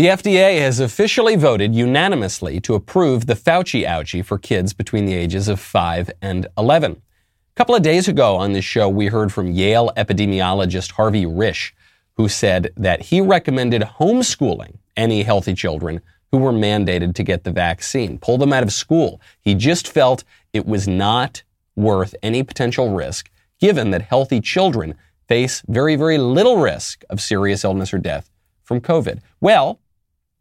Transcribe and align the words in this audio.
The 0.00 0.06
FDA 0.06 0.60
has 0.60 0.80
officially 0.80 1.36
voted 1.36 1.74
unanimously 1.74 2.58
to 2.60 2.74
approve 2.74 3.26
the 3.26 3.34
Fauci 3.34 3.84
ouchie 3.84 4.24
for 4.24 4.38
kids 4.38 4.72
between 4.72 5.04
the 5.04 5.12
ages 5.12 5.46
of 5.46 5.60
5 5.60 6.10
and 6.22 6.46
11. 6.56 6.92
A 6.92 7.54
couple 7.54 7.74
of 7.74 7.82
days 7.82 8.08
ago 8.08 8.36
on 8.36 8.54
this 8.54 8.64
show, 8.64 8.88
we 8.88 9.08
heard 9.08 9.30
from 9.30 9.52
Yale 9.52 9.92
epidemiologist 9.98 10.92
Harvey 10.92 11.26
Risch, 11.26 11.72
who 12.14 12.30
said 12.30 12.72
that 12.78 13.02
he 13.02 13.20
recommended 13.20 13.82
homeschooling 13.82 14.78
any 14.96 15.22
healthy 15.22 15.52
children 15.52 16.00
who 16.32 16.38
were 16.38 16.50
mandated 16.50 17.14
to 17.16 17.22
get 17.22 17.44
the 17.44 17.52
vaccine, 17.52 18.16
pull 18.16 18.38
them 18.38 18.54
out 18.54 18.62
of 18.62 18.72
school. 18.72 19.20
He 19.42 19.54
just 19.54 19.86
felt 19.86 20.24
it 20.54 20.64
was 20.64 20.88
not 20.88 21.42
worth 21.76 22.14
any 22.22 22.42
potential 22.42 22.94
risk, 22.94 23.28
given 23.58 23.90
that 23.90 24.00
healthy 24.00 24.40
children 24.40 24.94
face 25.28 25.62
very, 25.68 25.94
very 25.94 26.16
little 26.16 26.56
risk 26.56 27.04
of 27.10 27.20
serious 27.20 27.64
illness 27.64 27.92
or 27.92 27.98
death 27.98 28.30
from 28.62 28.80
COVID. 28.80 29.18
Well, 29.42 29.79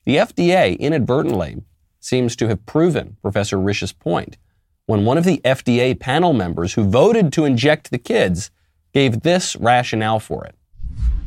the 0.09 0.15
FDA 0.15 0.75
inadvertently 0.79 1.61
seems 1.99 2.35
to 2.37 2.47
have 2.47 2.65
proven 2.65 3.17
Professor 3.21 3.59
Risch's 3.59 3.93
point 3.93 4.37
when 4.87 5.05
one 5.05 5.19
of 5.19 5.23
the 5.23 5.39
FDA 5.45 5.99
panel 5.99 6.33
members 6.33 6.73
who 6.73 6.89
voted 6.89 7.31
to 7.33 7.45
inject 7.45 7.91
the 7.91 7.99
kids 7.99 8.49
gave 8.91 9.21
this 9.21 9.55
rationale 9.57 10.19
for 10.19 10.45
it. 10.45 10.55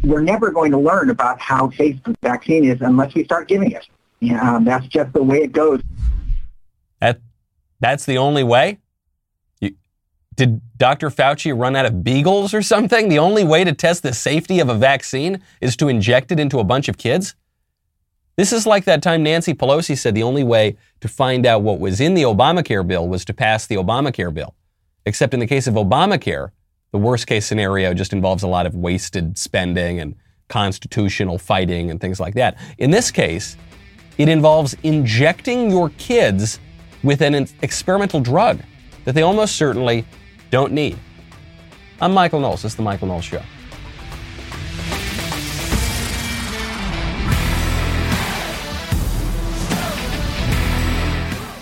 We're 0.02 0.20
never 0.20 0.50
going 0.50 0.72
to 0.72 0.78
learn 0.78 1.10
about 1.10 1.38
how 1.38 1.70
safe 1.70 2.02
the 2.02 2.16
vaccine 2.22 2.64
is 2.64 2.80
unless 2.80 3.14
we 3.14 3.22
start 3.22 3.46
giving 3.46 3.70
it. 3.70 3.86
Yeah, 4.18 4.56
um, 4.56 4.64
that's 4.64 4.88
just 4.88 5.12
the 5.12 5.22
way 5.22 5.42
it 5.42 5.52
goes. 5.52 5.80
That, 6.98 7.20
that's 7.78 8.04
the 8.04 8.18
only 8.18 8.42
way? 8.42 8.80
You, 9.60 9.76
did 10.34 10.60
Dr. 10.76 11.08
Fauci 11.10 11.56
run 11.56 11.76
out 11.76 11.86
of 11.86 12.02
beagles 12.02 12.52
or 12.52 12.62
something? 12.62 13.08
The 13.08 13.20
only 13.20 13.44
way 13.44 13.62
to 13.62 13.72
test 13.72 14.02
the 14.02 14.12
safety 14.12 14.58
of 14.58 14.68
a 14.68 14.74
vaccine 14.74 15.40
is 15.60 15.76
to 15.76 15.88
inject 15.88 16.32
it 16.32 16.40
into 16.40 16.58
a 16.58 16.64
bunch 16.64 16.88
of 16.88 16.98
kids? 16.98 17.36
This 18.36 18.52
is 18.52 18.66
like 18.66 18.84
that 18.84 19.02
time 19.02 19.22
Nancy 19.22 19.52
Pelosi 19.52 19.96
said 19.96 20.14
the 20.14 20.22
only 20.22 20.42
way 20.42 20.76
to 21.00 21.08
find 21.08 21.44
out 21.44 21.62
what 21.62 21.78
was 21.78 22.00
in 22.00 22.14
the 22.14 22.22
Obamacare 22.22 22.86
bill 22.86 23.06
was 23.06 23.24
to 23.26 23.34
pass 23.34 23.66
the 23.66 23.76
Obamacare 23.76 24.32
bill. 24.32 24.54
Except 25.04 25.34
in 25.34 25.40
the 25.40 25.46
case 25.46 25.66
of 25.66 25.74
Obamacare, 25.74 26.50
the 26.92 26.98
worst 26.98 27.26
case 27.26 27.44
scenario 27.44 27.92
just 27.92 28.12
involves 28.12 28.42
a 28.42 28.46
lot 28.48 28.64
of 28.64 28.74
wasted 28.74 29.36
spending 29.36 30.00
and 30.00 30.14
constitutional 30.48 31.38
fighting 31.38 31.90
and 31.90 32.00
things 32.00 32.20
like 32.20 32.34
that. 32.34 32.58
In 32.78 32.90
this 32.90 33.10
case, 33.10 33.56
it 34.16 34.28
involves 34.28 34.74
injecting 34.82 35.70
your 35.70 35.90
kids 35.98 36.58
with 37.02 37.20
an 37.20 37.46
experimental 37.62 38.20
drug 38.20 38.60
that 39.04 39.14
they 39.14 39.22
almost 39.22 39.56
certainly 39.56 40.06
don't 40.50 40.72
need. 40.72 40.98
I'm 42.00 42.12
Michael 42.12 42.40
Knowles. 42.40 42.62
This 42.62 42.72
is 42.72 42.76
The 42.76 42.82
Michael 42.82 43.08
Knowles 43.08 43.24
Show. 43.24 43.42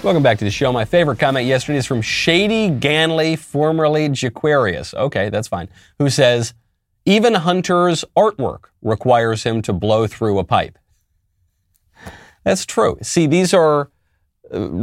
Welcome 0.03 0.23
back 0.23 0.39
to 0.39 0.47
the 0.47 0.51
show. 0.51 0.73
My 0.73 0.87
favorite 0.87 1.19
comment 1.19 1.45
yesterday 1.45 1.77
is 1.77 1.85
from 1.85 2.01
Shady 2.01 2.71
Ganley, 2.71 3.39
formerly 3.39 4.09
Jaquarius. 4.09 4.95
Okay, 4.95 5.29
that's 5.29 5.47
fine. 5.47 5.69
Who 5.99 6.09
says, 6.09 6.55
even 7.05 7.35
Hunter's 7.35 8.03
artwork 8.17 8.71
requires 8.81 9.43
him 9.43 9.61
to 9.61 9.75
blow 9.75 10.07
through 10.07 10.39
a 10.39 10.45
pipe. 10.45 10.79
That's 12.45 12.65
true. 12.65 12.97
See, 13.03 13.27
these 13.27 13.53
are 13.53 13.91
uh, 14.51 14.79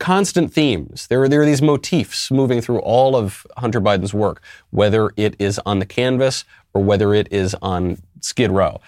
constant 0.00 0.52
themes. 0.52 1.06
There 1.06 1.22
are, 1.22 1.28
there 1.28 1.42
are 1.42 1.46
these 1.46 1.62
motifs 1.62 2.32
moving 2.32 2.60
through 2.60 2.80
all 2.80 3.14
of 3.14 3.46
Hunter 3.58 3.80
Biden's 3.80 4.12
work, 4.12 4.42
whether 4.70 5.12
it 5.16 5.36
is 5.38 5.60
on 5.64 5.78
the 5.78 5.86
canvas 5.86 6.44
or 6.74 6.82
whether 6.82 7.14
it 7.14 7.28
is 7.30 7.54
on 7.62 7.98
Skid 8.20 8.50
Row. 8.50 8.80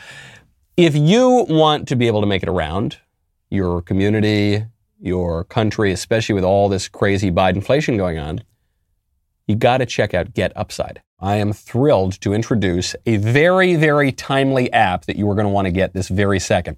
If 0.77 0.97
you 0.97 1.47
want 1.49 1.87
to 1.87 1.95
be 1.95 2.09
able 2.09 2.21
to 2.21 2.27
make 2.27 2.43
it 2.43 2.49
around 2.49 2.99
your 3.49 3.81
community, 3.81 4.65
your 5.01 5.45
country, 5.45 5.93
especially 5.93 6.35
with 6.35 6.45
all 6.45 6.69
this 6.69 6.89
crazy 6.89 7.31
Biden 7.31 7.57
inflation 7.57 7.97
going 7.97 8.19
on, 8.19 8.43
you 9.47 9.57
got 9.57 9.79
to 9.79 9.87
check 9.87 10.15
out 10.15 10.35
Get 10.35 10.53
Upside. 10.57 11.03
I 11.21 11.37
am 11.37 11.53
thrilled 11.53 12.21
to 12.21 12.33
introduce 12.33 12.95
a 13.07 13.17
very, 13.17 13.75
very 13.77 14.13
timely 14.13 14.73
app 14.73 15.07
that 15.07 15.17
you 15.17 15.29
are 15.31 15.35
going 15.35 15.47
to 15.47 15.53
want 15.53 15.67
to 15.67 15.73
get 15.73 15.95
this 15.95 16.09
very 16.09 16.39
second. 16.39 16.77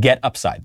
Get 0.00 0.18
Upside. 0.22 0.64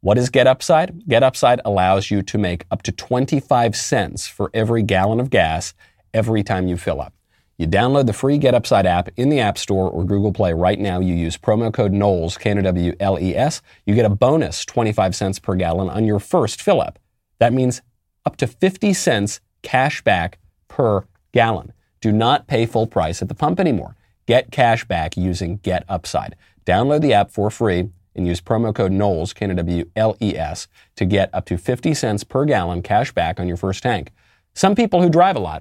What 0.00 0.16
is 0.16 0.30
Get 0.30 0.46
Upside? 0.46 1.06
Get 1.06 1.22
Upside 1.22 1.60
allows 1.64 2.10
you 2.10 2.22
to 2.22 2.38
make 2.38 2.64
up 2.70 2.82
to 2.82 2.92
25 2.92 3.76
cents 3.76 4.26
for 4.26 4.50
every 4.54 4.82
gallon 4.82 5.20
of 5.20 5.30
gas 5.30 5.74
every 6.14 6.42
time 6.42 6.66
you 6.66 6.76
fill 6.76 7.00
up. 7.00 7.12
You 7.60 7.68
download 7.68 8.06
the 8.06 8.14
free 8.14 8.38
Get 8.38 8.54
Upside 8.54 8.86
app 8.86 9.10
in 9.18 9.28
the 9.28 9.38
App 9.38 9.58
Store 9.58 9.90
or 9.90 10.02
Google 10.02 10.32
Play 10.32 10.54
right 10.54 10.80
now. 10.80 10.98
You 10.98 11.12
use 11.12 11.36
promo 11.36 11.70
code 11.70 11.92
Knowles, 11.92 12.38
K-N-O-W-L-E-S. 12.38 13.60
You 13.84 13.94
get 13.94 14.06
a 14.06 14.08
bonus 14.08 14.64
25 14.64 15.14
cents 15.14 15.38
per 15.38 15.54
gallon 15.56 15.90
on 15.90 16.06
your 16.06 16.20
first 16.20 16.62
fill 16.62 16.80
up. 16.80 16.98
That 17.38 17.52
means 17.52 17.82
up 18.24 18.38
to 18.38 18.46
50 18.46 18.94
cents 18.94 19.42
cash 19.60 20.00
back 20.00 20.38
per 20.68 21.04
gallon. 21.32 21.74
Do 22.00 22.12
not 22.12 22.46
pay 22.46 22.64
full 22.64 22.86
price 22.86 23.20
at 23.20 23.28
the 23.28 23.34
pump 23.34 23.60
anymore. 23.60 23.94
Get 24.24 24.50
cash 24.50 24.86
back 24.86 25.18
using 25.18 25.58
Get 25.58 25.84
Upside. 25.86 26.36
Download 26.64 27.02
the 27.02 27.12
app 27.12 27.30
for 27.30 27.50
free 27.50 27.90
and 28.14 28.26
use 28.26 28.40
promo 28.40 28.74
code 28.74 28.92
Knowles, 28.92 29.34
K-N-O-W-L-E-S, 29.34 30.66
to 30.96 31.04
get 31.04 31.28
up 31.34 31.44
to 31.44 31.58
50 31.58 31.92
cents 31.92 32.24
per 32.24 32.46
gallon 32.46 32.80
cash 32.80 33.12
back 33.12 33.38
on 33.38 33.46
your 33.46 33.58
first 33.58 33.82
tank. 33.82 34.12
Some 34.54 34.74
people 34.74 35.02
who 35.02 35.10
drive 35.10 35.36
a 35.36 35.40
lot 35.40 35.60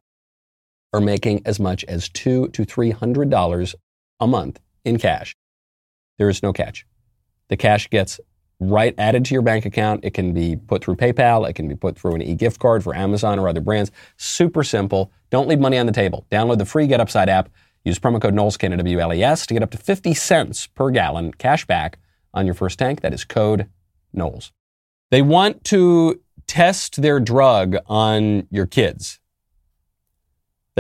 are 0.93 1.01
making 1.01 1.41
as 1.45 1.59
much 1.59 1.83
as 1.85 2.09
two 2.09 2.47
to 2.49 2.65
three 2.65 2.91
hundred 2.91 3.29
dollars 3.29 3.75
a 4.19 4.27
month 4.27 4.59
in 4.83 4.97
cash. 4.97 5.35
There 6.17 6.29
is 6.29 6.43
no 6.43 6.51
catch. 6.53 6.85
The 7.47 7.57
cash 7.57 7.89
gets 7.89 8.19
right 8.59 8.93
added 8.97 9.25
to 9.25 9.33
your 9.33 9.41
bank 9.41 9.65
account. 9.65 10.03
It 10.03 10.13
can 10.13 10.33
be 10.33 10.55
put 10.55 10.83
through 10.83 10.97
PayPal. 10.97 11.49
It 11.49 11.53
can 11.53 11.67
be 11.67 11.75
put 11.75 11.97
through 11.97 12.15
an 12.15 12.21
e-gift 12.21 12.59
card 12.59 12.83
for 12.83 12.95
Amazon 12.95 13.39
or 13.39 13.47
other 13.47 13.61
brands. 13.61 13.91
Super 14.17 14.63
simple. 14.63 15.11
Don't 15.29 15.47
leave 15.47 15.59
money 15.59 15.77
on 15.77 15.85
the 15.85 15.91
table. 15.91 16.25
Download 16.29 16.57
the 16.57 16.65
free 16.65 16.87
Get 16.87 16.99
Upside 16.99 17.29
app. 17.29 17.49
Use 17.85 17.97
promo 17.97 18.21
code 18.21 18.33
Knowles, 18.33 18.57
K-N-O-W-L-E-S, 18.57 19.47
to 19.47 19.53
get 19.53 19.63
up 19.63 19.71
to 19.71 19.77
50 19.77 20.13
cents 20.13 20.67
per 20.67 20.89
gallon 20.89 21.33
cash 21.33 21.65
back 21.65 21.97
on 22.33 22.45
your 22.45 22.53
first 22.53 22.77
tank. 22.77 23.01
That 23.01 23.13
is 23.13 23.23
code 23.23 23.67
Knowles. 24.11 24.51
They 25.11 25.21
want 25.21 25.63
to 25.65 26.19
test 26.45 27.01
their 27.01 27.19
drug 27.19 27.77
on 27.87 28.47
your 28.51 28.65
kids. 28.65 29.18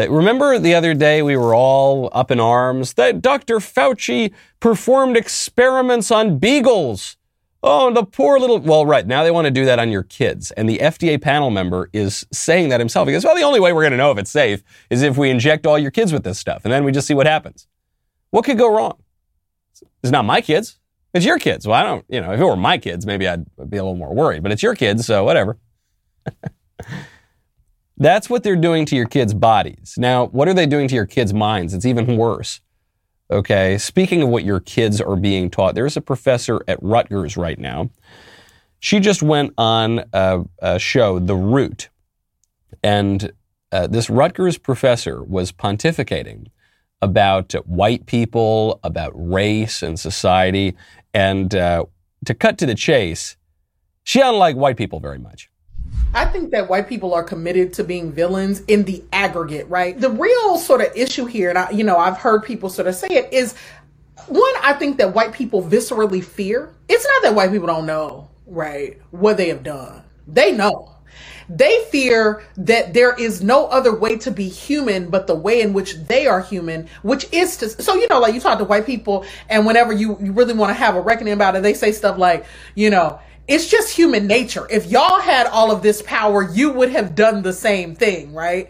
Remember 0.07 0.59
the 0.59 0.75
other 0.75 0.93
day 0.93 1.21
we 1.21 1.35
were 1.35 1.55
all 1.55 2.09
up 2.13 2.31
in 2.31 2.39
arms 2.39 2.93
that 2.93 3.21
Dr. 3.21 3.57
Fauci 3.57 4.31
performed 4.59 5.17
experiments 5.17 6.11
on 6.11 6.37
beagles. 6.37 7.17
Oh, 7.61 7.91
the 7.91 8.05
poor 8.05 8.39
little. 8.39 8.59
Well, 8.59 8.85
right. 8.85 9.05
Now 9.05 9.23
they 9.23 9.31
want 9.31 9.45
to 9.45 9.51
do 9.51 9.65
that 9.65 9.79
on 9.79 9.89
your 9.89 10.03
kids. 10.03 10.51
And 10.51 10.69
the 10.69 10.77
FDA 10.77 11.21
panel 11.21 11.49
member 11.49 11.89
is 11.91 12.25
saying 12.31 12.69
that 12.69 12.79
himself. 12.79 13.07
He 13.07 13.13
goes, 13.13 13.25
well, 13.25 13.35
the 13.35 13.41
only 13.41 13.59
way 13.59 13.73
we're 13.73 13.81
going 13.81 13.91
to 13.91 13.97
know 13.97 14.11
if 14.11 14.17
it's 14.17 14.31
safe 14.31 14.63
is 14.89 15.01
if 15.01 15.17
we 15.17 15.29
inject 15.29 15.67
all 15.67 15.77
your 15.77 15.91
kids 15.91 16.13
with 16.13 16.23
this 16.23 16.39
stuff. 16.39 16.61
And 16.63 16.71
then 16.71 16.83
we 16.85 16.91
just 16.91 17.07
see 17.07 17.13
what 17.13 17.27
happens. 17.27 17.67
What 18.29 18.45
could 18.45 18.57
go 18.57 18.73
wrong? 18.73 18.97
It's 20.03 20.11
not 20.11 20.23
my 20.23 20.39
kids. 20.39 20.79
It's 21.13 21.25
your 21.25 21.39
kids. 21.39 21.67
Well, 21.67 21.75
I 21.75 21.83
don't, 21.83 22.05
you 22.07 22.21
know, 22.21 22.31
if 22.31 22.39
it 22.39 22.45
were 22.45 22.55
my 22.55 22.77
kids, 22.77 23.05
maybe 23.05 23.27
I'd 23.27 23.45
be 23.69 23.77
a 23.77 23.83
little 23.83 23.95
more 23.95 24.13
worried. 24.13 24.43
But 24.43 24.51
it's 24.51 24.63
your 24.63 24.75
kids, 24.75 25.05
so 25.05 25.23
whatever. 25.23 25.57
That's 27.99 28.29
what 28.29 28.43
they're 28.43 28.55
doing 28.55 28.85
to 28.85 28.95
your 28.95 29.05
kids' 29.05 29.33
bodies. 29.33 29.95
Now, 29.97 30.27
what 30.27 30.47
are 30.47 30.53
they 30.53 30.65
doing 30.65 30.87
to 30.87 30.95
your 30.95 31.05
kids' 31.05 31.33
minds? 31.33 31.73
It's 31.73 31.85
even 31.85 32.15
worse. 32.17 32.61
Okay. 33.29 33.77
Speaking 33.77 34.21
of 34.21 34.29
what 34.29 34.45
your 34.45 34.59
kids 34.59 35.01
are 35.01 35.17
being 35.17 35.49
taught, 35.49 35.75
there's 35.75 35.97
a 35.97 36.01
professor 36.01 36.61
at 36.67 36.81
Rutgers 36.81 37.37
right 37.37 37.59
now. 37.59 37.89
She 38.79 38.99
just 38.99 39.21
went 39.21 39.53
on 39.57 40.05
a, 40.13 40.45
a 40.59 40.79
show, 40.79 41.19
The 41.19 41.35
Root, 41.35 41.89
and 42.81 43.33
uh, 43.71 43.87
this 43.87 44.09
Rutgers 44.09 44.57
professor 44.57 45.21
was 45.21 45.51
pontificating 45.51 46.47
about 47.01 47.53
white 47.67 48.05
people, 48.05 48.79
about 48.83 49.11
race 49.15 49.83
and 49.83 49.99
society, 49.99 50.75
and 51.13 51.53
uh, 51.53 51.85
to 52.25 52.33
cut 52.33 52.57
to 52.59 52.65
the 52.65 52.75
chase, 52.75 53.35
she 54.03 54.19
doesn't 54.19 54.39
like 54.39 54.55
white 54.55 54.77
people 54.77 54.99
very 54.99 55.19
much. 55.19 55.48
I 56.13 56.25
think 56.25 56.51
that 56.51 56.69
white 56.69 56.87
people 56.87 57.13
are 57.13 57.23
committed 57.23 57.73
to 57.73 57.83
being 57.83 58.11
villains 58.11 58.61
in 58.61 58.83
the 58.83 59.03
aggregate, 59.13 59.67
right? 59.69 59.99
The 59.99 60.09
real 60.09 60.57
sort 60.57 60.81
of 60.81 60.95
issue 60.95 61.25
here, 61.25 61.49
and 61.49 61.57
I, 61.57 61.69
you 61.69 61.83
know, 61.83 61.97
I've 61.97 62.17
heard 62.17 62.43
people 62.43 62.69
sort 62.69 62.87
of 62.87 62.95
say 62.95 63.09
it, 63.09 63.31
is 63.31 63.55
one, 64.27 64.53
I 64.61 64.73
think 64.73 64.97
that 64.97 65.13
white 65.13 65.33
people 65.33 65.63
viscerally 65.63 66.23
fear. 66.23 66.73
It's 66.87 67.05
not 67.05 67.23
that 67.23 67.35
white 67.35 67.51
people 67.51 67.67
don't 67.67 67.85
know, 67.85 68.29
right, 68.47 68.99
what 69.11 69.37
they 69.37 69.49
have 69.49 69.63
done. 69.63 70.03
They 70.27 70.51
know. 70.51 70.95
They 71.47 71.83
fear 71.85 72.43
that 72.57 72.93
there 72.93 73.15
is 73.15 73.41
no 73.41 73.65
other 73.67 73.95
way 73.95 74.17
to 74.17 74.29
be 74.29 74.47
human 74.47 75.09
but 75.09 75.25
the 75.25 75.33
way 75.33 75.61
in 75.61 75.73
which 75.73 75.95
they 75.95 76.27
are 76.27 76.41
human, 76.41 76.87
which 77.01 77.27
is 77.31 77.57
to, 77.57 77.69
so, 77.69 77.95
you 77.95 78.07
know, 78.07 78.19
like 78.19 78.35
you 78.35 78.39
talk 78.39 78.59
to 78.59 78.65
white 78.65 78.85
people, 78.85 79.25
and 79.49 79.65
whenever 79.65 79.91
you, 79.91 80.17
you 80.21 80.31
really 80.31 80.53
want 80.53 80.69
to 80.69 80.75
have 80.75 80.95
a 80.95 81.01
reckoning 81.01 81.33
about 81.33 81.55
it, 81.55 81.63
they 81.63 81.73
say 81.73 81.91
stuff 81.91 82.19
like, 82.19 82.45
you 82.75 82.91
know, 82.91 83.19
it's 83.49 83.67
just 83.67 83.89
human 83.89 84.27
nature. 84.27 84.67
If 84.69 84.85
y'all 84.85 85.19
had 85.19 85.47
all 85.47 85.71
of 85.71 85.81
this 85.81 86.03
power, 86.03 86.49
you 86.53 86.71
would 86.71 86.91
have 86.91 87.15
done 87.15 87.41
the 87.41 87.51
same 87.51 87.95
thing, 87.95 88.31
right? 88.31 88.69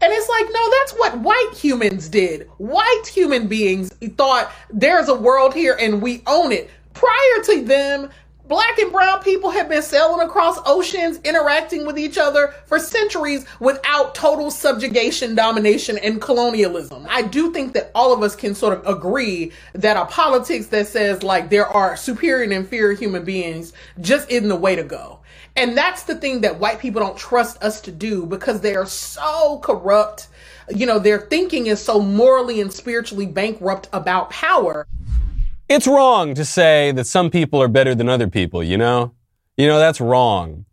And 0.00 0.12
it's 0.12 0.28
like, 0.28 0.46
no, 0.52 0.70
that's 0.78 0.92
what 0.92 1.18
white 1.18 1.52
humans 1.54 2.08
did. 2.08 2.48
White 2.58 3.02
human 3.12 3.48
beings 3.48 3.92
thought 4.16 4.52
there's 4.72 5.08
a 5.08 5.14
world 5.14 5.52
here 5.52 5.76
and 5.80 6.00
we 6.00 6.22
own 6.28 6.52
it. 6.52 6.70
Prior 6.94 7.42
to 7.46 7.64
them, 7.64 8.10
black 8.50 8.78
and 8.78 8.90
brown 8.90 9.22
people 9.22 9.48
have 9.48 9.68
been 9.68 9.80
sailing 9.80 10.26
across 10.26 10.58
oceans, 10.66 11.20
interacting 11.22 11.86
with 11.86 11.96
each 11.96 12.18
other 12.18 12.52
for 12.66 12.80
centuries 12.80 13.46
without 13.60 14.12
total 14.12 14.50
subjugation, 14.50 15.36
domination, 15.36 15.96
and 15.98 16.20
colonialism. 16.20 17.06
I 17.08 17.22
do 17.22 17.52
think 17.52 17.72
that 17.74 17.92
all 17.94 18.12
of 18.12 18.24
us 18.24 18.34
can 18.34 18.56
sort 18.56 18.76
of 18.76 18.86
agree 18.86 19.52
that 19.74 19.96
a 19.96 20.04
politics 20.06 20.66
that 20.66 20.88
says 20.88 21.22
like 21.22 21.48
there 21.48 21.68
are 21.68 21.96
superior 21.96 22.42
and 22.42 22.52
inferior 22.52 22.92
human 22.92 23.24
beings 23.24 23.72
just 24.00 24.28
isn't 24.28 24.48
the 24.48 24.56
way 24.56 24.74
to 24.74 24.82
go. 24.82 25.20
And 25.54 25.78
that's 25.78 26.02
the 26.02 26.16
thing 26.16 26.40
that 26.40 26.58
white 26.58 26.80
people 26.80 27.00
don't 27.00 27.16
trust 27.16 27.62
us 27.62 27.80
to 27.82 27.92
do 27.92 28.26
because 28.26 28.60
they 28.60 28.74
are 28.74 28.86
so 28.86 29.60
corrupt. 29.60 30.26
You 30.74 30.86
know, 30.86 30.98
their 30.98 31.20
thinking 31.20 31.68
is 31.68 31.80
so 31.80 32.00
morally 32.00 32.60
and 32.60 32.72
spiritually 32.72 33.26
bankrupt 33.26 33.88
about 33.92 34.30
power. 34.30 34.88
It's 35.70 35.86
wrong 35.86 36.34
to 36.34 36.44
say 36.44 36.90
that 36.90 37.06
some 37.06 37.30
people 37.30 37.62
are 37.62 37.68
better 37.68 37.94
than 37.94 38.08
other 38.08 38.26
people, 38.26 38.60
you 38.60 38.76
know? 38.76 39.14
You 39.56 39.68
know, 39.68 39.78
that's 39.78 40.00
wrong. 40.00 40.64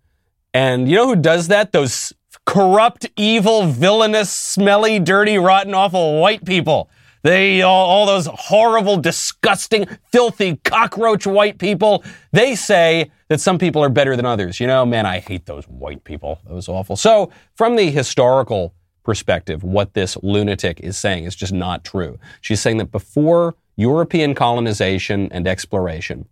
And 0.55 0.89
you 0.89 0.95
know 0.95 1.05
who 1.05 1.15
does 1.15 1.49
that? 1.49 1.71
Those 1.71 2.13
corrupt, 2.47 3.05
evil, 3.15 3.67
villainous, 3.67 4.31
smelly, 4.31 4.97
dirty, 4.97 5.37
rotten, 5.37 5.75
awful 5.75 6.19
white 6.19 6.43
people. 6.45 6.89
They, 7.21 7.61
all, 7.61 7.85
all 7.85 8.05
those 8.07 8.25
horrible, 8.25 8.97
disgusting, 8.97 9.85
filthy, 10.11 10.55
cockroach 10.63 11.27
white 11.27 11.59
people, 11.59 12.03
they 12.31 12.55
say 12.55 13.11
that 13.27 13.39
some 13.39 13.59
people 13.59 13.83
are 13.83 13.89
better 13.89 14.15
than 14.15 14.25
others. 14.25 14.59
You 14.59 14.65
know, 14.65 14.83
man, 14.83 15.05
I 15.05 15.19
hate 15.19 15.45
those 15.45 15.65
white 15.65 16.05
people. 16.05 16.39
Was 16.49 16.67
awful. 16.67 16.95
So, 16.95 17.31
from 17.53 17.75
the 17.75 17.91
historical 17.91 18.73
perspective, 19.03 19.63
what 19.63 19.93
this 19.93 20.17
lunatic 20.23 20.79
is 20.79 20.97
saying 20.97 21.25
is 21.25 21.35
just 21.35 21.53
not 21.53 21.83
true. 21.83 22.17
She's 22.41 22.61
saying 22.61 22.77
that 22.77 22.91
before 22.91 23.53
European 23.77 24.35
colonization 24.35 25.29
and 25.31 25.47
exploration, 25.47 26.27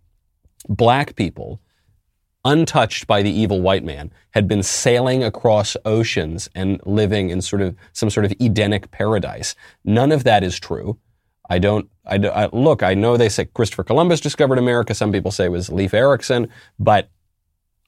black 0.68 1.16
people, 1.16 1.60
untouched 2.44 3.06
by 3.06 3.22
the 3.22 3.30
evil 3.30 3.60
white 3.60 3.84
man, 3.84 4.12
had 4.32 4.46
been 4.46 4.62
sailing 4.62 5.24
across 5.24 5.76
oceans 5.84 6.48
and 6.54 6.80
living 6.84 7.30
in 7.30 7.40
sort 7.40 7.62
of 7.62 7.74
some 7.92 8.10
sort 8.10 8.26
of 8.26 8.32
Edenic 8.40 8.90
paradise. 8.90 9.54
None 9.84 10.12
of 10.12 10.24
that 10.24 10.44
is 10.44 10.58
true. 10.58 10.98
I 11.48 11.58
don't, 11.60 11.88
I, 12.04 12.16
I, 12.16 12.46
look, 12.52 12.82
I 12.82 12.94
know 12.94 13.16
they 13.16 13.28
say 13.28 13.44
Christopher 13.44 13.84
Columbus 13.84 14.20
discovered 14.20 14.58
America. 14.58 14.94
Some 14.94 15.12
people 15.12 15.30
say 15.30 15.46
it 15.46 15.52
was 15.52 15.70
Leif 15.70 15.94
Erikson, 15.94 16.48
but 16.78 17.08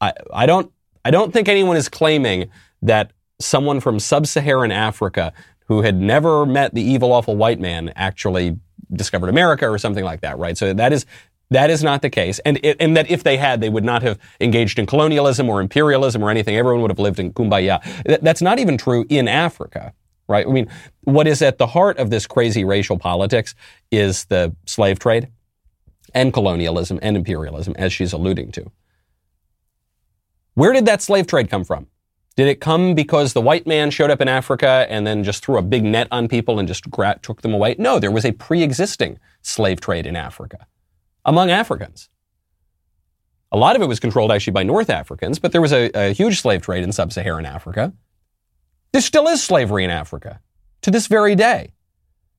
I, 0.01 0.13
I 0.33 0.47
don't, 0.47 0.73
I 1.05 1.11
don't 1.11 1.33
think 1.33 1.49
anyone 1.49 1.77
is 1.77 1.89
claiming 1.89 2.51
that 2.83 3.13
someone 3.41 3.81
from 3.81 3.99
sub-Saharan 3.99 4.71
Africa 4.71 5.33
who 5.67 5.83
had 5.83 5.97
never 5.97 6.47
met 6.47 6.75
the 6.75 6.83
evil, 6.83 7.13
awful 7.13 7.37
white 7.37 7.61
man 7.61 7.93
actually 7.97 8.57
discovered 8.93 9.29
America 9.29 9.69
or 9.69 9.79
something 9.79 10.05
like 10.05 10.21
that, 10.21 10.39
right? 10.39 10.57
So 10.57 10.73
that 10.73 10.93
is 10.93 11.07
that 11.51 11.71
is 11.71 11.83
not 11.83 12.03
the 12.03 12.11
case, 12.11 12.39
and 12.41 12.65
and 12.65 12.97
that 12.97 13.11
if 13.11 13.25
they 13.25 13.37
had, 13.37 13.61
they 13.61 13.71
would 13.71 13.85
not 13.85 14.03
have 14.03 14.19
engaged 14.41 14.79
in 14.79 14.87
colonialism 14.87 15.49
or 15.49 15.61
imperialism 15.61 16.23
or 16.23 16.31
anything. 16.31 16.57
Everyone 16.57 16.83
would 16.83 16.91
have 16.91 16.99
lived 16.99 17.19
in 17.19 17.33
kumbaya. 17.33 17.81
That's 18.21 18.43
not 18.43 18.59
even 18.59 18.77
true 18.77 19.07
in 19.09 19.29
Africa, 19.29 19.95
right? 20.29 20.47
I 20.47 20.51
mean, 20.51 20.69
what 21.03 21.27
is 21.27 21.41
at 21.41 21.59
the 21.59 21.67
heart 21.67 21.99
of 21.99 22.11
this 22.11 22.27
crazy 22.27 22.65
racial 22.65 22.99
politics 22.99 23.55
is 23.91 24.27
the 24.27 24.55
slave 24.67 24.99
trade 24.99 25.29
and 26.15 26.33
colonialism 26.33 26.99
and 27.03 27.17
imperialism, 27.17 27.75
as 27.79 27.93
she's 27.93 28.13
alluding 28.13 28.53
to. 28.53 28.71
Where 30.55 30.73
did 30.73 30.87
that 30.87 31.01
slave 31.01 31.27
trade 31.27 31.49
come 31.49 31.65
from? 31.65 31.87
Did 32.39 32.47
it 32.47 32.61
come 32.61 32.95
because 32.95 33.33
the 33.33 33.41
white 33.41 33.67
man 33.67 33.91
showed 33.91 34.13
up 34.13 34.21
in 34.21 34.29
Africa 34.29 34.87
and 34.89 35.05
then 35.05 35.25
just 35.25 35.45
threw 35.45 35.59
a 35.59 35.63
big 35.63 35.83
net 35.83 36.07
on 36.13 36.29
people 36.29 36.61
and 36.61 36.69
just 36.69 36.89
gra- 36.89 37.19
took 37.21 37.43
them 37.43 37.53
away? 37.53 37.75
No, 37.81 37.99
there 37.99 38.13
was 38.13 38.25
a 38.25 38.31
pre-existing 38.31 39.19
slave 39.43 39.81
trade 39.81 40.07
in 40.07 40.15
Africa 40.15 40.69
among 41.25 41.51
Africans. 41.51 42.09
A 43.51 43.57
lot 43.57 43.75
of 43.75 43.83
it 43.83 43.87
was 43.87 43.99
controlled 43.99 44.31
actually 44.31 44.53
by 44.53 44.63
North 44.63 44.89
Africans, 44.89 45.41
but 45.41 45.51
there 45.51 45.61
was 45.61 45.73
a, 45.73 45.91
a 45.95 46.13
huge 46.13 46.41
slave 46.41 46.63
trade 46.63 46.85
in 46.85 46.93
sub-Saharan 46.93 47.45
Africa. 47.45 47.93
There 48.93 49.03
still 49.03 49.27
is 49.27 49.43
slavery 49.43 49.83
in 49.83 49.91
Africa 49.91 50.39
to 50.83 50.93
this 50.93 51.09
very 51.09 51.35
day. 51.35 51.73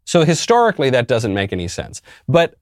So 0.06 0.24
historically, 0.24 0.90
that 0.92 1.10
doesn't 1.10 1.34
make 1.34 1.52
any 1.52 1.68
sense. 1.68 2.02
But 2.26 2.56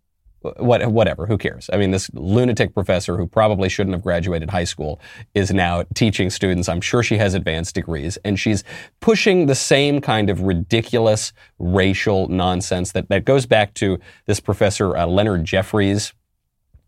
what, 0.58 0.86
whatever, 0.92 1.26
who 1.26 1.38
cares? 1.38 1.70
I 1.72 1.78
mean, 1.78 1.92
this 1.92 2.10
lunatic 2.14 2.74
professor 2.74 3.18
who 3.18 3.28
probably 3.28 3.70
shouldn't 3.70 3.94
have 3.94 4.04
graduated 4.04 4.50
high 4.50 4.64
school 4.64 5.00
is 5.34 5.52
now 5.52 5.84
teaching 5.94 6.30
students. 6.30 6.70
I'm 6.70 6.82
sure 6.82 7.04
she 7.04 7.18
has 7.18 7.34
advanced 7.34 7.76
degrees 7.76 8.18
and 8.24 8.40
she's 8.40 8.64
pushing 9.00 9.46
the 9.46 9.56
same 9.56 10.02
kind 10.02 10.30
of 10.30 10.42
ridiculous 10.42 11.34
racial 11.60 12.28
nonsense 12.28 12.92
that, 12.94 13.10
that 13.10 13.26
goes 13.26 13.46
back 13.46 13.74
to 13.76 14.00
this 14.26 14.40
professor, 14.40 14.96
uh, 14.96 15.06
Leonard 15.06 15.46
Jeffries. 15.46 16.14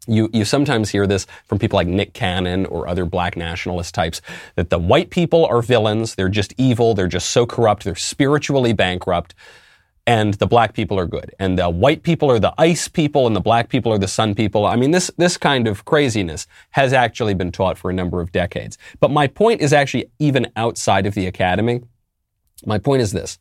You, 0.07 0.29
you 0.33 0.45
sometimes 0.45 0.89
hear 0.89 1.05
this 1.05 1.27
from 1.45 1.59
people 1.59 1.77
like 1.77 1.87
Nick 1.87 2.13
Cannon 2.13 2.65
or 2.65 2.87
other 2.87 3.05
black 3.05 3.37
nationalist 3.37 3.93
types 3.93 4.21
that 4.55 4.69
the 4.69 4.79
white 4.79 5.11
people 5.11 5.45
are 5.45 5.61
villains. 5.61 6.15
They're 6.15 6.29
just 6.29 6.53
evil. 6.57 6.95
They're 6.95 7.07
just 7.07 7.29
so 7.29 7.45
corrupt. 7.45 7.83
They're 7.83 7.95
spiritually 7.95 8.73
bankrupt 8.73 9.35
and 10.09 10.33
the 10.33 10.47
black 10.47 10.73
people 10.73 10.97
are 10.97 11.05
good. 11.05 11.35
And 11.37 11.59
the 11.59 11.69
white 11.69 12.01
people 12.01 12.31
are 12.31 12.39
the 12.39 12.55
ice 12.57 12.87
people 12.87 13.27
and 13.27 13.35
the 13.35 13.41
black 13.41 13.69
people 13.69 13.93
are 13.93 13.99
the 13.99 14.07
sun 14.07 14.33
people. 14.33 14.65
I 14.65 14.75
mean, 14.75 14.89
this, 14.89 15.11
this 15.17 15.37
kind 15.37 15.67
of 15.67 15.85
craziness 15.85 16.47
has 16.71 16.93
actually 16.93 17.35
been 17.35 17.51
taught 17.51 17.77
for 17.77 17.91
a 17.91 17.93
number 17.93 18.19
of 18.19 18.31
decades. 18.31 18.79
But 18.99 19.11
my 19.11 19.27
point 19.27 19.61
is 19.61 19.71
actually 19.71 20.09
even 20.17 20.51
outside 20.55 21.05
of 21.05 21.13
the 21.13 21.27
academy. 21.27 21.81
My 22.65 22.79
point 22.79 23.03
is 23.03 23.11
this 23.11 23.37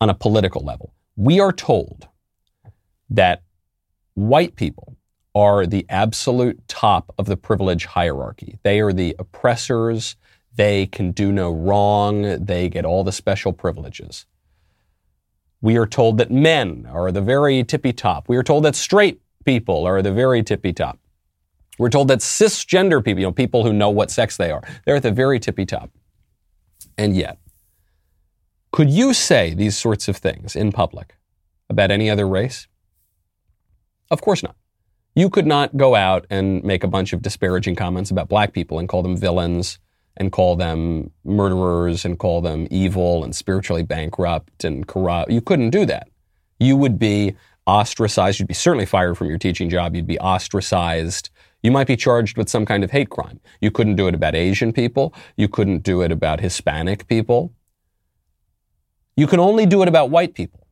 on 0.00 0.08
a 0.08 0.14
political 0.14 0.64
level. 0.64 0.94
We 1.16 1.38
are 1.38 1.52
told 1.52 2.08
that 3.10 3.42
white 4.14 4.56
people 4.56 4.96
are 5.34 5.66
the 5.66 5.84
absolute 5.90 6.66
top 6.66 7.14
of 7.18 7.26
the 7.26 7.36
privilege 7.36 7.84
hierarchy. 7.84 8.58
They 8.62 8.80
are 8.80 8.94
the 8.94 9.16
oppressors. 9.18 10.16
They 10.54 10.86
can 10.86 11.10
do 11.12 11.30
no 11.30 11.50
wrong. 11.50 12.42
They 12.42 12.70
get 12.70 12.86
all 12.86 13.04
the 13.04 13.12
special 13.12 13.52
privileges. 13.52 14.24
We 15.60 15.76
are 15.76 15.86
told 15.86 16.18
that 16.18 16.30
men 16.30 16.88
are 16.90 17.12
the 17.12 17.20
very 17.20 17.62
tippy 17.64 17.92
top. 17.92 18.28
We 18.28 18.36
are 18.36 18.42
told 18.42 18.64
that 18.64 18.74
straight 18.74 19.20
people 19.44 19.86
are 19.86 20.02
the 20.02 20.12
very 20.12 20.42
tippy 20.42 20.72
top. 20.72 20.98
We're 21.78 21.90
told 21.90 22.08
that 22.08 22.18
cisgender 22.18 23.02
people, 23.02 23.20
you 23.20 23.26
know, 23.26 23.32
people 23.32 23.64
who 23.64 23.72
know 23.72 23.88
what 23.90 24.10
sex 24.10 24.36
they 24.36 24.50
are, 24.50 24.62
they're 24.84 24.96
at 24.96 25.02
the 25.02 25.10
very 25.10 25.40
tippy 25.40 25.64
top. 25.64 25.90
And 26.98 27.16
yet, 27.16 27.38
could 28.70 28.90
you 28.90 29.14
say 29.14 29.54
these 29.54 29.76
sorts 29.76 30.06
of 30.06 30.16
things 30.16 30.54
in 30.54 30.72
public 30.72 31.16
about 31.68 31.90
any 31.90 32.10
other 32.10 32.28
race? 32.28 32.68
Of 34.10 34.20
course 34.20 34.42
not. 34.42 34.56
You 35.14 35.30
could 35.30 35.46
not 35.46 35.76
go 35.76 35.94
out 35.94 36.26
and 36.30 36.62
make 36.62 36.84
a 36.84 36.88
bunch 36.88 37.12
of 37.12 37.22
disparaging 37.22 37.76
comments 37.76 38.10
about 38.10 38.28
black 38.28 38.52
people 38.52 38.78
and 38.78 38.88
call 38.88 39.02
them 39.02 39.16
villains 39.16 39.78
and 40.20 40.30
call 40.30 40.54
them 40.54 41.10
murderers 41.24 42.04
and 42.04 42.18
call 42.18 42.42
them 42.42 42.68
evil 42.70 43.24
and 43.24 43.34
spiritually 43.34 43.82
bankrupt 43.82 44.64
and 44.64 44.86
corrupt. 44.86 45.30
You 45.30 45.40
couldn't 45.40 45.70
do 45.70 45.86
that. 45.86 46.08
You 46.60 46.76
would 46.76 46.98
be 46.98 47.34
ostracized. 47.66 48.38
You'd 48.38 48.46
be 48.46 48.54
certainly 48.54 48.84
fired 48.84 49.16
from 49.16 49.28
your 49.28 49.38
teaching 49.38 49.70
job. 49.70 49.96
You'd 49.96 50.06
be 50.06 50.18
ostracized. 50.20 51.30
You 51.62 51.70
might 51.70 51.86
be 51.86 51.96
charged 51.96 52.36
with 52.36 52.50
some 52.50 52.66
kind 52.66 52.84
of 52.84 52.90
hate 52.90 53.08
crime. 53.08 53.40
You 53.62 53.70
couldn't 53.70 53.96
do 53.96 54.08
it 54.08 54.14
about 54.14 54.34
Asian 54.34 54.74
people. 54.74 55.14
You 55.36 55.48
couldn't 55.48 55.82
do 55.82 56.02
it 56.02 56.12
about 56.12 56.40
Hispanic 56.40 57.08
people. 57.08 57.54
You 59.16 59.26
can 59.26 59.40
only 59.40 59.64
do 59.64 59.80
it 59.82 59.88
about 59.88 60.10
white 60.10 60.34
people 60.34 60.66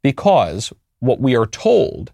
because 0.00 0.72
what 1.00 1.18
we 1.20 1.36
are 1.36 1.46
told 1.46 2.12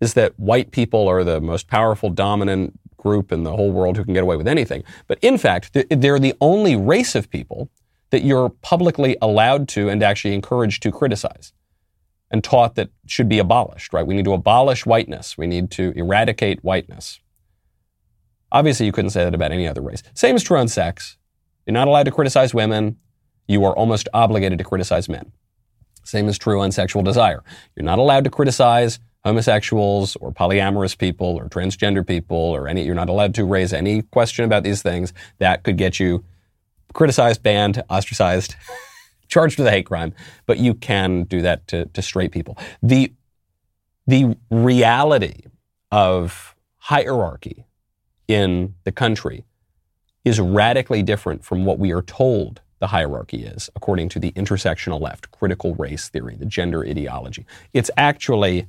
is 0.00 0.14
that 0.14 0.38
white 0.38 0.70
people 0.70 1.08
are 1.08 1.24
the 1.24 1.40
most 1.40 1.66
powerful, 1.66 2.08
dominant, 2.08 2.78
group 3.02 3.32
in 3.32 3.42
the 3.42 3.56
whole 3.56 3.72
world 3.72 3.96
who 3.96 4.04
can 4.04 4.14
get 4.14 4.22
away 4.22 4.36
with 4.36 4.48
anything. 4.48 4.84
But 5.08 5.18
in 5.20 5.36
fact, 5.36 5.72
they're 5.72 6.18
the 6.18 6.34
only 6.40 6.76
race 6.76 7.14
of 7.14 7.28
people 7.28 7.68
that 8.10 8.22
you're 8.22 8.50
publicly 8.50 9.16
allowed 9.20 9.68
to 9.68 9.88
and 9.88 10.02
actually 10.02 10.34
encouraged 10.34 10.82
to 10.84 10.92
criticize 10.92 11.52
and 12.30 12.44
taught 12.44 12.76
that 12.76 12.90
should 13.06 13.28
be 13.28 13.38
abolished, 13.38 13.92
right? 13.92 14.06
We 14.06 14.14
need 14.14 14.24
to 14.26 14.32
abolish 14.32 14.86
whiteness. 14.86 15.36
We 15.36 15.46
need 15.46 15.70
to 15.72 15.92
eradicate 15.96 16.62
whiteness. 16.62 17.20
Obviously, 18.50 18.86
you 18.86 18.92
couldn't 18.92 19.10
say 19.10 19.24
that 19.24 19.34
about 19.34 19.50
any 19.50 19.66
other 19.66 19.80
race. 19.80 20.02
Same 20.14 20.36
is 20.36 20.42
true 20.42 20.58
on 20.58 20.68
sex. 20.68 21.16
You're 21.66 21.74
not 21.74 21.88
allowed 21.88 22.04
to 22.04 22.10
criticize 22.10 22.54
women. 22.54 22.98
You 23.48 23.64
are 23.64 23.74
almost 23.76 24.08
obligated 24.14 24.58
to 24.58 24.64
criticize 24.64 25.08
men. 25.08 25.32
Same 26.04 26.28
is 26.28 26.38
true 26.38 26.60
on 26.60 26.72
sexual 26.72 27.02
desire. 27.02 27.42
You're 27.76 27.84
not 27.84 27.98
allowed 27.98 28.24
to 28.24 28.30
criticize 28.30 28.98
homosexuals 29.24 30.16
or 30.16 30.32
polyamorous 30.32 30.96
people 30.96 31.26
or 31.26 31.48
transgender 31.48 32.06
people 32.06 32.36
or 32.36 32.66
any, 32.68 32.84
you're 32.84 32.94
not 32.94 33.08
allowed 33.08 33.34
to 33.34 33.44
raise 33.44 33.72
any 33.72 34.02
question 34.02 34.44
about 34.44 34.64
these 34.64 34.82
things 34.82 35.12
that 35.38 35.62
could 35.62 35.78
get 35.78 36.00
you 36.00 36.24
criticized, 36.92 37.42
banned, 37.42 37.82
ostracized, 37.88 38.56
charged 39.28 39.58
with 39.58 39.66
a 39.66 39.70
hate 39.70 39.86
crime. 39.86 40.12
But 40.46 40.58
you 40.58 40.74
can 40.74 41.24
do 41.24 41.40
that 41.42 41.66
to, 41.68 41.86
to 41.86 42.02
straight 42.02 42.32
people. 42.32 42.58
The, 42.82 43.12
the 44.06 44.36
reality 44.50 45.42
of 45.90 46.54
hierarchy 46.78 47.64
in 48.26 48.74
the 48.84 48.92
country 48.92 49.44
is 50.24 50.40
radically 50.40 51.02
different 51.02 51.44
from 51.44 51.64
what 51.64 51.78
we 51.78 51.92
are 51.92 52.02
told 52.02 52.60
the 52.78 52.88
hierarchy 52.88 53.44
is, 53.44 53.70
according 53.76 54.08
to 54.08 54.18
the 54.18 54.32
intersectional 54.32 55.00
left, 55.00 55.30
critical 55.30 55.74
race 55.76 56.08
theory, 56.08 56.34
the 56.34 56.46
gender 56.46 56.84
ideology. 56.84 57.46
It's 57.72 57.90
actually 57.96 58.66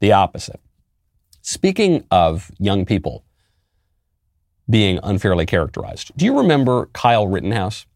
the 0.00 0.12
opposite. 0.12 0.60
Speaking 1.42 2.04
of 2.10 2.50
young 2.58 2.84
people 2.84 3.24
being 4.68 4.98
unfairly 5.02 5.46
characterized, 5.46 6.10
do 6.16 6.24
you 6.24 6.36
remember 6.36 6.86
Kyle 6.92 7.28
Rittenhouse? 7.28 7.86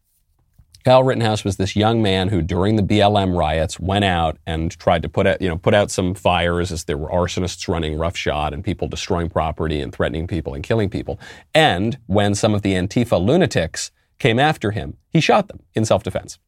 Kyle 0.83 1.03
Rittenhouse 1.03 1.43
was 1.43 1.57
this 1.57 1.75
young 1.75 2.01
man 2.01 2.29
who, 2.29 2.41
during 2.41 2.75
the 2.75 2.81
BLM 2.81 3.37
riots, 3.37 3.79
went 3.79 4.03
out 4.03 4.37
and 4.47 4.71
tried 4.79 5.03
to 5.03 5.09
put 5.09 5.27
out, 5.27 5.39
you 5.39 5.47
know, 5.47 5.57
put 5.57 5.75
out 5.75 5.91
some 5.91 6.15
fires 6.15 6.71
as 6.71 6.85
there 6.85 6.97
were 6.97 7.09
arsonists 7.09 7.67
running 7.67 7.99
roughshod 7.99 8.51
and 8.51 8.63
people 8.63 8.87
destroying 8.87 9.29
property 9.29 9.79
and 9.79 9.93
threatening 9.93 10.25
people 10.25 10.55
and 10.55 10.63
killing 10.63 10.89
people. 10.89 11.19
And 11.53 11.99
when 12.07 12.33
some 12.33 12.55
of 12.55 12.63
the 12.63 12.73
Antifa 12.73 13.23
lunatics 13.23 13.91
came 14.17 14.39
after 14.39 14.71
him, 14.71 14.97
he 15.09 15.21
shot 15.21 15.49
them 15.49 15.59
in 15.75 15.85
self-defense. 15.85 16.39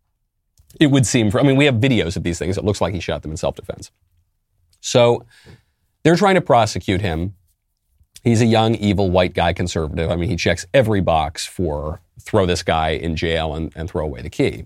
It 0.80 0.88
would 0.88 1.06
seem, 1.06 1.30
for, 1.30 1.40
I 1.40 1.44
mean, 1.44 1.58
we 1.58 1.66
have 1.66 1.76
videos 1.76 2.18
of 2.18 2.24
these 2.24 2.40
things. 2.40 2.58
It 2.58 2.64
looks 2.64 2.82
like 2.82 2.96
he 2.96 3.00
shot 3.00 3.22
them 3.22 3.32
in 3.32 3.38
self-defense. 3.38 3.92
So 4.84 5.26
they're 6.04 6.18
trying 6.18 6.36
to 6.36 6.42
prosecute 6.42 7.00
him. 7.00 7.36
He's 8.22 8.42
a 8.42 8.46
young, 8.46 8.76
evil, 8.76 9.10
white 9.10 9.34
guy 9.34 9.54
conservative. 9.54 10.12
I 10.12 10.18
mean, 10.18 10.30
he 10.30 10.36
checks 10.36 10.66
every 10.74 11.00
box 11.00 11.46
for 11.46 12.02
throw 12.20 12.46
this 12.46 12.64
guy 12.64 12.90
in 12.90 13.16
jail 13.16 13.56
and, 13.56 13.72
and 13.76 13.90
throw 13.90 14.04
away 14.04 14.22
the 14.22 14.30
key. 14.30 14.66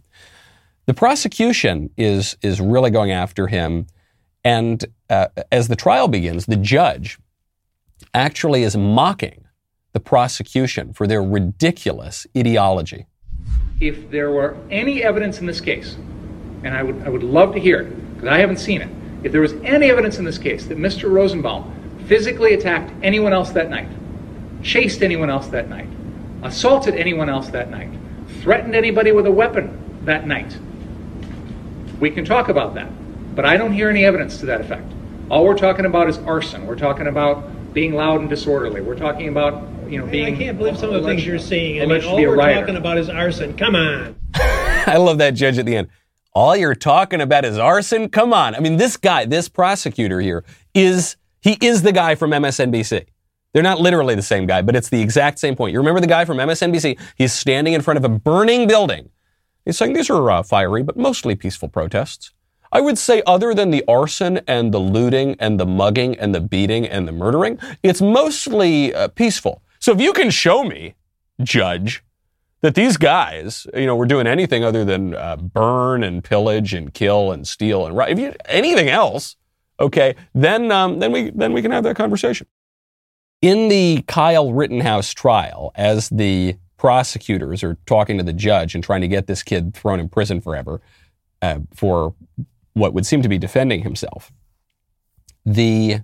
The 0.88 0.93
prosecution 0.93 1.91
is, 1.97 2.36
is 2.41 2.59
really 2.59 2.89
going 2.89 3.12
after 3.12 3.45
him. 3.47 3.86
And 4.43 4.83
uh, 5.09 5.27
as 5.51 5.67
the 5.67 5.75
trial 5.75 6.07
begins, 6.07 6.47
the 6.47 6.55
judge 6.55 7.19
actually 8.13 8.63
is 8.63 8.75
mocking 8.75 9.45
the 9.93 10.00
prosecution 10.00 10.93
for 10.93 11.05
their 11.05 11.24
ridiculous 11.24 12.25
ideology. 12.36 13.05
If 13.79 14.09
there 14.09 14.31
were 14.31 14.57
any 14.71 15.03
evidence 15.03 15.39
in 15.39 15.45
this 15.45 15.62
case, 15.62 15.95
and 16.63 16.75
I 16.75 16.81
would, 16.81 17.03
I 17.03 17.09
would 17.09 17.24
love 17.24 17.53
to 17.53 17.59
hear 17.59 17.81
it, 17.81 18.15
because 18.15 18.29
I 18.29 18.39
haven't 18.39 18.57
seen 18.57 18.81
it, 18.81 18.89
if 19.24 19.31
there 19.31 19.41
was 19.41 19.53
any 19.63 19.89
evidence 19.89 20.19
in 20.19 20.25
this 20.25 20.38
case 20.38 20.65
that 20.65 20.77
Mr. 20.77 21.09
Rosenbaum 21.12 21.74
physically 22.05 22.53
attacked 22.53 22.91
anyone 23.03 23.33
else 23.33 23.51
that 23.51 23.69
night, 23.69 23.89
chased 24.63 25.01
anyone 25.01 25.29
else 25.29 25.47
that 25.47 25.69
night, 25.69 25.89
assaulted 26.43 26.95
anyone 26.95 27.29
else 27.29 27.50
that 27.50 27.69
night, 27.69 27.89
threatened 28.41 28.75
anybody 28.75 29.12
with 29.12 29.25
a 29.25 29.31
weapon 29.31 30.05
that 30.05 30.27
night. 30.27 30.57
We 32.00 32.12
can 32.12 32.25
talk 32.25 32.50
about 32.50 32.75
that, 32.75 32.89
but 33.36 33.45
I 33.45 33.57
don't 33.57 33.74
hear 33.74 33.89
any 33.89 34.05
evidence 34.05 34.38
to 34.39 34.45
that 34.47 34.62
effect. 34.62 34.91
All 35.29 35.43
we're 35.43 35.57
talking 35.57 35.86
about 35.86 36.09
is 36.09 36.17
arson. 36.19 36.65
We're 36.67 36.75
talking 36.75 37.07
about 37.07 37.74
being 37.74 37.93
loud 37.95 38.21
and 38.21 38.29
disorderly. 38.29 38.81
We're 38.81 38.95
talking 38.95 39.27
about 39.27 39.67
you 39.89 40.00
know 40.00 40.05
being. 40.05 40.36
I 40.36 40.38
can't 40.38 40.57
believe 40.57 40.77
some 40.77 40.93
of 40.93 41.01
the 41.01 41.07
things 41.07 41.25
you're 41.25 41.39
saying. 41.39 41.81
I 41.81 41.86
mean, 41.86 42.03
all 42.03 42.15
we're 42.15 42.36
talking 42.36 42.77
about 42.77 42.97
is 42.97 43.09
arson. 43.09 43.57
Come 43.57 43.75
on. 43.75 44.15
I 44.36 44.97
love 44.97 45.17
that 45.17 45.31
judge 45.31 45.57
at 45.57 45.65
the 45.65 45.75
end. 45.75 45.89
All 46.38 46.56
you're 46.56 46.75
talking 46.75 47.20
about 47.20 47.46
is 47.46 47.58
arson. 47.58 48.10
Come 48.10 48.32
on. 48.32 48.53
I 48.53 48.60
mean, 48.60 48.77
this 48.77 48.96
guy, 48.96 49.25
this 49.25 49.50
prosecutor 49.50 50.22
here, 50.22 50.46
is 50.75 51.17
he 51.41 51.58
is 51.62 51.82
the 51.82 51.91
guy 51.91 52.13
from 52.13 52.29
MSNBC. 52.29 53.08
They're 53.53 53.63
not 53.63 53.82
literally 53.82 54.13
the 54.13 54.22
same 54.22 54.46
guy, 54.46 54.62
but 54.62 54.75
it's 54.75 54.89
the 54.89 55.01
exact 55.01 55.39
same 55.39 55.56
point. 55.56 55.74
You 55.74 55.79
remember 55.79 56.00
the 56.00 56.06
guy 56.06 56.25
from 56.25 56.38
MSNBC? 56.38 57.00
He's 57.15 57.34
standing 57.34 57.74
in 57.74 57.82
front 57.82 57.98
of 57.98 58.06
a 58.06 58.10
burning 58.10 58.67
building. 58.67 59.10
He's 59.65 59.79
saying 59.79 59.94
these 59.94 60.12
are 60.12 60.29
uh, 60.29 60.44
fiery, 60.44 60.84
but 60.84 60.96
mostly 60.96 61.34
peaceful 61.34 61.70
protests. 61.70 62.34
I 62.72 62.82
would 62.82 63.00
say, 63.00 63.24
other 63.25 63.56
than 63.56 63.72
the 63.72 63.84
arson 63.88 64.41
and 64.46 64.72
the 64.72 64.79
looting 64.79 65.38
and 65.39 65.60
the 65.60 65.65
mugging 65.65 66.20
and 66.20 66.36
the 66.36 66.41
beating 66.41 66.86
and 66.86 67.08
the 67.08 67.13
murdering, 67.13 67.58
it's 67.82 68.00
mostly 68.00 68.94
uh, 68.94 69.08
peaceful. 69.08 69.63
So 69.79 69.91
if 69.91 70.00
you 70.00 70.13
can 70.13 70.29
show 70.29 70.63
me, 70.63 70.94
judge, 71.41 72.03
that 72.67 72.75
these 72.75 72.97
guys, 72.97 73.65
you 73.74 73.86
know, 73.86 73.95
were 73.95 74.05
doing 74.05 74.27
anything 74.27 74.62
other 74.62 74.83
than 74.83 75.15
uh, 75.15 75.38
burn 75.38 76.03
and 76.03 76.21
pillage 76.21 76.74
and 76.74 76.93
kill 76.93 77.31
and 77.31 77.47
steal 77.47 77.86
and 77.86 77.97
if 78.12 78.19
you 78.19 78.33
anything 78.43 78.89
else, 78.89 79.38
okay, 79.79 80.17
then 80.36 80.69
um, 80.69 81.00
then 81.00 81.13
we 81.13 81.29
then 81.29 81.53
we 81.53 81.62
can 81.62 81.71
have 81.71 81.86
that 81.86 81.95
conversation. 81.95 82.45
In 83.41 83.69
the 83.69 84.03
Kyle 84.07 84.51
Rittenhouse 84.51 85.13
trial, 85.13 85.71
as 85.75 86.09
the 86.09 86.57
prosecutors 86.75 87.63
are 87.63 87.77
talking 87.86 88.17
to 88.17 88.24
the 88.25 88.33
judge 88.33 88.75
and 88.75 88.83
trying 88.83 89.00
to 89.00 89.07
get 89.07 89.27
this 89.27 89.43
kid 89.43 89.74
thrown 89.74 90.01
in 90.01 90.09
prison 90.09 90.41
forever 90.41 90.81
uh, 91.41 91.59
for 91.74 92.15
what 92.74 92.93
would 92.93 93.05
seem 93.05 93.21
to 93.21 93.29
be 93.29 93.38
defending 93.38 93.83
himself, 93.83 94.29
the 95.45 96.01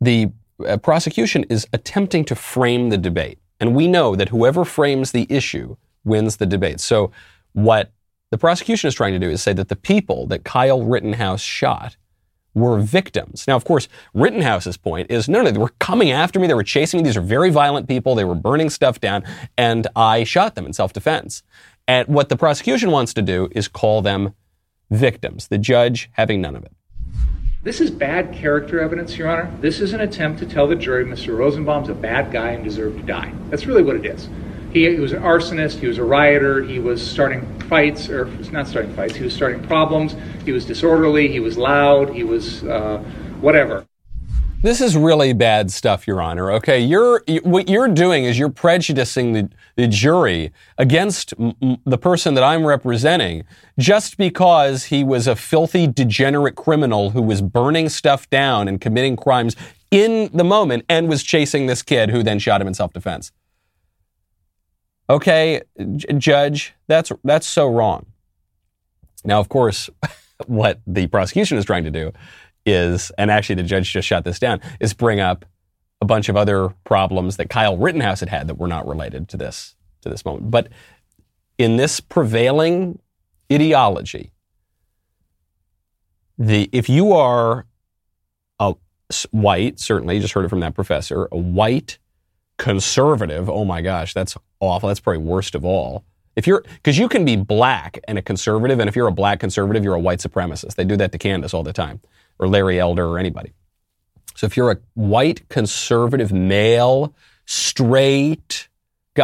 the 0.00 0.30
uh, 0.64 0.76
prosecution 0.76 1.42
is 1.50 1.66
attempting 1.72 2.24
to 2.26 2.36
frame 2.36 2.90
the 2.90 2.98
debate, 2.98 3.39
and 3.60 3.74
we 3.74 3.86
know 3.86 4.16
that 4.16 4.30
whoever 4.30 4.64
frames 4.64 5.12
the 5.12 5.26
issue 5.28 5.76
wins 6.04 6.38
the 6.38 6.46
debate. 6.46 6.80
So, 6.80 7.12
what 7.52 7.92
the 8.30 8.38
prosecution 8.38 8.88
is 8.88 8.94
trying 8.94 9.12
to 9.12 9.18
do 9.18 9.28
is 9.28 9.42
say 9.42 9.52
that 9.52 9.68
the 9.68 9.76
people 9.76 10.26
that 10.28 10.44
Kyle 10.44 10.82
Rittenhouse 10.82 11.40
shot 11.40 11.96
were 12.54 12.80
victims. 12.80 13.44
Now, 13.46 13.56
of 13.56 13.64
course, 13.64 13.88
Rittenhouse's 14.14 14.76
point 14.76 15.10
is 15.10 15.28
no, 15.28 15.42
no, 15.42 15.50
they 15.50 15.58
were 15.58 15.72
coming 15.78 16.10
after 16.10 16.40
me. 16.40 16.46
They 16.46 16.54
were 16.54 16.62
chasing 16.62 16.98
me. 16.98 17.04
These 17.04 17.16
are 17.16 17.22
very 17.22 17.50
violent 17.50 17.88
people. 17.88 18.14
They 18.14 18.24
were 18.24 18.34
burning 18.34 18.70
stuff 18.70 19.00
down, 19.00 19.24
and 19.56 19.86
I 19.94 20.24
shot 20.24 20.54
them 20.54 20.66
in 20.66 20.72
self 20.72 20.92
defense. 20.92 21.42
And 21.86 22.08
what 22.08 22.28
the 22.28 22.36
prosecution 22.36 22.90
wants 22.90 23.14
to 23.14 23.22
do 23.22 23.48
is 23.52 23.68
call 23.68 24.02
them 24.02 24.34
victims, 24.90 25.48
the 25.48 25.58
judge 25.58 26.10
having 26.12 26.40
none 26.40 26.56
of 26.56 26.64
it. 26.64 26.72
This 27.62 27.82
is 27.82 27.90
bad 27.90 28.32
character 28.32 28.80
evidence, 28.80 29.18
Your 29.18 29.28
Honor. 29.28 29.54
This 29.60 29.82
is 29.82 29.92
an 29.92 30.00
attempt 30.00 30.38
to 30.38 30.46
tell 30.46 30.66
the 30.66 30.74
jury 30.74 31.04
Mr. 31.04 31.36
Rosenbaum's 31.36 31.90
a 31.90 31.94
bad 31.94 32.32
guy 32.32 32.52
and 32.52 32.64
deserved 32.64 32.96
to 33.00 33.02
die. 33.02 33.34
That's 33.50 33.66
really 33.66 33.82
what 33.82 33.96
it 33.96 34.06
is. 34.06 34.30
He, 34.72 34.88
he, 34.88 34.98
was 34.98 35.12
an 35.12 35.20
arsonist, 35.20 35.78
he 35.78 35.86
was 35.86 35.98
a 35.98 36.02
rioter, 36.02 36.64
he 36.64 36.78
was 36.78 37.06
starting 37.06 37.44
fights, 37.68 38.08
or 38.08 38.24
not 38.50 38.66
starting 38.66 38.94
fights, 38.94 39.14
he 39.14 39.24
was 39.24 39.34
starting 39.34 39.62
problems, 39.62 40.16
he 40.46 40.52
was 40.52 40.64
disorderly, 40.64 41.28
he 41.28 41.40
was 41.40 41.58
loud, 41.58 42.14
he 42.14 42.24
was 42.24 42.64
uh, 42.64 42.96
whatever. 43.42 43.84
This 44.62 44.82
is 44.82 44.94
really 44.94 45.32
bad 45.32 45.70
stuff, 45.70 46.06
Your 46.06 46.20
Honor. 46.20 46.52
Okay, 46.52 46.80
you're 46.80 47.22
what 47.44 47.70
you're 47.70 47.88
doing 47.88 48.24
is 48.24 48.38
you're 48.38 48.50
prejudicing 48.50 49.32
the, 49.32 49.48
the 49.76 49.86
jury 49.86 50.52
against 50.76 51.32
m- 51.40 51.78
the 51.86 51.96
person 51.96 52.34
that 52.34 52.44
I'm 52.44 52.66
representing 52.66 53.44
just 53.78 54.18
because 54.18 54.84
he 54.84 55.02
was 55.02 55.26
a 55.26 55.34
filthy, 55.34 55.86
degenerate 55.86 56.56
criminal 56.56 57.10
who 57.10 57.22
was 57.22 57.40
burning 57.40 57.88
stuff 57.88 58.28
down 58.28 58.68
and 58.68 58.78
committing 58.82 59.16
crimes 59.16 59.56
in 59.90 60.28
the 60.34 60.44
moment 60.44 60.84
and 60.90 61.08
was 61.08 61.22
chasing 61.22 61.66
this 61.66 61.80
kid 61.80 62.10
who 62.10 62.22
then 62.22 62.38
shot 62.38 62.60
him 62.60 62.66
in 62.66 62.74
self-defense. 62.74 63.32
Okay, 65.08 65.62
j- 65.96 66.12
judge, 66.18 66.74
that's 66.86 67.10
that's 67.24 67.46
so 67.46 67.66
wrong. 67.66 68.04
Now, 69.24 69.40
of 69.40 69.48
course, 69.48 69.88
what 70.46 70.82
the 70.86 71.06
prosecution 71.06 71.56
is 71.56 71.64
trying 71.64 71.84
to 71.84 71.90
do 71.90 72.12
is, 72.66 73.10
and 73.18 73.30
actually 73.30 73.56
the 73.56 73.62
judge 73.62 73.92
just 73.92 74.06
shot 74.06 74.24
this 74.24 74.38
down, 74.38 74.60
is 74.80 74.94
bring 74.94 75.20
up 75.20 75.44
a 76.00 76.06
bunch 76.06 76.28
of 76.28 76.36
other 76.36 76.70
problems 76.84 77.36
that 77.36 77.50
Kyle 77.50 77.76
Rittenhouse 77.76 78.20
had 78.20 78.28
had 78.28 78.48
that 78.48 78.56
were 78.56 78.68
not 78.68 78.86
related 78.86 79.28
to 79.28 79.36
this 79.36 79.76
to 80.02 80.08
this 80.08 80.24
moment. 80.24 80.50
But 80.50 80.68
in 81.58 81.76
this 81.76 82.00
prevailing 82.00 82.98
ideology, 83.52 84.32
the 86.38 86.70
if 86.72 86.88
you 86.88 87.12
are 87.12 87.66
a 88.58 88.74
white, 89.30 89.78
certainly 89.78 90.20
just 90.20 90.32
heard 90.32 90.44
it 90.44 90.48
from 90.48 90.60
that 90.60 90.74
professor, 90.74 91.28
a 91.30 91.36
white 91.36 91.98
conservative, 92.56 93.48
oh 93.48 93.64
my 93.64 93.80
gosh, 93.80 94.14
that's 94.14 94.36
awful. 94.60 94.88
That's 94.88 95.00
probably 95.00 95.22
worst 95.22 95.54
of 95.54 95.64
all. 95.64 96.04
If 96.36 96.46
you're, 96.46 96.62
because 96.62 96.96
you 96.96 97.08
can 97.08 97.24
be 97.24 97.36
black 97.36 97.98
and 98.06 98.16
a 98.16 98.22
conservative, 98.22 98.78
and 98.78 98.88
if 98.88 98.94
you're 98.94 99.08
a 99.08 99.12
black 99.12 99.40
conservative, 99.40 99.82
you're 99.82 99.94
a 99.94 100.00
white 100.00 100.20
supremacist. 100.20 100.76
They 100.76 100.84
do 100.84 100.96
that 100.96 101.10
to 101.12 101.18
Candace 101.18 101.52
all 101.52 101.62
the 101.62 101.72
time, 101.72 102.00
or 102.40 102.48
Larry 102.48 102.80
Elder, 102.80 103.06
or 103.06 103.18
anybody. 103.18 103.52
So 104.34 104.46
if 104.46 104.56
you're 104.56 104.72
a 104.72 104.78
white 104.94 105.48
conservative 105.48 106.32
male, 106.32 107.14
straight, 107.44 108.68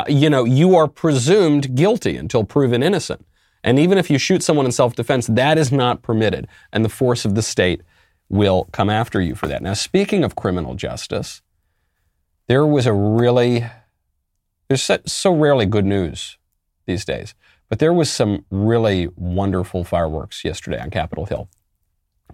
you 0.06 0.30
know, 0.30 0.44
you 0.44 0.76
are 0.76 0.86
presumed 0.86 1.74
guilty 1.74 2.16
until 2.16 2.44
proven 2.44 2.82
innocent. 2.82 3.26
And 3.64 3.78
even 3.78 3.98
if 3.98 4.10
you 4.10 4.18
shoot 4.18 4.42
someone 4.42 4.66
in 4.66 4.72
self 4.72 4.94
defense, 4.94 5.26
that 5.26 5.58
is 5.58 5.72
not 5.72 6.02
permitted. 6.02 6.46
And 6.72 6.84
the 6.84 6.88
force 6.88 7.24
of 7.24 7.34
the 7.34 7.42
state 7.42 7.82
will 8.28 8.68
come 8.72 8.90
after 8.90 9.20
you 9.20 9.34
for 9.34 9.48
that. 9.48 9.62
Now, 9.62 9.74
speaking 9.74 10.22
of 10.22 10.36
criminal 10.36 10.74
justice, 10.74 11.42
there 12.46 12.66
was 12.66 12.86
a 12.86 12.92
really 12.92 13.64
there's 14.68 14.90
so 15.06 15.34
rarely 15.34 15.66
good 15.66 15.84
news 15.84 16.38
these 16.86 17.04
days, 17.04 17.34
but 17.68 17.78
there 17.78 17.92
was 17.92 18.10
some 18.10 18.44
really 18.50 19.08
wonderful 19.16 19.84
fireworks 19.84 20.44
yesterday 20.44 20.80
on 20.80 20.90
Capitol 20.90 21.26
Hill. 21.26 21.48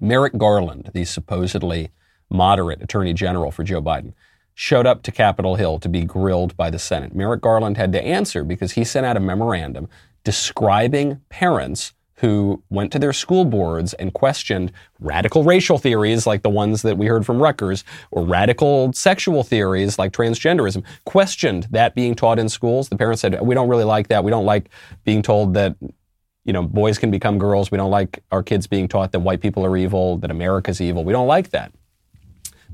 Merrick 0.01 0.37
Garland, 0.37 0.91
the 0.95 1.05
supposedly 1.05 1.91
moderate 2.29 2.83
attorney 2.83 3.13
general 3.13 3.51
for 3.51 3.63
Joe 3.63 3.83
Biden, 3.83 4.15
showed 4.55 4.87
up 4.87 5.03
to 5.03 5.13
Capitol 5.13 5.57
Hill 5.57 5.79
to 5.79 5.89
be 5.89 6.05
grilled 6.05 6.57
by 6.57 6.71
the 6.71 6.79
Senate. 6.79 7.15
Merrick 7.15 7.41
Garland 7.41 7.77
had 7.77 7.93
to 7.93 8.03
answer 8.03 8.45
because 8.45 8.73
he 8.73 8.85
sent 8.85 9.07
out 9.07 9.17
a 9.17 9.21
memorandum 9.21 9.89
describing 10.25 11.21
parents 11.29 11.93
who 12.17 12.63
went 12.71 12.93
to 12.93 13.01
their 13.01 13.13
school 13.13 13.45
boards 13.45 13.95
and 13.95 14.15
questioned 14.15 14.71
radical 15.01 15.43
racial 15.43 15.77
theories 15.77 16.25
like 16.25 16.43
the 16.43 16.51
ones 16.51 16.83
that 16.83 16.97
we 16.97 17.07
heard 17.07 17.27
from 17.27 17.43
Rutgers, 17.43 17.83
or 18.13 18.25
radical 18.25 18.93
sexual 18.93 19.43
theories 19.43 19.99
like 19.99 20.13
transgenderism, 20.13 20.85
questioned 21.05 21.67
that 21.73 21.97
being 21.97 22.15
taught 22.15 22.39
in 22.39 22.49
schools. 22.49 22.89
The 22.89 22.97
parents 22.97 23.23
said, 23.23 23.41
we 23.41 23.57
don't 23.57 23.69
really 23.69 23.83
like 23.83 24.07
that. 24.09 24.23
We 24.23 24.31
don't 24.31 24.47
like 24.47 24.69
being 25.05 25.23
told 25.23 25.55
that 25.55 25.75
you 26.45 26.53
know, 26.53 26.63
boys 26.63 26.99
can 26.99 27.11
become 27.11 27.39
girls. 27.39 27.71
We 27.71 27.79
don't 27.79 27.91
like 27.91 28.23
our 28.31 28.43
kids 28.43 28.67
being 28.67 28.89
taught 28.89 29.13
that 29.13 29.21
white 29.21 29.41
people 29.41 29.65
are 29.65 29.77
evil, 29.77 30.19
that 30.19 30.31
America's 30.31 30.81
evil. 30.81 31.05
We 31.05 31.13
don't 31.13 31.27
like 31.27 31.51
that. 31.51 31.73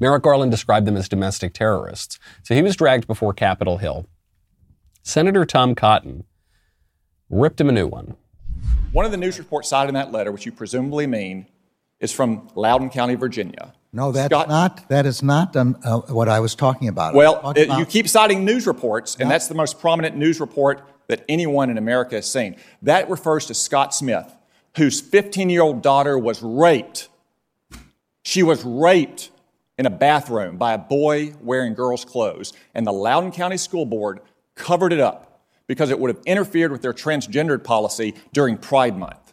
Merrick 0.00 0.22
Garland 0.22 0.50
described 0.50 0.86
them 0.86 0.96
as 0.96 1.08
domestic 1.08 1.52
terrorists. 1.54 2.18
So 2.44 2.54
he 2.54 2.62
was 2.62 2.76
dragged 2.76 3.06
before 3.06 3.32
Capitol 3.32 3.78
Hill. 3.78 4.06
Senator 5.02 5.44
Tom 5.44 5.74
Cotton 5.74 6.24
ripped 7.28 7.60
him 7.60 7.68
a 7.68 7.72
new 7.72 7.86
one. 7.86 8.16
One 8.92 9.04
of 9.04 9.10
the 9.10 9.16
news 9.16 9.38
reports 9.38 9.68
cited 9.68 9.88
in 9.88 9.94
that 9.94 10.12
letter, 10.12 10.32
which 10.32 10.46
you 10.46 10.52
presumably 10.52 11.06
mean, 11.06 11.46
is 12.00 12.12
from 12.12 12.48
Loudoun 12.54 12.90
County, 12.90 13.16
Virginia. 13.16 13.74
No, 13.92 14.12
that's 14.12 14.32
Scott, 14.32 14.48
not. 14.48 14.88
That 14.88 15.06
is 15.06 15.22
not 15.22 15.56
um, 15.56 15.78
uh, 15.82 16.00
what 16.00 16.28
I 16.28 16.40
was 16.40 16.54
talking 16.54 16.88
about. 16.88 17.14
Well, 17.14 17.40
talking 17.40 17.64
about, 17.64 17.78
you 17.78 17.86
keep 17.86 18.08
citing 18.08 18.44
news 18.44 18.66
reports, 18.66 19.14
and 19.14 19.22
yeah. 19.22 19.28
that's 19.28 19.48
the 19.48 19.54
most 19.54 19.80
prominent 19.80 20.16
news 20.16 20.40
report 20.40 20.82
that 21.06 21.24
anyone 21.28 21.70
in 21.70 21.78
America 21.78 22.16
has 22.16 22.30
seen. 22.30 22.56
That 22.82 23.08
refers 23.08 23.46
to 23.46 23.54
Scott 23.54 23.94
Smith, 23.94 24.30
whose 24.76 25.00
15-year-old 25.00 25.82
daughter 25.82 26.18
was 26.18 26.42
raped. 26.42 27.08
She 28.22 28.42
was 28.42 28.62
raped 28.62 29.30
in 29.78 29.86
a 29.86 29.90
bathroom 29.90 30.58
by 30.58 30.74
a 30.74 30.78
boy 30.78 31.34
wearing 31.40 31.72
girls' 31.72 32.04
clothes, 32.04 32.52
and 32.74 32.86
the 32.86 32.92
Loudoun 32.92 33.32
County 33.32 33.56
School 33.56 33.86
Board 33.86 34.20
covered 34.54 34.92
it 34.92 35.00
up 35.00 35.40
because 35.66 35.90
it 35.90 35.98
would 35.98 36.14
have 36.14 36.22
interfered 36.26 36.72
with 36.72 36.82
their 36.82 36.92
transgendered 36.92 37.64
policy 37.64 38.14
during 38.32 38.58
Pride 38.58 38.98
Month. 38.98 39.27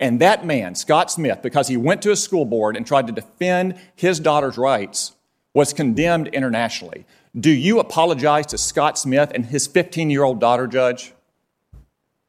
And 0.00 0.20
that 0.20 0.46
man, 0.46 0.74
Scott 0.74 1.10
Smith, 1.10 1.42
because 1.42 1.68
he 1.68 1.76
went 1.76 2.00
to 2.02 2.10
a 2.10 2.16
school 2.16 2.46
board 2.46 2.74
and 2.74 2.86
tried 2.86 3.06
to 3.06 3.12
defend 3.12 3.78
his 3.94 4.18
daughter's 4.18 4.56
rights, 4.56 5.14
was 5.52 5.74
condemned 5.74 6.28
internationally. 6.28 7.04
Do 7.38 7.50
you 7.50 7.78
apologize 7.78 8.46
to 8.46 8.58
Scott 8.58 8.98
Smith 8.98 9.30
and 9.34 9.46
his 9.46 9.66
15 9.66 10.10
year 10.10 10.24
old 10.24 10.40
daughter, 10.40 10.66
Judge? 10.66 11.12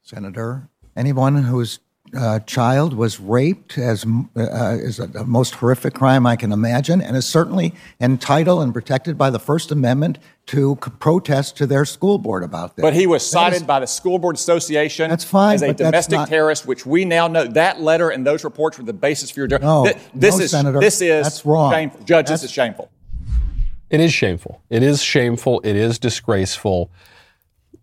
Senator, 0.02 0.68
anyone 0.94 1.44
who's 1.44 1.80
uh, 2.16 2.40
child 2.40 2.94
was 2.94 3.18
raped 3.18 3.78
as 3.78 4.04
uh, 4.36 4.76
is 4.80 4.98
a, 4.98 5.06
the 5.06 5.24
most 5.24 5.54
horrific 5.54 5.94
crime 5.94 6.26
I 6.26 6.36
can 6.36 6.52
imagine, 6.52 7.00
and 7.00 7.16
is 7.16 7.26
certainly 7.26 7.74
entitled 8.00 8.62
and 8.62 8.72
protected 8.72 9.16
by 9.16 9.30
the 9.30 9.38
First 9.38 9.70
Amendment 9.70 10.18
to 10.46 10.78
c- 10.84 10.90
protest 10.98 11.56
to 11.58 11.66
their 11.66 11.84
school 11.84 12.18
board 12.18 12.42
about 12.42 12.76
this. 12.76 12.82
But 12.82 12.94
he 12.94 13.06
was 13.06 13.24
cited 13.28 13.62
is, 13.62 13.62
by 13.62 13.80
the 13.80 13.86
School 13.86 14.18
Board 14.18 14.36
Association 14.36 15.08
that's 15.08 15.24
fine, 15.24 15.54
as 15.54 15.62
a 15.62 15.72
domestic 15.72 16.18
not, 16.18 16.28
terrorist, 16.28 16.66
which 16.66 16.84
we 16.84 17.04
now 17.04 17.28
know 17.28 17.44
that 17.44 17.80
letter 17.80 18.10
and 18.10 18.26
those 18.26 18.44
reports 18.44 18.78
were 18.78 18.84
the 18.84 18.92
basis 18.92 19.30
for 19.30 19.40
your. 19.40 19.58
No, 19.58 19.84
this, 19.84 19.96
this 20.14 20.38
no, 20.38 20.44
is 20.44 20.50
Senator, 20.50 20.80
this 20.80 21.00
is 21.00 21.24
that's 21.24 21.46
wrong. 21.46 21.72
Shameful. 21.72 22.04
Judge, 22.04 22.26
that's, 22.26 22.42
this 22.42 22.50
is 22.50 22.52
shameful. 22.52 22.90
It 23.88 24.00
is 24.00 24.12
shameful. 24.12 24.62
It 24.70 24.82
is 24.82 25.02
shameful. 25.02 25.60
It 25.64 25.76
is 25.76 25.98
disgraceful. 25.98 26.90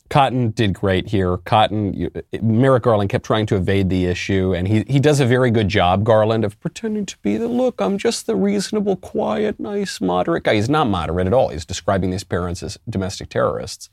Cotton 0.09 0.49
did 0.51 0.73
great 0.73 1.07
here. 1.07 1.37
Cotton, 1.37 1.93
you, 1.93 2.11
Merrick 2.41 2.83
Garland 2.83 3.09
kept 3.09 3.25
trying 3.25 3.45
to 3.47 3.55
evade 3.55 3.89
the 3.89 4.05
issue, 4.05 4.55
and 4.55 4.67
he, 4.67 4.83
he 4.87 4.99
does 4.99 5.19
a 5.19 5.25
very 5.25 5.51
good 5.51 5.67
job, 5.67 6.03
Garland, 6.03 6.43
of 6.43 6.59
pretending 6.59 7.05
to 7.05 7.17
be 7.19 7.37
the 7.37 7.47
look, 7.47 7.79
I'm 7.79 7.97
just 7.97 8.25
the 8.25 8.35
reasonable, 8.35 8.95
quiet, 8.95 9.59
nice, 9.59 10.01
moderate 10.01 10.43
guy. 10.43 10.55
He's 10.55 10.69
not 10.69 10.87
moderate 10.87 11.27
at 11.27 11.33
all. 11.33 11.49
He's 11.49 11.65
describing 11.65 12.09
these 12.09 12.23
parents 12.23 12.63
as 12.63 12.79
domestic 12.89 13.29
terrorists. 13.29 13.89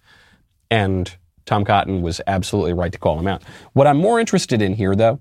And 0.71 1.15
Tom 1.45 1.65
Cotton 1.65 2.01
was 2.01 2.21
absolutely 2.27 2.73
right 2.73 2.93
to 2.93 2.99
call 2.99 3.19
him 3.19 3.29
out. 3.29 3.43
What 3.75 3.87
I'm 3.87 3.99
more 3.99 4.19
interested 4.19 4.63
in 4.63 4.75
here, 4.75 4.97
though, 4.97 5.21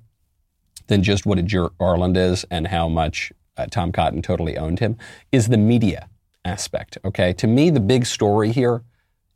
than 0.87 1.03
just 1.03 1.25
what 1.25 1.37
a 1.37 1.43
jerk 1.43 1.77
Garland 1.77 2.15
is 2.15 2.45
and 2.49 2.67
how 2.67 2.87
much 2.87 3.33
uh, 3.57 3.65
Tom 3.69 3.91
Cotton 3.91 4.21
totally 4.21 4.57
owned 4.57 4.79
him, 4.79 4.97
is 5.31 5.49
the 5.49 5.57
media 5.57 6.09
aspect. 6.45 6.97
Okay. 7.03 7.33
To 7.33 7.47
me, 7.47 7.69
the 7.69 7.79
big 7.79 8.05
story 8.05 8.51
here 8.51 8.83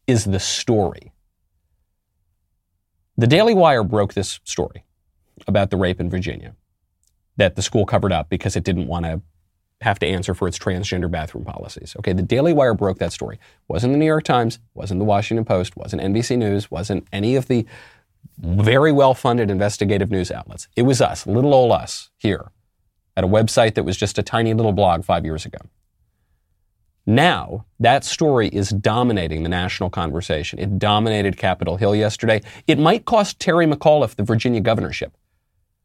is 0.07 0.25
the 0.25 0.39
story 0.39 1.11
the 3.19 3.27
Daily 3.27 3.53
Wire 3.53 3.83
broke 3.83 4.13
this 4.13 4.39
story 4.45 4.85
about 5.45 5.71
the 5.71 5.77
rape 5.77 5.99
in 5.99 6.09
Virginia 6.09 6.55
that 7.35 7.55
the 7.55 7.61
school 7.61 7.85
covered 7.85 8.13
up 8.13 8.29
because 8.29 8.55
it 8.55 8.63
didn't 8.63 8.87
want 8.87 9.05
to 9.05 9.21
have 9.81 9.99
to 9.99 10.07
answer 10.07 10.33
for 10.33 10.47
its 10.47 10.57
transgender 10.57 11.11
bathroom 11.11 11.43
policies. 11.43 11.95
Okay, 11.99 12.13
the 12.13 12.21
Daily 12.21 12.53
Wire 12.53 12.73
broke 12.73 12.97
that 12.99 13.11
story. 13.11 13.39
Wasn't 13.67 13.91
the 13.91 13.99
New 13.99 14.05
York 14.05 14.23
Times, 14.23 14.59
wasn't 14.73 14.99
the 14.99 15.05
Washington 15.05 15.43
Post, 15.43 15.75
wasn't 15.75 16.01
NBC 16.01 16.37
News, 16.37 16.71
wasn't 16.71 17.07
any 17.11 17.35
of 17.35 17.47
the 17.47 17.65
very 18.37 18.91
well 18.91 19.13
funded 19.13 19.51
investigative 19.51 20.09
news 20.09 20.31
outlets. 20.31 20.67
It 20.77 20.83
was 20.83 21.01
us, 21.01 21.27
little 21.27 21.53
old 21.53 21.73
us, 21.73 22.09
here 22.17 22.51
at 23.17 23.25
a 23.25 23.27
website 23.27 23.75
that 23.75 23.83
was 23.83 23.97
just 23.97 24.17
a 24.17 24.23
tiny 24.23 24.53
little 24.53 24.71
blog 24.71 25.03
five 25.03 25.25
years 25.25 25.45
ago. 25.45 25.59
Now, 27.09 27.65
that 27.79 28.05
story 28.05 28.49
is 28.49 28.69
dominating 28.69 29.41
the 29.41 29.49
national 29.49 29.89
conversation. 29.89 30.59
It 30.59 30.77
dominated 30.77 31.37
Capitol 31.37 31.75
Hill 31.75 31.95
yesterday. 31.95 32.43
It 32.67 32.77
might 32.77 33.05
cost 33.05 33.39
Terry 33.39 33.65
McAuliffe 33.65 34.15
the 34.15 34.21
Virginia 34.21 34.61
governorship. 34.61 35.17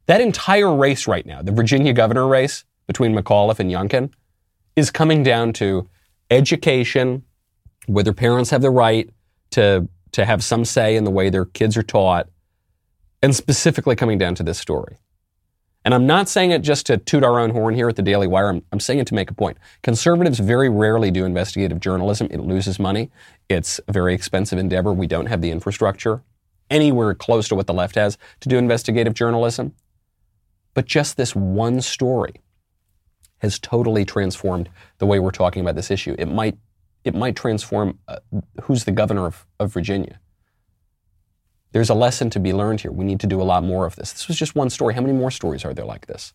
That 0.05 0.21
entire 0.21 0.77
race 0.77 1.09
right 1.09 1.25
now, 1.25 1.41
the 1.41 1.51
Virginia 1.51 1.95
governor 1.95 2.29
race 2.29 2.67
between 2.87 3.15
McAuliffe 3.15 3.59
and 3.59 3.71
Youngkin, 3.71 4.13
is 4.77 4.91
coming 4.91 5.23
down 5.23 5.55
to 5.55 5.89
education, 6.31 7.23
whether 7.87 8.13
parents 8.13 8.51
have 8.51 8.61
the 8.61 8.69
right 8.69 9.09
to, 9.53 9.89
to 10.13 10.27
have 10.27 10.45
some 10.45 10.63
say 10.67 10.95
in 10.95 11.05
the 11.05 11.11
way 11.11 11.31
their 11.31 11.47
kids 11.47 11.75
are 11.79 11.83
taught, 11.83 12.29
and 13.23 13.35
specifically 13.35 13.97
coming 13.97 14.19
down 14.19 14.35
to 14.35 14.43
this 14.43 14.59
story. 14.59 14.99
And 15.85 15.93
I'm 15.93 16.07
not 16.07 16.29
saying 16.31 16.51
it 16.51 16.63
just 16.63 16.87
to 16.87 16.97
toot 16.97 17.23
our 17.23 17.39
own 17.39 17.51
horn 17.51 17.75
here 17.75 17.89
at 17.89 17.97
the 17.97 18.03
Daily 18.03 18.27
Wire. 18.27 18.49
I'm, 18.49 18.63
I'm, 18.73 18.81
saying 18.81 19.01
it 19.01 19.07
to 19.09 19.15
make 19.15 19.31
a 19.31 19.35
point. 19.35 19.59
Conservatives 19.83 20.39
very 20.39 20.71
rarely 20.71 21.11
do 21.11 21.27
investigative 21.27 21.79
journalism. 21.79 22.29
It 22.31 22.41
loses 22.41 22.79
money. 22.79 23.11
It's 23.51 23.81
a 23.87 23.93
very 23.93 24.15
expensive 24.15 24.59
endeavor. 24.59 24.95
We 24.95 25.07
don't 25.07 25.27
have 25.27 25.43
the 25.43 25.51
infrastructure 25.51 26.23
anywhere 26.71 27.15
close 27.15 27.49
to 27.49 27.55
what 27.55 27.67
the 27.67 27.75
left 27.75 27.97
has 27.97 28.17
to 28.41 28.49
do 28.49 28.57
investigative 28.57 29.13
journalism. 29.13 29.75
But 30.73 30.87
just 30.87 31.19
this 31.19 31.37
one 31.37 31.83
story 31.83 32.41
has 33.39 33.59
totally 33.59 34.07
transformed 34.07 34.71
the 34.99 35.07
way 35.07 35.19
we're 35.19 35.31
talking 35.31 35.61
about 35.61 35.77
this 35.77 35.91
issue. 35.91 36.17
It 36.19 36.27
might, 36.27 36.57
it 37.05 37.15
might 37.15 37.37
transform 37.37 37.99
uh, 38.09 38.21
who's 38.63 38.85
the 38.85 38.93
governor 38.93 39.27
of, 39.27 39.47
of 39.61 39.71
Virginia. 39.73 40.19
There's 41.75 41.91
a 41.91 41.95
lesson 41.95 42.31
to 42.31 42.39
be 42.39 42.53
learned 42.53 42.83
here. 42.83 42.93
We 42.93 43.05
need 43.05 43.19
to 43.19 43.27
do 43.27 43.43
a 43.43 43.51
lot 43.53 43.65
more 43.65 43.85
of 43.85 43.97
this. 43.97 44.13
This 44.13 44.29
was 44.29 44.39
just 44.39 44.55
one 44.55 44.71
story. 44.71 44.95
How 44.95 45.01
many 45.01 45.13
more 45.13 45.33
stories 45.33 45.65
are 45.65 45.75
there 45.75 45.85
like 45.85 46.07
this? 46.07 46.33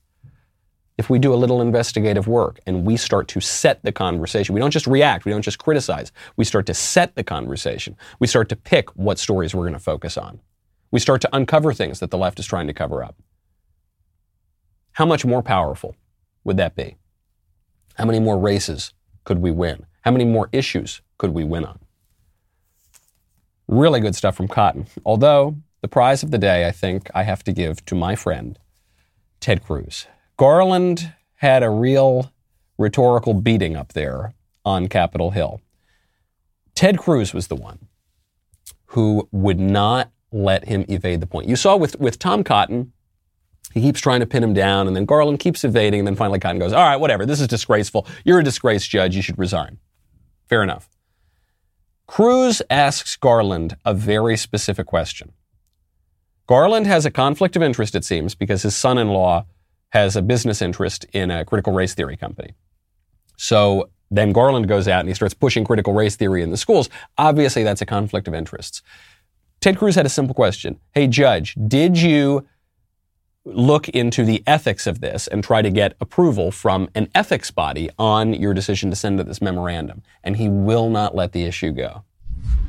If 0.98 1.10
we 1.10 1.18
do 1.18 1.34
a 1.34 1.36
little 1.36 1.62
investigative 1.62 2.28
work 2.28 2.60
and 2.68 2.84
we 2.84 2.98
start 2.98 3.30
to 3.30 3.40
set 3.40 3.82
the 3.82 3.94
conversation, 3.94 4.54
we 4.54 4.60
don't 4.60 4.70
just 4.70 4.86
react, 4.86 5.24
we 5.24 5.32
don't 5.32 5.42
just 5.42 5.58
criticize, 5.58 6.12
we 6.36 6.44
start 6.44 6.66
to 6.66 6.74
set 6.74 7.16
the 7.16 7.24
conversation. 7.24 7.96
We 8.20 8.28
start 8.28 8.50
to 8.50 8.58
pick 8.58 8.90
what 8.98 9.18
stories 9.18 9.56
we're 9.56 9.64
going 9.64 9.72
to 9.72 9.80
focus 9.80 10.18
on. 10.18 10.42
We 10.92 11.00
start 11.00 11.22
to 11.22 11.34
uncover 11.34 11.72
things 11.72 12.02
that 12.02 12.12
the 12.12 12.18
left 12.18 12.38
is 12.38 12.46
trying 12.46 12.68
to 12.68 12.74
cover 12.74 13.02
up. 13.02 13.16
How 14.92 15.06
much 15.06 15.24
more 15.24 15.42
powerful 15.42 15.96
would 16.44 16.58
that 16.58 16.76
be? 16.76 16.98
How 17.96 18.04
many 18.04 18.20
more 18.20 18.38
races 18.38 18.94
could 19.24 19.40
we 19.40 19.52
win? 19.52 19.86
How 20.02 20.12
many 20.12 20.26
more 20.26 20.50
issues 20.52 21.02
could 21.18 21.34
we 21.34 21.46
win 21.46 21.64
on? 21.64 21.80
Really 23.70 24.00
good 24.00 24.16
stuff 24.16 24.36
from 24.36 24.48
Cotton. 24.48 24.88
Although, 25.06 25.56
the 25.82 25.88
prize 25.88 26.24
of 26.24 26.32
the 26.32 26.40
day, 26.40 26.68
I 26.68 26.72
think, 26.72 27.08
I 27.14 27.22
have 27.22 27.44
to 27.44 27.52
give 27.52 27.86
to 27.86 27.94
my 27.94 28.16
friend, 28.16 28.58
Ted 29.40 29.64
Cruz. 29.64 30.08
Garland 30.38 31.14
had 31.36 31.62
a 31.62 31.70
real 31.70 32.34
rhetorical 32.80 33.36
beating 33.36 33.76
up 33.76 33.94
there 33.94 34.34
on 34.66 34.88
Capitol 34.88 35.30
Hill. 35.30 35.62
Ted 36.74 36.98
Cruz 36.98 37.32
was 37.32 37.46
the 37.46 37.56
one 37.56 37.88
who 38.88 39.30
would 39.32 39.60
not 39.60 40.10
let 40.32 40.68
him 40.68 40.84
evade 40.90 41.22
the 41.22 41.28
point. 41.28 41.48
You 41.48 41.56
saw 41.56 41.78
with, 41.78 42.00
with 42.00 42.18
Tom 42.18 42.44
Cotton, 42.44 42.92
he 43.76 43.82
keeps 43.82 44.02
trying 44.02 44.22
to 44.22 44.26
pin 44.26 44.44
him 44.44 44.56
down, 44.56 44.88
and 44.88 44.96
then 44.96 45.06
Garland 45.06 45.40
keeps 45.40 45.64
evading, 45.64 46.00
and 46.00 46.08
then 46.08 46.16
finally 46.16 46.40
Cotton 46.40 46.58
goes, 46.58 46.74
All 46.74 46.84
right, 46.84 46.98
whatever, 46.98 47.24
this 47.24 47.40
is 47.40 47.48
disgraceful. 47.48 48.08
You're 48.26 48.40
a 48.40 48.44
disgrace 48.44 48.88
judge, 48.88 49.16
you 49.16 49.22
should 49.22 49.38
resign. 49.38 49.78
Fair 50.48 50.64
enough. 50.64 50.90
Cruz 52.10 52.60
asks 52.72 53.16
Garland 53.18 53.78
a 53.86 53.94
very 53.94 54.36
specific 54.36 54.88
question. 54.88 55.32
Garland 56.48 56.88
has 56.88 57.06
a 57.06 57.12
conflict 57.12 57.56
of 57.56 57.62
interest, 57.62 57.94
it 57.94 58.04
seems, 58.04 58.34
because 58.34 58.64
his 58.64 58.76
son 58.76 58.98
in 58.98 59.10
law 59.10 59.46
has 59.90 60.16
a 60.16 60.24
business 60.24 60.60
interest 60.60 61.06
in 61.14 61.30
a 61.30 61.46
critical 61.46 61.72
race 61.72 61.94
theory 61.94 62.18
company. 62.18 62.56
So 63.38 63.92
then 64.10 64.32
Garland 64.32 64.68
goes 64.68 64.88
out 64.88 65.02
and 65.02 65.08
he 65.08 65.14
starts 65.14 65.36
pushing 65.36 65.64
critical 65.64 65.94
race 65.94 66.16
theory 66.16 66.42
in 66.42 66.50
the 66.50 66.58
schools. 66.58 66.90
Obviously, 67.20 67.62
that's 67.62 67.84
a 67.84 67.86
conflict 67.86 68.28
of 68.28 68.34
interests. 68.34 68.82
Ted 69.62 69.78
Cruz 69.78 69.94
had 69.94 70.08
a 70.08 70.10
simple 70.10 70.34
question 70.34 70.80
Hey, 70.94 71.06
Judge, 71.06 71.56
did 71.68 71.96
you 71.96 72.44
look 73.46 73.90
into 73.90 74.24
the 74.24 74.44
ethics 74.46 74.86
of 74.86 75.02
this 75.02 75.28
and 75.28 75.44
try 75.44 75.62
to 75.62 75.70
get 75.70 75.96
approval 76.00 76.52
from 76.52 76.90
an 76.96 77.10
ethics 77.16 77.52
body 77.52 77.90
on 77.98 78.34
your 78.34 78.54
decision 78.54 78.90
to 78.90 78.96
send 78.96 79.20
this 79.20 79.42
memorandum. 79.42 80.02
And 80.24 80.38
he 80.38 80.50
will 80.50 80.90
not 80.90 81.16
let 81.16 81.32
the 81.32 81.44
issue 81.44 81.72
go. 81.72 82.04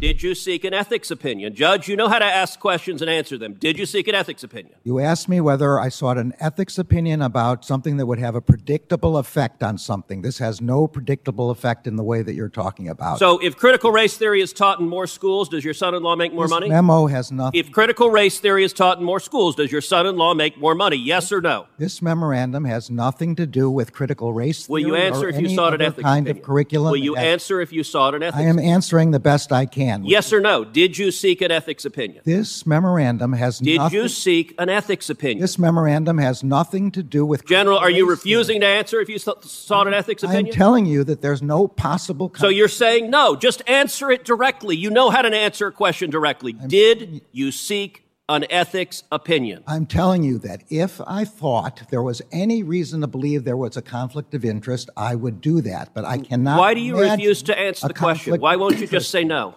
Did 0.00 0.22
you 0.22 0.34
seek 0.34 0.64
an 0.64 0.72
ethics 0.72 1.10
opinion? 1.10 1.54
Judge, 1.54 1.86
you 1.86 1.94
know 1.94 2.08
how 2.08 2.18
to 2.18 2.24
ask 2.24 2.58
questions 2.58 3.02
and 3.02 3.10
answer 3.10 3.36
them. 3.36 3.52
Did 3.52 3.78
you 3.78 3.84
seek 3.84 4.08
an 4.08 4.14
ethics 4.14 4.42
opinion? 4.42 4.76
You 4.82 4.98
asked 4.98 5.28
me 5.28 5.42
whether 5.42 5.78
I 5.78 5.90
sought 5.90 6.16
an 6.16 6.32
ethics 6.40 6.78
opinion 6.78 7.20
about 7.20 7.66
something 7.66 7.98
that 7.98 8.06
would 8.06 8.18
have 8.18 8.34
a 8.34 8.40
predictable 8.40 9.18
effect 9.18 9.62
on 9.62 9.76
something. 9.76 10.22
This 10.22 10.38
has 10.38 10.62
no 10.62 10.88
predictable 10.88 11.50
effect 11.50 11.86
in 11.86 11.96
the 11.96 12.02
way 12.02 12.22
that 12.22 12.32
you're 12.32 12.48
talking 12.48 12.88
about. 12.88 13.18
So, 13.18 13.38
if 13.40 13.58
critical 13.58 13.92
race 13.92 14.16
theory 14.16 14.40
is 14.40 14.54
taught 14.54 14.80
in 14.80 14.88
more 14.88 15.06
schools, 15.06 15.50
does 15.50 15.66
your 15.66 15.74
son 15.74 15.94
in 15.94 16.02
law 16.02 16.16
make 16.16 16.32
more 16.32 16.44
this 16.44 16.50
money? 16.50 16.70
memo 16.70 17.06
has 17.06 17.30
nothing. 17.30 17.60
If 17.60 17.70
critical 17.70 18.10
race 18.10 18.40
theory 18.40 18.64
is 18.64 18.72
taught 18.72 18.98
in 19.00 19.04
more 19.04 19.20
schools, 19.20 19.54
does 19.54 19.70
your 19.70 19.82
son 19.82 20.06
in 20.06 20.16
law 20.16 20.32
make 20.32 20.56
more 20.56 20.74
money? 20.74 20.96
Yes 20.96 21.30
or 21.30 21.42
no? 21.42 21.66
This 21.76 22.00
memorandum 22.00 22.64
has 22.64 22.90
nothing 22.90 23.36
to 23.36 23.44
do 23.46 23.70
with 23.70 23.92
critical 23.92 24.32
race 24.32 24.66
Will 24.66 24.78
theory 24.78 24.88
you 24.88 24.96
answer 24.96 25.26
or 25.26 25.28
if 25.28 25.40
you 25.42 25.54
sought 25.54 25.74
an 25.74 25.82
ethics 25.82 26.04
kind 26.04 26.26
opinion? 26.26 26.42
of 26.42 26.46
curriculum. 26.46 26.92
Will 26.92 26.96
you 26.96 27.16
answer 27.16 27.60
if 27.60 27.70
you 27.70 27.84
sought 27.84 28.14
an 28.14 28.22
ethics 28.22 28.40
I 28.40 28.46
am 28.46 28.58
answering 28.58 29.10
the 29.10 29.20
best 29.20 29.52
I 29.52 29.59
can. 29.66 30.04
Yes 30.04 30.32
or 30.32 30.40
no? 30.40 30.64
Did 30.64 30.98
you 30.98 31.10
seek 31.10 31.40
an 31.40 31.50
ethics 31.50 31.84
opinion? 31.84 32.22
This 32.24 32.66
memorandum 32.66 33.32
has 33.32 33.58
Did 33.58 33.78
nothing. 33.78 33.98
you 33.98 34.08
seek 34.08 34.54
an 34.58 34.68
ethics 34.68 35.10
opinion? 35.10 35.40
This 35.40 35.58
memorandum 35.58 36.18
has 36.18 36.42
nothing 36.42 36.90
to 36.92 37.02
do 37.02 37.24
with. 37.26 37.46
General, 37.46 37.78
are 37.78 37.90
you 37.90 38.08
refusing 38.08 38.60
to 38.60 38.66
answer 38.66 39.00
if 39.00 39.08
you 39.08 39.18
sought 39.18 39.86
an 39.86 39.94
ethics 39.94 40.22
opinion? 40.22 40.46
I 40.46 40.48
am 40.48 40.54
telling 40.54 40.86
you 40.86 41.04
that 41.04 41.22
there's 41.22 41.42
no 41.42 41.68
possible. 41.68 42.32
so 42.36 42.48
you're 42.48 42.68
saying 42.68 43.10
no. 43.10 43.36
Just 43.36 43.62
answer 43.66 44.10
it 44.10 44.24
directly. 44.24 44.76
You 44.76 44.90
know 44.90 45.10
how 45.10 45.22
to 45.22 45.34
answer 45.34 45.66
a 45.66 45.72
question 45.72 46.10
directly. 46.10 46.52
Did 46.52 47.22
you 47.32 47.52
seek 47.52 48.04
an 48.30 48.46
ethics 48.50 49.02
opinion? 49.12 49.62
I'm 49.66 49.86
telling 49.86 50.22
you 50.22 50.38
that 50.38 50.62
if 50.70 51.00
I 51.06 51.24
thought 51.24 51.82
there 51.90 52.02
was 52.02 52.22
any 52.32 52.62
reason 52.62 53.00
to 53.02 53.06
believe 53.06 53.44
there 53.44 53.56
was 53.56 53.76
a 53.76 53.82
conflict 53.82 54.34
of 54.34 54.44
interest, 54.44 54.88
I 54.96 55.14
would 55.16 55.40
do 55.40 55.60
that. 55.62 55.92
But 55.92 56.04
I 56.04 56.18
cannot. 56.18 56.58
Why 56.58 56.74
do 56.74 56.80
you 56.80 56.98
refuse 56.98 57.42
to 57.44 57.58
answer 57.58 57.88
the 57.88 57.94
question? 57.94 58.40
Why 58.40 58.56
won't 58.56 58.78
you 58.78 58.86
just 58.86 59.10
say 59.10 59.24
no? 59.24 59.54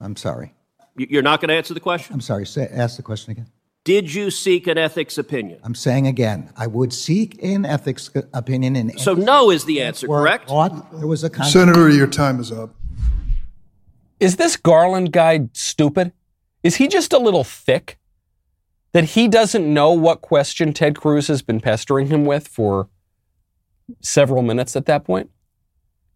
I'm 0.00 0.16
sorry. 0.16 0.54
You- 0.96 1.06
You're 1.10 1.22
not 1.22 1.40
going 1.40 1.48
to 1.50 1.54
answer 1.54 1.74
the 1.74 1.80
question? 1.80 2.14
I'm 2.14 2.20
sorry. 2.20 2.46
Say, 2.46 2.66
ask 2.72 2.96
the 2.96 3.02
question 3.02 3.32
again. 3.32 3.46
Did 3.84 4.14
you 4.14 4.30
seek 4.30 4.68
an 4.68 4.78
ethics 4.78 5.18
opinion? 5.18 5.58
I'm 5.64 5.74
saying 5.74 6.06
again, 6.06 6.52
I 6.56 6.68
would 6.68 6.92
seek 6.92 7.42
an 7.42 7.64
ethics 7.66 8.10
opinion 8.32 8.76
in. 8.76 8.96
So 8.98 9.12
any 9.14 9.24
no 9.24 9.50
is 9.50 9.64
the 9.64 9.82
answer, 9.82 10.06
correct? 10.06 10.48
there 10.48 11.06
was 11.06 11.24
a 11.24 11.30
conflict. 11.30 11.52
Senator, 11.52 11.88
your 11.90 12.06
time 12.06 12.38
is 12.38 12.52
up. 12.52 12.74
Is 14.20 14.36
this 14.36 14.56
Garland 14.56 15.12
guy 15.12 15.48
stupid? 15.52 16.12
Is 16.62 16.76
he 16.76 16.88
just 16.88 17.12
a 17.12 17.18
little 17.18 17.44
thick? 17.44 17.98
That 18.92 19.04
he 19.04 19.26
doesn't 19.26 19.72
know 19.72 19.92
what 19.92 20.20
question 20.20 20.72
Ted 20.72 20.98
Cruz 20.98 21.28
has 21.28 21.40
been 21.40 21.60
pestering 21.60 22.08
him 22.08 22.26
with 22.26 22.46
for 22.46 22.88
several 24.00 24.42
minutes 24.42 24.76
at 24.76 24.84
that 24.86 25.04
point? 25.04 25.30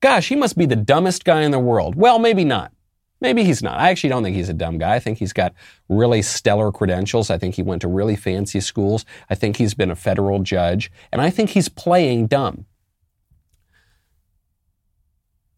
Gosh, 0.00 0.28
he 0.28 0.36
must 0.36 0.58
be 0.58 0.66
the 0.66 0.76
dumbest 0.76 1.24
guy 1.24 1.42
in 1.42 1.52
the 1.52 1.58
world. 1.58 1.94
Well, 1.94 2.18
maybe 2.18 2.44
not. 2.44 2.72
Maybe 3.20 3.44
he's 3.44 3.62
not. 3.62 3.78
I 3.78 3.88
actually 3.88 4.10
don't 4.10 4.22
think 4.22 4.36
he's 4.36 4.50
a 4.50 4.54
dumb 4.54 4.76
guy. 4.76 4.94
I 4.94 4.98
think 4.98 5.18
he's 5.18 5.32
got 5.32 5.54
really 5.88 6.20
stellar 6.20 6.70
credentials. 6.70 7.30
I 7.30 7.38
think 7.38 7.54
he 7.54 7.62
went 7.62 7.80
to 7.80 7.88
really 7.88 8.14
fancy 8.14 8.60
schools. 8.60 9.06
I 9.30 9.34
think 9.34 9.56
he's 9.56 9.72
been 9.72 9.90
a 9.90 9.96
federal 9.96 10.40
judge. 10.40 10.90
And 11.10 11.22
I 11.22 11.30
think 11.30 11.50
he's 11.50 11.70
playing 11.70 12.26
dumb. 12.26 12.66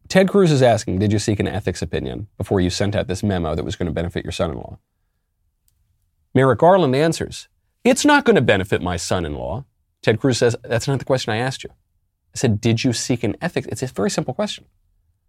Ted 0.09 0.27
Cruz 0.27 0.51
is 0.51 0.63
asking, 0.63 0.97
did 0.97 1.13
you 1.13 1.19
seek 1.19 1.39
an 1.39 1.47
ethics 1.47 1.83
opinion 1.83 2.27
before 2.35 2.59
you 2.59 2.71
sent 2.71 2.95
out 2.95 3.07
this 3.07 3.21
memo 3.21 3.53
that 3.53 3.63
was 3.63 3.75
going 3.75 3.85
to 3.85 3.93
benefit 3.93 4.25
your 4.25 4.31
son-in-law? 4.31 4.79
Merrick 6.33 6.59
Garland 6.59 6.95
answers, 6.95 7.47
it's 7.83 8.03
not 8.03 8.25
going 8.25 8.35
to 8.35 8.41
benefit 8.41 8.81
my 8.81 8.97
son-in-law. 8.97 9.65
Ted 10.01 10.19
Cruz 10.19 10.39
says, 10.39 10.55
that's 10.63 10.87
not 10.87 10.97
the 10.97 11.05
question 11.05 11.31
I 11.31 11.37
asked 11.37 11.63
you. 11.63 11.69
I 11.69 12.37
said, 12.37 12.59
did 12.59 12.83
you 12.83 12.91
seek 12.91 13.23
an 13.23 13.37
ethics? 13.39 13.67
It's 13.67 13.83
a 13.83 13.87
very 13.87 14.09
simple 14.09 14.33
question. 14.33 14.65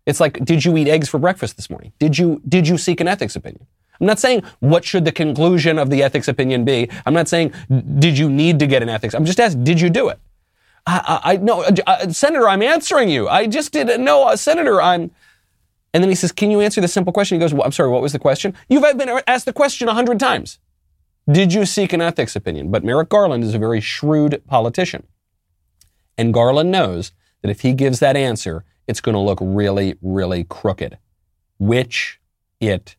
It's 0.06 0.18
like, 0.18 0.42
did 0.44 0.64
you 0.64 0.74
eat 0.78 0.88
eggs 0.88 1.10
for 1.10 1.18
breakfast 1.18 1.56
this 1.56 1.68
morning? 1.68 1.92
Did 1.98 2.16
you, 2.16 2.40
did 2.48 2.66
you 2.66 2.78
seek 2.78 3.00
an 3.02 3.08
ethics 3.08 3.36
opinion? 3.36 3.66
I'm 4.00 4.06
not 4.06 4.18
saying 4.18 4.44
what 4.60 4.86
should 4.86 5.04
the 5.04 5.12
conclusion 5.12 5.78
of 5.78 5.90
the 5.90 6.02
ethics 6.02 6.26
opinion 6.26 6.64
be. 6.64 6.88
I'm 7.04 7.12
not 7.12 7.28
saying 7.28 7.52
did 7.98 8.16
you 8.16 8.30
need 8.30 8.58
to 8.60 8.66
get 8.66 8.82
an 8.82 8.88
ethics. 8.88 9.12
I'm 9.12 9.26
just 9.26 9.38
asking, 9.38 9.64
did 9.64 9.78
you 9.78 9.90
do 9.90 10.08
it? 10.08 10.18
I, 10.86 11.20
I, 11.24 11.36
no, 11.36 11.62
uh, 11.86 12.08
Senator, 12.08 12.48
I'm 12.48 12.62
answering 12.62 13.08
you. 13.08 13.28
I 13.28 13.46
just 13.46 13.72
did 13.72 14.00
no, 14.00 14.28
uh, 14.28 14.36
Senator, 14.36 14.80
I'm. 14.80 15.10
And 15.92 16.02
then 16.02 16.08
he 16.08 16.14
says, 16.14 16.32
"Can 16.32 16.50
you 16.50 16.60
answer 16.60 16.80
the 16.80 16.88
simple 16.88 17.12
question?" 17.12 17.36
He 17.36 17.40
goes, 17.40 17.52
well, 17.52 17.64
"I'm 17.64 17.72
sorry, 17.72 17.90
what 17.90 18.02
was 18.02 18.12
the 18.12 18.18
question?" 18.18 18.54
You've 18.68 18.84
been 18.96 19.20
asked 19.26 19.44
the 19.44 19.52
question 19.52 19.88
a 19.88 19.94
hundred 19.94 20.20
times. 20.20 20.58
Did 21.30 21.52
you 21.52 21.66
seek 21.66 21.92
an 21.92 22.00
ethics 22.00 22.34
opinion? 22.34 22.70
But 22.70 22.84
Merrick 22.84 23.08
Garland 23.08 23.44
is 23.44 23.54
a 23.54 23.58
very 23.58 23.80
shrewd 23.80 24.42
politician, 24.46 25.06
and 26.16 26.32
Garland 26.32 26.70
knows 26.70 27.12
that 27.42 27.50
if 27.50 27.60
he 27.60 27.72
gives 27.72 27.98
that 28.00 28.16
answer, 28.16 28.64
it's 28.86 29.00
going 29.00 29.14
to 29.14 29.20
look 29.20 29.38
really, 29.40 29.96
really 30.00 30.44
crooked, 30.44 30.98
which 31.58 32.20
it 32.60 32.96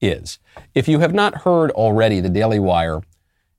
is. 0.00 0.38
If 0.74 0.88
you 0.88 1.00
have 1.00 1.14
not 1.14 1.42
heard 1.42 1.70
already, 1.72 2.20
the 2.20 2.28
Daily 2.28 2.58
Wire 2.58 3.02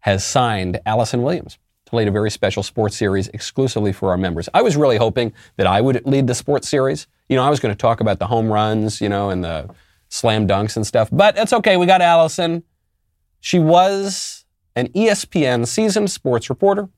has 0.02 0.24
signed 0.24 0.80
Allison 0.86 1.24
Williams 1.24 1.58
to 1.86 1.96
lead 1.96 2.08
a 2.08 2.12
very 2.12 2.32
special 2.32 2.64
sports 2.64 2.96
series 2.96 3.28
exclusively 3.30 3.94
for 3.94 4.10
our 4.10 4.18
members. 4.18 4.50
I 4.54 4.62
was 4.62 4.76
really 4.76 4.98
hoping 4.98 5.34
that 5.58 5.68
I 5.68 5.82
would 5.82 6.06
lead 6.06 6.28
the 6.28 6.36
sports 6.36 6.68
series. 6.68 7.08
You 7.30 7.36
know, 7.36 7.44
I 7.44 7.50
was 7.50 7.60
going 7.60 7.74
to 7.74 7.78
talk 7.78 8.02
about 8.02 8.20
the 8.20 8.28
home 8.28 8.48
runs, 8.52 9.02
you 9.02 9.10
know, 9.10 9.30
and 9.30 9.44
the 9.44 9.70
slam 10.10 10.48
dunks 10.48 10.76
and 10.76 10.86
stuff, 10.86 11.10
but 11.12 11.36
that's 11.36 11.54
okay. 11.54 11.78
We 11.78 11.86
got 11.86 12.02
Allison. 12.02 12.64
She 13.40 13.60
was 13.60 14.46
an 14.76 14.88
ESPN 14.90 15.68
seasoned 15.68 16.12
sports 16.12 16.50
reporter. 16.50 16.90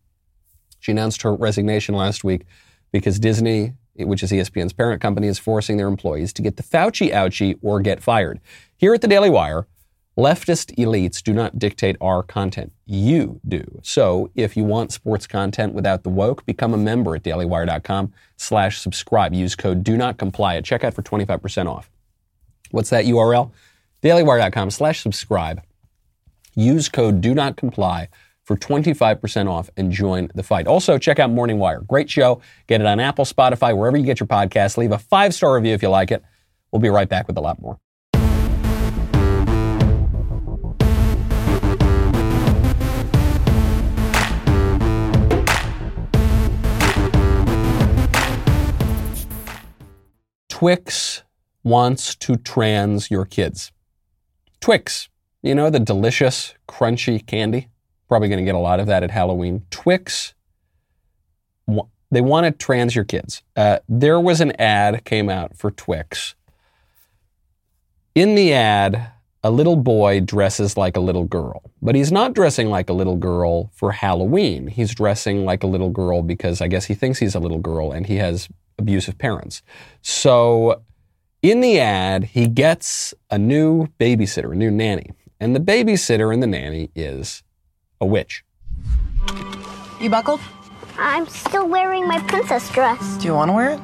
She 0.79 0.91
announced 0.91 1.21
her 1.23 1.33
resignation 1.35 1.95
last 1.95 2.23
week 2.23 2.45
because 2.91 3.19
Disney, 3.19 3.73
which 3.95 4.23
is 4.23 4.31
ESPN's 4.31 4.73
parent 4.73 5.01
company, 5.01 5.27
is 5.27 5.39
forcing 5.39 5.77
their 5.77 5.87
employees 5.87 6.31
to 6.33 6.41
get 6.41 6.57
the 6.57 6.63
Fauci 6.63 7.11
ouchie 7.11 7.57
or 7.61 7.79
get 7.79 8.01
fired. 8.01 8.39
Here 8.77 8.93
at 8.93 9.01
the 9.01 9.07
Daily 9.07 9.29
Wire, 9.29 9.67
leftist 10.17 10.75
elites 10.77 11.21
do 11.21 11.33
not 11.33 11.59
dictate 11.59 11.97
our 11.99 12.23
content. 12.23 12.71
You 12.89 13.41
do. 13.45 13.79
So 13.83 14.31
if 14.33 14.55
you 14.55 14.63
want 14.63 14.93
sports 14.93 15.27
content 15.27 15.73
without 15.73 16.03
the 16.03 16.09
woke, 16.09 16.45
become 16.45 16.73
a 16.73 16.77
member 16.77 17.15
at 17.15 17.23
dailywire.com 17.23 18.13
slash 18.37 18.79
subscribe. 18.79 19.33
Use 19.33 19.55
code 19.55 19.83
do 19.83 19.97
not 19.97 20.17
comply 20.17 20.55
at 20.55 20.63
checkout 20.63 20.93
for 20.93 21.03
25% 21.03 21.67
off. 21.67 21.91
What's 22.71 22.89
that 22.89 23.05
URL? 23.05 23.51
dailywire.com 24.01 24.71
slash 24.71 25.01
subscribe. 25.01 25.61
Use 26.55 26.87
code 26.87 27.19
do 27.19 27.33
not 27.35 27.57
comply 27.57 28.07
for 28.43 28.55
25% 28.55 29.49
off 29.49 29.69
and 29.75 29.91
join 29.91 30.31
the 30.33 30.43
fight. 30.43 30.65
Also, 30.65 30.97
check 30.97 31.19
out 31.19 31.29
Morning 31.29 31.59
Wire. 31.59 31.81
Great 31.81 32.09
show. 32.09 32.41
Get 32.67 32.79
it 32.79 32.87
on 32.87 33.01
Apple, 33.01 33.25
Spotify, 33.25 33.75
wherever 33.75 33.97
you 33.97 34.05
get 34.05 34.21
your 34.21 34.27
podcasts. 34.27 34.77
Leave 34.77 34.93
a 34.93 34.97
five 34.97 35.33
star 35.33 35.55
review 35.55 35.73
if 35.73 35.81
you 35.81 35.89
like 35.89 36.11
it. 36.11 36.23
We'll 36.71 36.79
be 36.79 36.89
right 36.89 37.09
back 37.09 37.27
with 37.27 37.37
a 37.37 37.41
lot 37.41 37.61
more. 37.61 37.77
Twix 50.57 51.21
wants 51.63 52.15
to 52.15 52.35
trans 52.35 53.11
your 53.11 53.25
kids. 53.25 53.71
Twix, 54.59 55.07
you 55.43 55.53
know, 55.53 55.69
the 55.69 55.79
delicious, 55.79 56.55
crunchy 56.67 57.23
candy. 57.23 57.67
Probably 58.07 58.27
going 58.27 58.39
to 58.39 58.43
get 58.43 58.55
a 58.55 58.57
lot 58.57 58.79
of 58.79 58.87
that 58.87 59.03
at 59.03 59.11
Halloween. 59.11 59.67
Twix, 59.69 60.33
they 62.09 62.21
want 62.21 62.45
to 62.45 62.51
trans 62.51 62.95
your 62.95 63.05
kids. 63.05 63.43
Uh, 63.55 63.77
there 63.87 64.19
was 64.19 64.41
an 64.41 64.51
ad 64.59 65.05
came 65.05 65.29
out 65.29 65.55
for 65.55 65.69
Twix. 65.69 66.33
In 68.15 68.33
the 68.33 68.51
ad, 68.51 69.11
a 69.43 69.51
little 69.51 69.75
boy 69.75 70.21
dresses 70.21 70.75
like 70.75 70.97
a 70.97 71.01
little 71.01 71.25
girl, 71.25 71.69
but 71.83 71.93
he's 71.93 72.11
not 72.11 72.33
dressing 72.33 72.71
like 72.71 72.89
a 72.89 72.93
little 72.93 73.17
girl 73.17 73.69
for 73.75 73.91
Halloween. 73.91 74.65
He's 74.65 74.95
dressing 74.95 75.45
like 75.45 75.61
a 75.61 75.67
little 75.67 75.91
girl 75.91 76.23
because 76.23 76.61
I 76.61 76.67
guess 76.67 76.85
he 76.85 76.95
thinks 76.95 77.19
he's 77.19 77.35
a 77.35 77.39
little 77.39 77.59
girl 77.59 77.91
and 77.91 78.07
he 78.07 78.15
has 78.15 78.49
abusive 78.77 79.17
parents. 79.17 79.61
So 80.01 80.81
in 81.41 81.61
the 81.61 81.79
ad, 81.79 82.23
he 82.25 82.47
gets 82.47 83.13
a 83.29 83.37
new 83.37 83.87
babysitter, 83.99 84.51
a 84.51 84.55
new 84.55 84.71
nanny. 84.71 85.11
And 85.39 85.55
the 85.55 85.59
babysitter 85.59 86.33
and 86.33 86.41
the 86.41 86.47
nanny 86.47 86.89
is 86.95 87.43
a 88.01 88.05
witch. 88.05 88.43
You 90.01 90.09
buckled? 90.09 90.39
I'm 90.97 91.27
still 91.27 91.67
wearing 91.67 92.07
my 92.07 92.19
princess 92.21 92.69
dress. 92.71 93.17
Do 93.17 93.25
you 93.27 93.33
want 93.33 93.49
to 93.49 93.53
wear 93.53 93.69
it? 93.71 93.79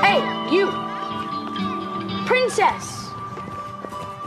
Hey, 0.00 0.20
you! 0.54 0.70
Princess! 2.26 2.99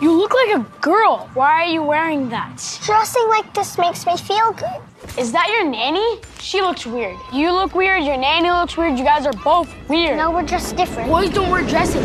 You 0.04 0.12
look 0.12 0.34
like 0.34 0.58
a 0.58 0.66
girl. 0.82 1.30
Why 1.34 1.64
are 1.64 1.66
you 1.66 1.82
wearing 1.82 2.28
that? 2.28 2.58
Dressing 2.84 3.26
like 3.30 3.54
this 3.54 3.78
makes 3.78 4.06
me 4.06 4.18
feel 4.18 4.52
good. 4.52 4.82
Is 5.18 5.32
that 5.32 5.48
your 5.48 5.64
nanny? 5.64 6.20
She 6.42 6.60
looks 6.60 6.86
weird. 6.86 7.16
You 7.32 7.54
look 7.54 7.74
weird, 7.74 8.04
your 8.04 8.18
nanny 8.18 8.52
looks 8.52 8.76
weird, 8.76 9.00
you 9.00 9.06
guys 9.06 9.26
are 9.26 9.32
both 9.32 9.74
weird. 9.88 10.18
No, 10.18 10.30
we're 10.30 10.46
just 10.46 10.76
different. 10.76 11.10
Boys 11.10 11.30
don't 11.30 11.50
wear 11.50 11.66
dresses. 11.66 12.04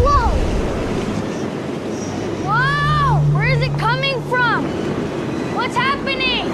Whoa! 0.00 0.30
Whoa! 2.48 3.36
Where 3.36 3.50
is 3.50 3.60
it 3.60 3.78
coming 3.78 4.18
from? 4.30 4.64
What's 5.54 5.76
happening? 5.76 6.46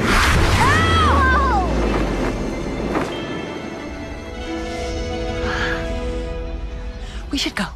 We 7.31 7.39
should 7.39 7.55
go. 7.55 7.67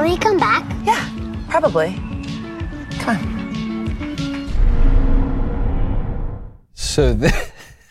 Will 0.00 0.08
he 0.08 0.16
come 0.16 0.38
back? 0.38 0.64
Yeah, 0.86 1.06
probably. 1.50 1.92
Come 3.00 3.18
on. 3.18 4.50
So 6.72 7.14
th- 7.20 7.34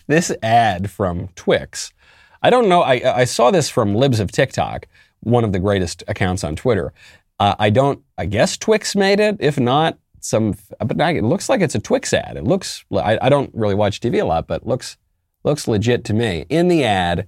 this 0.08 0.32
ad 0.42 0.90
from 0.90 1.28
Twix, 1.36 1.94
I 2.42 2.50
don't 2.50 2.68
know. 2.68 2.82
I, 2.82 3.20
I 3.20 3.26
saw 3.26 3.52
this 3.52 3.70
from 3.70 3.94
Libs 3.94 4.20
of 4.20 4.32
TikTok, 4.32 4.88
one 5.20 5.44
of 5.44 5.52
the 5.52 5.60
greatest 5.60 6.04
accounts 6.08 6.44
on 6.44 6.56
Twitter. 6.56 6.94
Uh, 7.40 7.54
I 7.60 7.70
don't. 7.70 8.02
I 8.18 8.26
guess 8.26 8.58
Twix 8.58 8.96
made 8.96 9.20
it. 9.20 9.38
If 9.40 9.60
not, 9.60 10.00
some. 10.20 10.56
But 10.80 11.00
it 11.00 11.24
looks 11.24 11.48
like 11.48 11.62
it's 11.62 11.76
a 11.76 11.80
Twix 11.80 12.12
ad. 12.12 12.38
It 12.38 12.44
looks. 12.44 12.86
I, 12.92 13.20
I 13.22 13.30
don't 13.30 13.52
really 13.54 13.76
watch 13.76 14.00
TV 14.00 14.20
a 14.20 14.26
lot, 14.26 14.48
but 14.48 14.66
looks 14.66 14.98
looks 15.44 15.68
legit 15.68 16.06
to 16.06 16.16
me. 16.16 16.48
In 16.50 16.70
the 16.70 16.84
ad, 16.86 17.28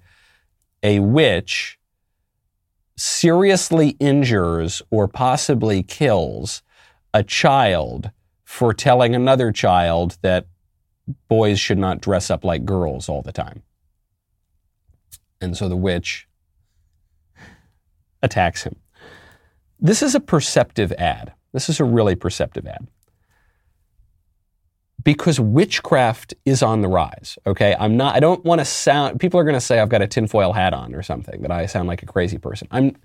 a 0.81 1.01
witch 1.01 1.77
seriously 3.01 3.89
injures 3.99 4.83
or 4.91 5.07
possibly 5.07 5.81
kills 5.81 6.61
a 7.15 7.23
child 7.23 8.11
for 8.43 8.75
telling 8.75 9.15
another 9.15 9.51
child 9.51 10.17
that 10.21 10.45
boys 11.27 11.59
should 11.59 11.79
not 11.79 11.99
dress 11.99 12.29
up 12.29 12.45
like 12.45 12.63
girls 12.63 13.09
all 13.09 13.23
the 13.23 13.31
time. 13.31 13.63
And 15.41 15.57
so 15.57 15.67
the 15.67 15.75
witch 15.75 16.27
attacks 18.21 18.63
him. 18.63 18.75
This 19.79 20.03
is 20.03 20.13
a 20.13 20.19
perceptive 20.19 20.91
ad. 20.91 21.33
This 21.53 21.69
is 21.69 21.79
a 21.79 21.83
really 21.83 22.13
perceptive 22.13 22.67
ad. 22.67 22.87
Because 25.03 25.39
witchcraft 25.39 26.33
is 26.45 26.61
on 26.61 26.81
the 26.81 26.87
rise. 26.87 27.37
Okay. 27.45 27.75
I'm 27.79 27.97
not, 27.97 28.15
I 28.15 28.19
don't 28.19 28.43
want 28.43 28.59
to 28.59 28.65
sound, 28.65 29.19
people 29.19 29.39
are 29.39 29.43
going 29.43 29.55
to 29.55 29.61
say 29.61 29.79
I've 29.79 29.89
got 29.89 30.01
a 30.01 30.07
tinfoil 30.07 30.53
hat 30.53 30.73
on 30.73 30.93
or 30.93 31.01
something, 31.01 31.41
that 31.41 31.51
I 31.51 31.65
sound 31.65 31.87
like 31.87 32.03
a 32.03 32.05
crazy 32.05 32.37
person. 32.37 32.67
I'm, 32.71 32.95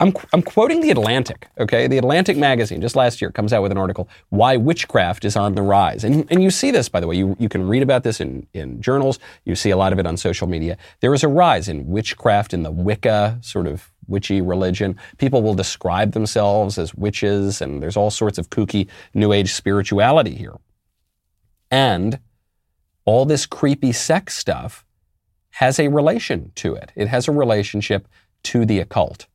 I'm, 0.00 0.14
I'm 0.32 0.42
quoting 0.42 0.80
the 0.80 0.90
Atlantic, 0.90 1.48
okay? 1.58 1.88
The 1.88 1.98
Atlantic 1.98 2.36
magazine 2.36 2.80
just 2.80 2.94
last 2.94 3.20
year 3.20 3.32
comes 3.32 3.52
out 3.52 3.62
with 3.62 3.72
an 3.72 3.78
article, 3.78 4.08
Why 4.28 4.56
Witchcraft 4.56 5.24
is 5.24 5.34
on 5.36 5.56
the 5.56 5.62
Rise. 5.62 6.04
And, 6.04 6.24
and 6.30 6.40
you 6.40 6.50
see 6.50 6.70
this, 6.70 6.88
by 6.88 7.00
the 7.00 7.08
way. 7.08 7.16
You, 7.16 7.36
you 7.40 7.48
can 7.48 7.66
read 7.66 7.82
about 7.82 8.04
this 8.04 8.20
in, 8.20 8.46
in 8.54 8.80
journals. 8.80 9.18
You 9.44 9.56
see 9.56 9.70
a 9.70 9.76
lot 9.76 9.92
of 9.92 9.98
it 9.98 10.06
on 10.06 10.16
social 10.16 10.46
media. 10.46 10.76
There 11.00 11.12
is 11.14 11.24
a 11.24 11.28
rise 11.28 11.68
in 11.68 11.88
witchcraft, 11.88 12.54
in 12.54 12.62
the 12.62 12.70
Wicca 12.70 13.38
sort 13.42 13.66
of 13.66 13.90
witchy 14.06 14.40
religion. 14.40 14.96
People 15.18 15.42
will 15.42 15.54
describe 15.54 16.12
themselves 16.12 16.78
as 16.78 16.94
witches, 16.94 17.60
and 17.60 17.82
there's 17.82 17.96
all 17.96 18.10
sorts 18.10 18.38
of 18.38 18.50
kooky 18.50 18.86
New 19.14 19.32
Age 19.32 19.52
spirituality 19.52 20.34
here. 20.34 20.54
And 21.70 22.20
all 23.04 23.24
this 23.24 23.46
creepy 23.46 23.92
sex 23.92 24.36
stuff 24.36 24.84
has 25.50 25.78
a 25.78 25.88
relation 25.88 26.52
to 26.56 26.74
it. 26.74 26.92
It 26.94 27.08
has 27.08 27.26
a 27.28 27.32
relationship 27.32 28.06
to 28.44 28.64
the 28.64 28.78
occult. 28.80 29.26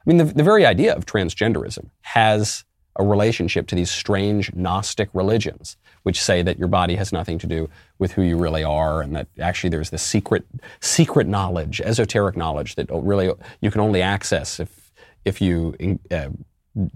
I 0.00 0.02
mean, 0.06 0.16
the, 0.16 0.24
the 0.24 0.42
very 0.42 0.64
idea 0.66 0.94
of 0.94 1.06
transgenderism 1.06 1.90
has 2.00 2.64
a 2.96 3.04
relationship 3.04 3.66
to 3.68 3.74
these 3.74 3.90
strange 3.90 4.52
Gnostic 4.54 5.08
religions, 5.12 5.76
which 6.02 6.20
say 6.20 6.42
that 6.42 6.58
your 6.58 6.68
body 6.68 6.96
has 6.96 7.12
nothing 7.12 7.38
to 7.38 7.46
do 7.46 7.70
with 7.98 8.12
who 8.12 8.22
you 8.22 8.36
really 8.36 8.64
are, 8.64 9.02
and 9.02 9.14
that 9.14 9.28
actually 9.38 9.70
there's 9.70 9.90
this 9.90 10.02
secret, 10.02 10.44
secret 10.80 11.28
knowledge, 11.28 11.80
esoteric 11.80 12.36
knowledge 12.36 12.74
that 12.74 12.88
really 12.90 13.32
you 13.60 13.70
can 13.70 13.80
only 13.80 14.02
access 14.02 14.58
if 14.58 14.90
if 15.24 15.40
you 15.40 15.98
uh, 16.10 16.28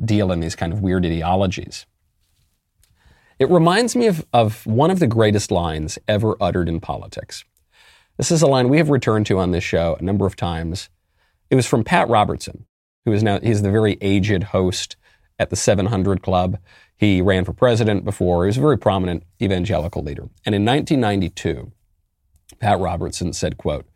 deal 0.04 0.32
in 0.32 0.40
these 0.40 0.56
kind 0.56 0.72
of 0.72 0.80
weird 0.80 1.04
ideologies. 1.04 1.86
It 3.42 3.50
reminds 3.50 3.96
me 3.96 4.06
of, 4.06 4.24
of 4.32 4.64
one 4.68 4.92
of 4.92 5.00
the 5.00 5.08
greatest 5.08 5.50
lines 5.50 5.98
ever 6.06 6.36
uttered 6.40 6.68
in 6.68 6.78
politics. 6.78 7.44
This 8.16 8.30
is 8.30 8.40
a 8.40 8.46
line 8.46 8.68
we 8.68 8.78
have 8.78 8.88
returned 8.88 9.26
to 9.26 9.38
on 9.40 9.50
this 9.50 9.64
show 9.64 9.96
a 9.98 10.04
number 10.04 10.26
of 10.26 10.36
times. 10.36 10.90
It 11.50 11.56
was 11.56 11.66
from 11.66 11.82
Pat 11.82 12.08
Robertson, 12.08 12.66
who 13.04 13.10
is 13.10 13.24
now 13.24 13.40
he's 13.40 13.62
the 13.62 13.72
very 13.72 13.98
aged 14.00 14.44
host 14.44 14.94
at 15.40 15.50
the 15.50 15.56
700 15.56 16.22
Club. 16.22 16.56
He 16.96 17.20
ran 17.20 17.44
for 17.44 17.52
president 17.52 18.04
before. 18.04 18.44
He 18.44 18.46
was 18.46 18.58
a 18.58 18.60
very 18.60 18.78
prominent 18.78 19.24
evangelical 19.42 20.04
leader. 20.04 20.28
And 20.46 20.54
in 20.54 20.64
1992, 20.64 21.72
Pat 22.60 22.78
Robertson 22.78 23.32
said, 23.32 23.56
quote, 23.56 23.88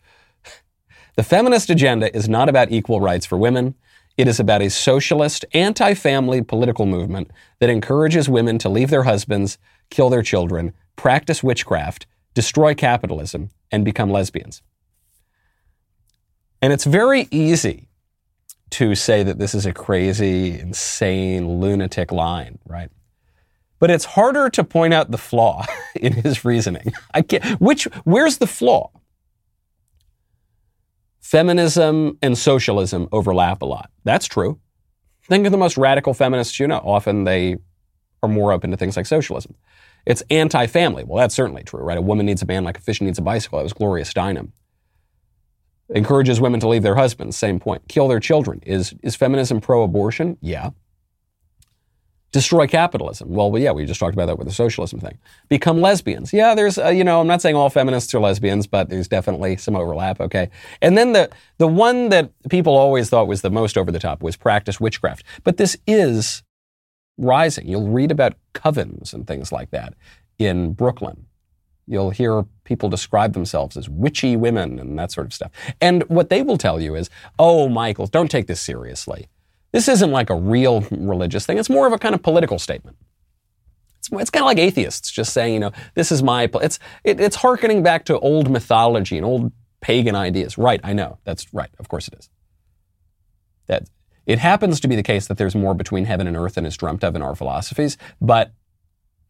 the 1.14 1.22
feminist 1.22 1.70
agenda 1.70 2.12
is 2.16 2.28
not 2.28 2.48
about 2.48 2.72
equal 2.72 3.00
rights 3.00 3.26
for 3.26 3.38
women. 3.38 3.76
It 4.16 4.29
is 4.29 4.40
about 4.40 4.62
a 4.62 4.70
socialist, 4.70 5.44
anti 5.52 5.94
family 5.94 6.42
political 6.42 6.87
movement 6.87 7.31
that 7.59 7.68
encourages 7.68 8.29
women 8.29 8.59
to 8.59 8.68
leave 8.68 8.90
their 8.90 9.02
husbands, 9.02 9.59
kill 9.90 10.09
their 10.09 10.22
children, 10.22 10.72
practice 10.96 11.42
witchcraft, 11.42 12.07
destroy 12.35 12.74
capitalism, 12.74 13.50
and 13.70 13.85
become 13.85 14.11
lesbians. 14.11 14.62
And 16.62 16.72
it's 16.72 16.85
very 16.85 17.29
easy 17.31 17.88
to 18.70 18.94
say 18.94 19.22
that 19.22 19.38
this 19.38 19.55
is 19.55 19.66
a 19.66 19.72
crazy, 19.72 20.59
insane, 20.59 21.61
lunatic 21.61 22.11
line, 22.11 22.59
right? 22.66 22.90
But 23.79 23.90
it's 23.90 24.05
harder 24.07 24.48
to 24.50 24.64
point 24.64 24.94
out 24.94 25.11
the 25.11 25.18
flaw 25.18 25.64
in 25.94 26.14
his 26.14 26.44
reasoning. 26.44 26.92
I 27.12 27.22
can't, 27.22 27.61
which, 27.61 27.85
where's 28.05 28.38
the 28.38 28.46
flaw? 28.46 28.90
Feminism 31.27 32.17
and 32.23 32.39
socialism 32.39 33.09
overlap 33.11 33.61
a 33.61 33.65
lot. 33.65 33.91
That's 34.05 34.27
true. 34.27 34.61
Think 35.25 35.45
of 35.45 35.51
the 35.51 35.59
most 35.59 35.77
radical 35.77 36.15
feminists 36.15 36.61
you 36.61 36.69
know. 36.69 36.79
Often 36.79 37.25
they 37.25 37.57
are 38.23 38.29
more 38.29 38.53
open 38.53 38.71
to 38.71 38.77
things 38.77 38.97
like 38.97 39.07
socialism. 39.07 39.57
It's 40.07 40.23
anti 40.31 40.69
family. 40.69 41.03
Well, 41.03 41.19
that's 41.19 41.35
certainly 41.35 41.65
true, 41.65 41.81
right? 41.81 41.99
A 41.99 42.01
woman 42.01 42.27
needs 42.27 42.43
a 42.43 42.47
man 42.47 42.62
like 42.62 42.79
a 42.79 42.81
fish 42.81 43.01
needs 43.01 43.19
a 43.19 43.23
bicycle. 43.23 43.59
That 43.59 43.65
was 43.65 43.73
Gloria 43.73 44.05
Steinem. 44.05 44.53
Encourages 45.89 46.41
women 46.41 46.61
to 46.61 46.69
leave 46.69 46.85
their 46.85 46.95
husbands. 46.95 47.37
Same 47.37 47.59
point. 47.59 47.89
Kill 47.89 48.07
their 48.07 48.21
children. 48.21 48.61
Is, 48.65 48.95
is 49.03 49.17
feminism 49.17 49.61
pro 49.61 49.83
abortion? 49.83 50.39
Yeah. 50.41 50.71
Destroy 52.37 52.66
capitalism. 52.66 53.31
Well, 53.31 53.57
yeah, 53.57 53.72
we 53.72 53.87
just 53.87 53.99
talked 53.99 54.12
about 54.12 54.27
that 54.27 54.37
with 54.37 54.46
the 54.46 54.53
socialism 54.53 55.01
thing. 55.01 55.16
Become 55.49 55.81
lesbians. 55.81 56.35
Yeah, 56.35 56.55
there's, 56.55 56.77
uh, 56.77 56.88
you 56.88 57.03
know, 57.03 57.18
I'm 57.18 57.27
not 57.27 57.40
saying 57.40 57.57
all 57.57 57.70
feminists 57.70 58.14
are 58.14 58.20
lesbians, 58.20 58.66
but 58.66 58.90
there's 58.90 59.09
definitely 59.09 59.57
some 59.57 59.75
overlap. 59.75 60.20
Okay. 60.20 60.51
And 60.83 60.99
then 60.99 61.14
the, 61.14 61.31
the 61.57 61.66
one 61.66 62.11
that 62.11 62.31
people 62.51 62.77
always 62.77 63.09
thought 63.09 63.27
was 63.27 63.40
the 63.40 63.49
most 63.49 63.79
over 63.79 63.90
the 63.90 63.99
top 63.99 64.22
was 64.22 64.37
practice 64.37 64.79
witchcraft. 64.79 65.25
But 65.44 65.57
this 65.57 65.79
is 65.87 66.42
rising. 67.16 67.66
You'll 67.66 67.88
read 67.88 68.11
about 68.11 68.35
covens 68.53 69.14
and 69.14 69.27
things 69.27 69.51
like 69.51 69.70
that 69.70 69.94
in 70.38 70.75
Brooklyn. 70.75 71.25
You'll 71.87 72.11
hear 72.11 72.44
people 72.64 72.90
describe 72.90 73.33
themselves 73.33 73.79
as 73.79 73.88
witchy 73.88 74.37
women 74.37 74.79
and 74.79 74.99
that 74.99 75.11
sort 75.11 75.27
of 75.27 75.33
stuff. 75.33 75.53
And 75.81 76.03
what 76.11 76.29
they 76.29 76.42
will 76.42 76.59
tell 76.59 76.83
you 76.83 76.96
is, 76.96 77.09
oh, 77.38 77.70
Michael, 77.70 78.07
don't 78.09 78.31
take 78.31 78.46
this 78.46 78.61
seriously. 78.61 79.29
This 79.77 79.89
isn't 79.89 80.11
like 80.11 80.31
a 80.31 80.35
real 80.35 80.87
religious 80.91 81.45
thing. 81.45 81.59
It's 81.59 81.69
more 81.69 81.87
of 81.87 81.93
a 81.93 81.99
kind 81.99 82.15
of 82.15 82.23
political 82.23 82.59
statement. 82.59 82.97
It's, 83.99 84.09
it's 84.11 84.31
kind 84.31 84.43
of 84.43 84.47
like 84.47 84.57
atheists 84.57 85.11
just 85.11 85.35
saying, 85.35 85.53
you 85.53 85.61
know, 85.61 85.73
this 85.93 86.11
is 86.11 86.23
my, 86.23 86.49
it's, 86.62 86.79
it, 87.05 87.21
it's 87.21 87.37
hearkening 87.37 87.83
back 87.83 88.07
to 88.07 88.19
old 88.21 88.49
mythology 88.49 89.19
and 89.19 89.27
old 89.27 89.53
pagan 89.83 90.15
ideas. 90.15 90.57
Right, 90.57 90.81
I 90.83 90.95
know. 90.95 91.19
That's 91.25 91.53
right. 91.53 91.69
Of 91.79 91.89
course 91.89 92.09
it 92.09 92.15
is. 92.19 92.31
That, 93.67 93.83
it 94.25 94.39
happens 94.39 94.81
to 94.81 94.89
be 94.89 94.97
the 94.97 95.03
case 95.03 95.27
that 95.27 95.37
there's 95.37 95.55
more 95.55 95.75
between 95.75 96.07
heaven 96.07 96.27
and 96.27 96.39
earth 96.39 96.55
than 96.55 96.65
is 96.65 96.79
dreamt 96.79 97.05
of 97.05 97.15
in 97.15 97.21
our 97.21 97.35
philosophies, 97.35 97.99
but 98.19 98.53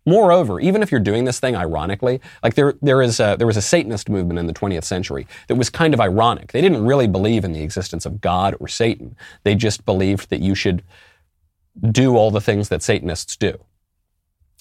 Moreover, 0.06 0.60
even 0.60 0.82
if 0.82 0.92
you're 0.92 1.00
doing 1.00 1.24
this 1.24 1.40
thing 1.40 1.56
ironically, 1.56 2.20
like 2.42 2.54
there, 2.54 2.74
there 2.80 3.02
is 3.02 3.18
a, 3.18 3.34
there 3.36 3.46
was 3.46 3.56
a 3.56 3.62
Satanist 3.62 4.08
movement 4.08 4.38
in 4.38 4.46
the 4.46 4.54
20th 4.54 4.84
century 4.84 5.26
that 5.48 5.56
was 5.56 5.68
kind 5.68 5.92
of 5.92 6.00
ironic. 6.00 6.52
They 6.52 6.60
didn't 6.60 6.84
really 6.86 7.08
believe 7.08 7.44
in 7.44 7.52
the 7.52 7.62
existence 7.62 8.06
of 8.06 8.20
God 8.20 8.54
or 8.60 8.68
Satan. 8.68 9.16
They 9.42 9.56
just 9.56 9.84
believed 9.84 10.30
that 10.30 10.40
you 10.40 10.54
should 10.54 10.84
do 11.90 12.16
all 12.16 12.30
the 12.30 12.40
things 12.40 12.68
that 12.68 12.82
Satanists 12.82 13.36
do. 13.36 13.58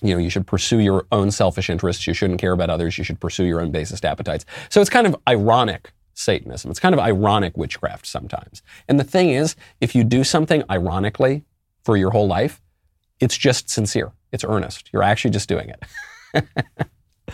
You 0.01 0.15
know, 0.15 0.19
you 0.19 0.29
should 0.29 0.47
pursue 0.47 0.79
your 0.79 1.05
own 1.11 1.31
selfish 1.31 1.69
interests. 1.69 2.05
You 2.05 2.13
shouldn't 2.13 2.41
care 2.41 2.51
about 2.51 2.69
others. 2.69 2.97
You 2.97 3.03
should 3.03 3.19
pursue 3.19 3.45
your 3.45 3.61
own 3.61 3.71
basest 3.71 4.03
appetites. 4.03 4.45
So 4.69 4.81
it's 4.81 4.89
kind 4.89 5.07
of 5.07 5.15
ironic 5.27 5.93
Satanism. 6.15 6.71
It's 6.71 6.79
kind 6.79 6.93
of 6.93 6.99
ironic 6.99 7.55
witchcraft 7.55 8.07
sometimes. 8.07 8.61
And 8.87 8.99
the 8.99 9.03
thing 9.03 9.29
is, 9.29 9.55
if 9.79 9.95
you 9.95 10.03
do 10.03 10.23
something 10.23 10.63
ironically 10.69 11.43
for 11.83 11.97
your 11.97 12.11
whole 12.11 12.27
life, 12.27 12.61
it's 13.19 13.37
just 13.37 13.69
sincere. 13.69 14.11
It's 14.35 14.43
earnest. 14.43 14.89
You're 14.91 15.01
actually 15.01 15.31
just 15.31 15.47
doing 15.47 15.71
it. 15.71 16.45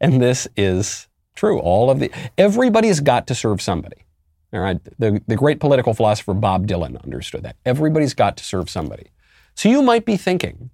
and 0.00 0.20
this 0.20 0.46
is 0.58 1.08
true. 1.34 1.58
All 1.58 1.88
of 1.90 2.00
the, 2.00 2.10
everybody's 2.36 3.00
got 3.00 3.26
to 3.28 3.34
serve 3.34 3.62
somebody. 3.62 4.04
All 4.52 4.60
right. 4.60 4.78
The, 4.98 5.22
the 5.26 5.36
great 5.36 5.58
political 5.58 5.94
philosopher 5.94 6.34
Bob 6.34 6.66
Dylan 6.66 7.02
understood 7.02 7.44
that. 7.44 7.56
Everybody's 7.64 8.12
got 8.12 8.36
to 8.36 8.44
serve 8.44 8.68
somebody. 8.68 9.10
So 9.54 9.70
you 9.70 9.80
might 9.80 10.04
be 10.04 10.18
thinking, 10.18 10.68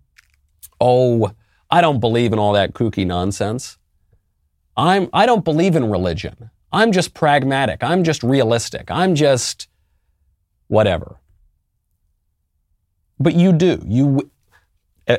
oh, 0.81 1.31
I 1.71 1.81
don't 1.81 2.01
believe 2.01 2.33
in 2.33 2.41
all 2.41 2.53
that 2.55 2.75
kooky 2.75 3.07
nonsense. 3.07 3.79
I'm, 4.77 5.09
I 5.13 5.25
don't 5.25 5.45
believe 5.45 5.77
in 5.77 5.89
religion. 5.89 6.51
I'm 6.73 6.91
just 6.91 7.15
pragmatic. 7.15 7.85
I'm 7.85 8.03
just 8.03 8.25
realistic. 8.25 8.91
I'm 8.91 9.15
just 9.15 9.69
whatever. 10.67 11.21
But 13.21 13.35
you 13.35 13.53
do. 13.53 13.81
You 13.87 14.31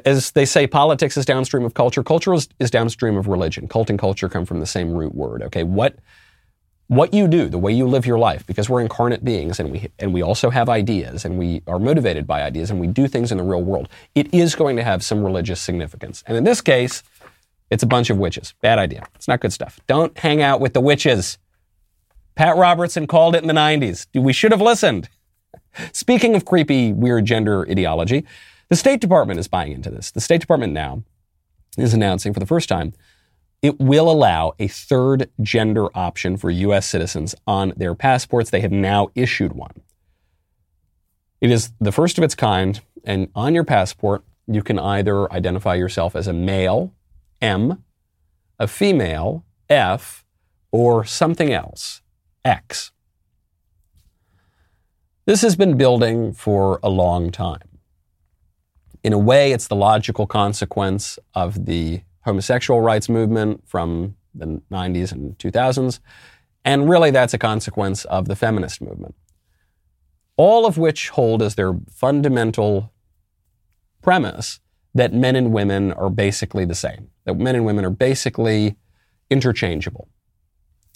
As 0.06 0.32
they 0.32 0.46
say, 0.46 0.68
politics 0.68 1.18
is 1.18 1.26
downstream 1.26 1.66
of 1.66 1.74
culture. 1.74 2.04
Culture 2.04 2.34
is, 2.34 2.48
is 2.60 2.72
downstream 2.72 3.18
of 3.18 3.28
religion. 3.28 3.68
Cult 3.68 3.90
and 3.90 4.00
culture 4.00 4.30
come 4.30 4.46
from 4.46 4.60
the 4.60 4.66
same 4.66 4.94
root 4.94 5.14
word. 5.16 5.42
Okay, 5.44 5.64
what 5.64 5.96
what 6.88 7.14
you 7.14 7.26
do, 7.26 7.48
the 7.48 7.58
way 7.58 7.72
you 7.72 7.88
live 7.88 8.06
your 8.06 8.20
life, 8.20 8.46
because 8.46 8.70
we're 8.70 8.82
incarnate 8.82 9.24
beings 9.24 9.62
and 9.62 9.72
we 9.72 9.90
and 9.98 10.14
we 10.14 10.22
also 10.22 10.50
have 10.50 10.70
ideas 10.70 11.24
and 11.24 11.38
we 11.38 11.62
are 11.68 11.80
motivated 11.80 12.28
by 12.28 12.44
ideas 12.44 12.70
and 12.70 12.80
we 12.80 12.88
do 12.88 13.08
things 13.08 13.32
in 13.32 13.38
the 13.38 13.44
real 13.44 13.62
world. 13.62 13.88
It 14.14 14.34
is 14.34 14.56
going 14.56 14.76
to 14.76 14.84
have 14.84 15.04
some 15.04 15.24
religious 15.24 15.62
significance. 15.62 16.24
And 16.28 16.36
in 16.38 16.44
this 16.44 16.62
case, 16.62 17.02
it's 17.70 17.82
a 17.82 17.88
bunch 17.88 18.10
of 18.10 18.18
witches. 18.18 18.54
Bad 18.62 18.78
idea. 18.78 19.08
It's 19.16 19.28
not 19.28 19.40
good 19.40 19.54
stuff. 19.54 19.80
Don't 19.88 20.18
hang 20.18 20.42
out 20.42 20.60
with 20.60 20.74
the 20.74 20.82
witches. 20.82 21.38
Pat 22.36 22.58
Robertson 22.58 23.08
called 23.08 23.36
it 23.36 23.42
in 23.42 23.48
the 23.48 23.54
90s. 23.54 24.08
We 24.14 24.34
should 24.34 24.52
have 24.52 24.62
listened. 24.62 25.10
Speaking 25.94 26.36
of 26.36 26.44
creepy, 26.44 26.92
weird 26.92 27.24
gender 27.24 27.66
ideology, 27.70 28.26
the 28.72 28.78
State 28.78 29.02
Department 29.02 29.38
is 29.38 29.50
buying 29.50 29.74
into 29.74 29.90
this. 29.90 30.12
The 30.12 30.22
State 30.22 30.40
Department 30.40 30.72
now 30.72 31.04
is 31.78 31.94
announcing 31.94 32.34
for 32.34 32.40
the 32.40 32.46
first 32.46 32.70
time 32.70 32.94
it 33.62 33.78
will 33.82 34.10
allow 34.10 34.54
a 34.60 34.70
third 34.70 35.30
gender 35.42 35.90
option 35.94 36.38
for 36.38 36.50
U.S. 36.50 36.88
citizens 36.88 37.36
on 37.46 37.74
their 37.76 37.94
passports. 37.94 38.50
They 38.50 38.62
have 38.62 38.72
now 38.72 39.10
issued 39.14 39.52
one. 39.52 39.82
It 41.42 41.52
is 41.52 41.74
the 41.82 41.92
first 41.92 42.18
of 42.18 42.24
its 42.24 42.34
kind, 42.34 42.80
and 43.04 43.28
on 43.36 43.54
your 43.54 43.66
passport, 43.66 44.24
you 44.48 44.64
can 44.64 44.80
either 44.80 45.30
identify 45.34 45.76
yourself 45.76 46.16
as 46.16 46.28
a 46.28 46.34
male, 46.34 46.94
M, 47.42 47.84
a 48.58 48.68
female, 48.68 49.44
F, 49.70 50.24
or 50.72 51.04
something 51.04 51.52
else, 51.52 52.02
X. 52.46 52.94
This 55.26 55.42
has 55.42 55.58
been 55.58 55.76
building 55.76 56.32
for 56.32 56.80
a 56.82 56.90
long 56.90 57.32
time. 57.32 57.71
In 59.04 59.14
a 59.14 59.18
way, 59.18 59.52
it's 59.52 59.68
the 59.68 59.76
logical 59.76 60.28
consequence 60.28 61.18
of 61.34 61.66
the 61.66 62.02
homosexual 62.22 62.82
rights 62.82 63.10
movement 63.10 63.64
from 63.68 64.16
the 64.34 64.62
90s 64.72 65.12
and 65.12 65.38
2000s. 65.38 66.00
And 66.64 66.90
really, 66.90 67.12
that's 67.12 67.34
a 67.34 67.40
consequence 67.40 68.06
of 68.06 68.28
the 68.28 68.36
feminist 68.36 68.82
movement. 68.82 69.16
All 70.38 70.66
of 70.66 70.78
which 70.78 71.10
hold 71.10 71.42
as 71.42 71.56
their 71.56 71.74
fundamental 71.92 72.94
premise 74.02 74.60
that 74.94 75.14
men 75.14 75.36
and 75.36 75.52
women 75.52 75.92
are 75.94 76.10
basically 76.10 76.66
the 76.66 76.76
same, 76.76 77.10
that 77.26 77.38
men 77.38 77.56
and 77.56 77.66
women 77.66 77.86
are 77.86 77.92
basically 77.92 78.76
interchangeable. 79.30 80.10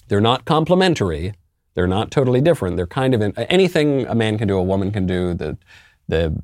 They're 0.08 0.22
not 0.22 0.46
complementary, 0.46 1.34
they're 1.76 1.88
not 1.88 2.10
totally 2.10 2.42
different. 2.42 2.78
They're 2.78 2.88
kind 2.88 3.14
of 3.14 3.22
in, 3.22 3.38
anything 3.38 4.08
a 4.08 4.16
man 4.16 4.38
can 4.38 4.48
do, 4.48 4.58
a 4.58 4.64
woman 4.64 4.92
can 4.92 5.06
do. 5.06 5.34
The, 5.34 5.58
the 6.08 6.42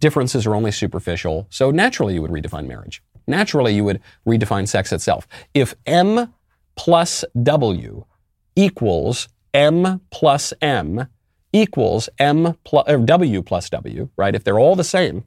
differences 0.00 0.46
are 0.46 0.54
only 0.54 0.72
superficial. 0.72 1.46
So 1.50 1.70
naturally, 1.70 2.14
you 2.14 2.22
would 2.22 2.30
redefine 2.30 2.66
marriage. 2.66 3.02
Naturally, 3.26 3.74
you 3.74 3.84
would 3.84 4.00
redefine 4.26 4.66
sex 4.66 4.92
itself. 4.92 5.28
If 5.54 5.74
M 5.86 6.34
plus 6.74 7.24
W 7.42 8.04
equals 8.56 9.28
M 9.54 10.00
plus 10.10 10.52
M 10.60 11.06
equals 11.52 12.08
M 12.18 12.56
plus, 12.64 12.84
or 12.88 12.96
uh, 12.96 13.04
W 13.04 13.42
plus 13.42 13.70
W, 13.70 14.08
right? 14.16 14.34
If 14.34 14.44
they're 14.44 14.58
all 14.58 14.76
the 14.76 14.84
same, 14.84 15.24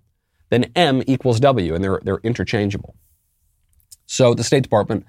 then 0.50 0.72
M 0.76 1.04
equals 1.08 1.40
W, 1.40 1.76
and 1.76 1.84
they're, 1.84 2.00
they're 2.04 2.20
interchangeable. 2.24 2.96
So 4.06 4.34
the 4.34 4.44
State 4.44 4.64
Department 4.64 5.06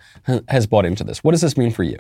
has 0.49 0.67
bought 0.67 0.85
into 0.85 1.05
this. 1.05 1.23
What 1.23 1.33
does 1.33 1.41
this 1.41 1.57
mean 1.57 1.71
for 1.71 1.83
you? 1.83 1.99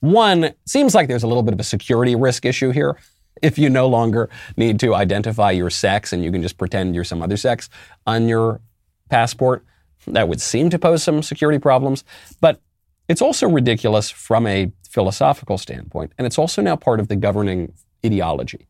One, 0.00 0.52
seems 0.66 0.94
like 0.94 1.08
there's 1.08 1.22
a 1.22 1.26
little 1.26 1.42
bit 1.42 1.54
of 1.54 1.60
a 1.60 1.64
security 1.64 2.14
risk 2.14 2.44
issue 2.44 2.70
here. 2.70 2.96
If 3.40 3.58
you 3.58 3.70
no 3.70 3.88
longer 3.88 4.28
need 4.56 4.78
to 4.80 4.94
identify 4.94 5.50
your 5.50 5.70
sex 5.70 6.12
and 6.12 6.22
you 6.22 6.30
can 6.30 6.42
just 6.42 6.58
pretend 6.58 6.94
you're 6.94 7.04
some 7.04 7.22
other 7.22 7.36
sex 7.36 7.68
on 8.06 8.28
your 8.28 8.60
passport, 9.08 9.64
that 10.06 10.28
would 10.28 10.40
seem 10.40 10.70
to 10.70 10.78
pose 10.78 11.02
some 11.02 11.22
security 11.22 11.58
problems. 11.58 12.04
But 12.40 12.60
it's 13.08 13.22
also 13.22 13.48
ridiculous 13.48 14.10
from 14.10 14.46
a 14.46 14.72
philosophical 14.88 15.58
standpoint, 15.58 16.12
and 16.18 16.26
it's 16.26 16.38
also 16.38 16.62
now 16.62 16.76
part 16.76 17.00
of 17.00 17.08
the 17.08 17.16
governing 17.16 17.72
ideology. 18.04 18.68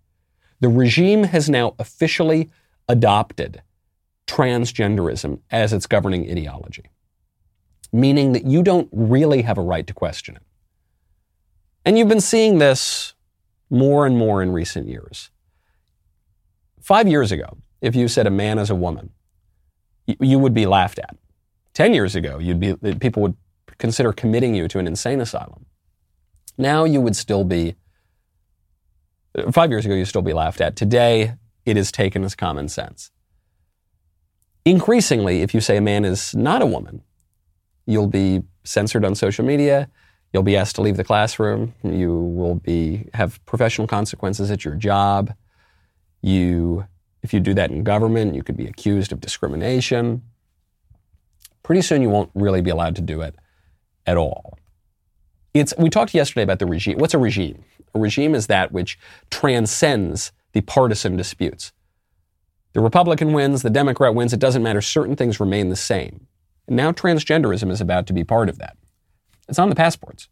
The 0.61 0.68
regime 0.68 1.25
has 1.25 1.51
now 1.51 1.75
officially 1.79 2.51
adopted 2.88 3.62
transgenderism 4.27 5.40
as 5.51 5.72
its 5.72 5.87
governing 5.87 6.31
ideology, 6.31 6.85
meaning 7.92 8.33
that 8.33 8.44
you 8.46 8.62
don't 8.62 8.88
really 8.92 9.42
have 9.42 9.59
a 9.59 9.62
right 9.62 9.87
to 9.87 9.94
question 9.94 10.37
it. 10.37 10.42
And 11.85 11.98
you've 11.98 12.09
been 12.09 12.20
seeing 12.20 12.59
this 12.59 13.14
more 13.72 14.06
and 14.06 14.18
more 14.18 14.42
in 14.42 14.52
recent 14.52 14.87
years. 14.87 15.30
Five 16.82 17.08
years 17.08 17.32
ago, 17.32 17.56
if 17.80 17.96
you 17.96 18.06
said 18.06 18.26
a 18.26 18.30
man 18.30 18.58
is 18.58 18.68
a 18.68 18.74
woman, 18.74 19.11
you 20.06 20.38
would 20.38 20.52
be 20.52 20.66
laughed 20.66 20.98
at. 20.98 21.16
Ten 21.72 21.94
years 21.94 22.14
ago, 22.14 22.38
you'd 22.38 22.61
be, 22.61 22.74
people 23.00 23.22
would 23.22 23.37
consider 23.78 24.12
committing 24.12 24.54
you 24.54 24.68
to 24.68 24.78
an 24.78 24.87
insane 24.87 25.22
asylum. 25.22 25.64
Now 26.58 26.85
you 26.85 27.00
would 27.00 27.16
still 27.16 27.44
be, 27.44 27.74
five 29.50 29.70
years 29.70 29.87
ago, 29.87 29.94
you'd 29.94 30.06
still 30.06 30.20
be 30.20 30.35
laughed 30.35 30.61
at. 30.61 30.76
Today, 30.76 31.35
it 31.64 31.78
is 31.78 31.90
taken 31.90 32.24
as 32.24 32.35
common 32.35 32.68
sense. 32.68 33.11
Increasingly, 34.66 35.40
if 35.40 35.54
you 35.54 35.61
say 35.62 35.78
a 35.78 35.80
man 35.80 36.04
is 36.04 36.35
not 36.35 36.61
a 36.61 36.66
woman, 36.66 37.02
you'll 37.87 38.06
be 38.06 38.42
censored 38.64 39.04
on 39.04 39.14
social 39.14 39.46
media. 39.46 39.88
You'll 40.33 40.42
be 40.42 40.57
asked 40.57 40.77
to 40.77 40.83
leave 40.83 40.97
the 40.97 41.05
classroom. 41.05 41.75
You 41.83 42.16
will 42.16 42.55
be 42.55 43.09
have 43.14 43.45
professional 43.45 43.87
consequences 43.87 44.51
at 44.51 44.64
your 44.64 44.75
job. 44.75 45.35
You, 46.23 46.87
if 47.23 47.35
you 47.35 47.40
do 47.40 47.55
that 47.55 47.71
in 47.71 47.85
government, 47.85 48.35
you 48.35 48.42
could 48.42 48.57
be 48.57 48.66
accused 48.66 49.12
of 49.12 49.21
discrimination. 49.21 50.23
Pretty 51.62 51.83
soon, 51.83 52.03
you 52.03 52.09
won't 52.09 52.31
really 52.35 52.62
be 52.62 52.71
allowed 52.71 52.97
to 52.97 53.03
do 53.03 53.21
it 53.21 53.35
at 54.07 54.16
all. 54.16 54.59
It's, 55.55 55.75
we 55.77 55.90
talked 55.90 56.14
yesterday 56.14 56.42
about 56.42 56.59
the 56.59 56.66
regime. 56.66 56.99
What's 56.99 57.14
a 57.14 57.18
regime? 57.18 57.64
A 57.95 57.99
regime 57.99 58.35
is 58.35 58.47
that 58.47 58.73
which 58.73 58.99
transcends 59.31 60.33
the 60.53 60.62
partisan 60.62 61.16
disputes. 61.16 61.73
The 62.73 62.81
Republican 62.81 63.35
wins, 63.35 63.61
the 63.61 63.71
Democrat 63.71 64.14
wins, 64.14 64.33
it 64.33 64.40
doesn't 64.40 64.62
matter. 64.62 64.81
Certain 64.81 65.14
things 65.14 65.40
remain 65.40 65.68
the 65.68 65.77
same. 65.77 66.27
And 66.66 66.77
now 66.77 66.90
transgenderism 66.90 67.71
is 67.71 67.83
about 67.83 68.07
to 68.07 68.14
be 68.14 68.25
part 68.25 68.49
of 68.49 68.59
that. 68.59 68.79
It's 69.48 69.59
on 69.59 69.68
the 69.68 69.74
passports. 69.74 70.28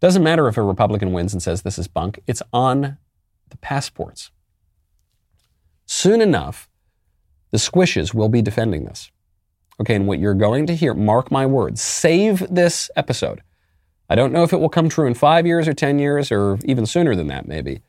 Doesn't 0.00 0.22
matter 0.22 0.48
if 0.48 0.56
a 0.56 0.62
Republican 0.62 1.12
wins 1.12 1.32
and 1.32 1.42
says 1.42 1.62
this 1.62 1.78
is 1.78 1.88
bunk, 1.88 2.20
it's 2.26 2.42
on 2.52 2.98
the 3.50 3.56
passports. 3.58 4.30
Soon 5.86 6.20
enough, 6.20 6.68
the 7.50 7.58
squishes 7.58 8.12
will 8.12 8.28
be 8.28 8.42
defending 8.42 8.84
this. 8.84 9.10
Okay, 9.80 9.94
and 9.94 10.06
what 10.06 10.18
you're 10.18 10.34
going 10.34 10.66
to 10.66 10.74
hear, 10.74 10.94
mark 10.94 11.30
my 11.30 11.46
words, 11.46 11.80
save 11.80 12.46
this 12.48 12.90
episode. 12.96 13.42
I 14.08 14.14
don't 14.14 14.32
know 14.32 14.42
if 14.42 14.52
it 14.52 14.60
will 14.60 14.68
come 14.68 14.88
true 14.88 15.06
in 15.06 15.14
five 15.14 15.46
years 15.46 15.66
or 15.66 15.74
10 15.74 15.98
years 15.98 16.30
or 16.30 16.58
even 16.64 16.86
sooner 16.86 17.16
than 17.16 17.26
that, 17.28 17.48
maybe. 17.48 17.80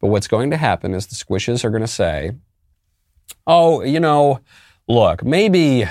But 0.00 0.08
what's 0.08 0.28
going 0.28 0.50
to 0.50 0.56
happen 0.56 0.94
is 0.94 1.06
the 1.06 1.16
squishes 1.16 1.64
are 1.64 1.70
going 1.70 1.82
to 1.82 1.88
say, 1.88 2.32
oh, 3.46 3.82
you 3.82 4.00
know, 4.00 4.40
look, 4.88 5.24
maybe 5.24 5.84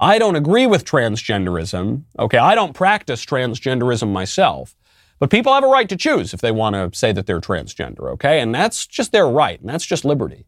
I 0.00 0.18
don't 0.18 0.36
agree 0.36 0.66
with 0.66 0.84
transgenderism. 0.84 2.02
Okay, 2.18 2.38
I 2.38 2.54
don't 2.54 2.74
practice 2.74 3.24
transgenderism 3.24 4.12
myself. 4.12 4.74
But 5.18 5.30
people 5.30 5.54
have 5.54 5.64
a 5.64 5.68
right 5.68 5.88
to 5.88 5.96
choose 5.96 6.34
if 6.34 6.40
they 6.40 6.50
want 6.50 6.74
to 6.74 6.96
say 6.98 7.12
that 7.12 7.26
they're 7.26 7.40
transgender, 7.40 8.10
okay? 8.12 8.40
And 8.40 8.54
that's 8.54 8.86
just 8.86 9.12
their 9.12 9.28
right, 9.28 9.60
and 9.60 9.68
that's 9.68 9.86
just 9.86 10.04
liberty. 10.04 10.44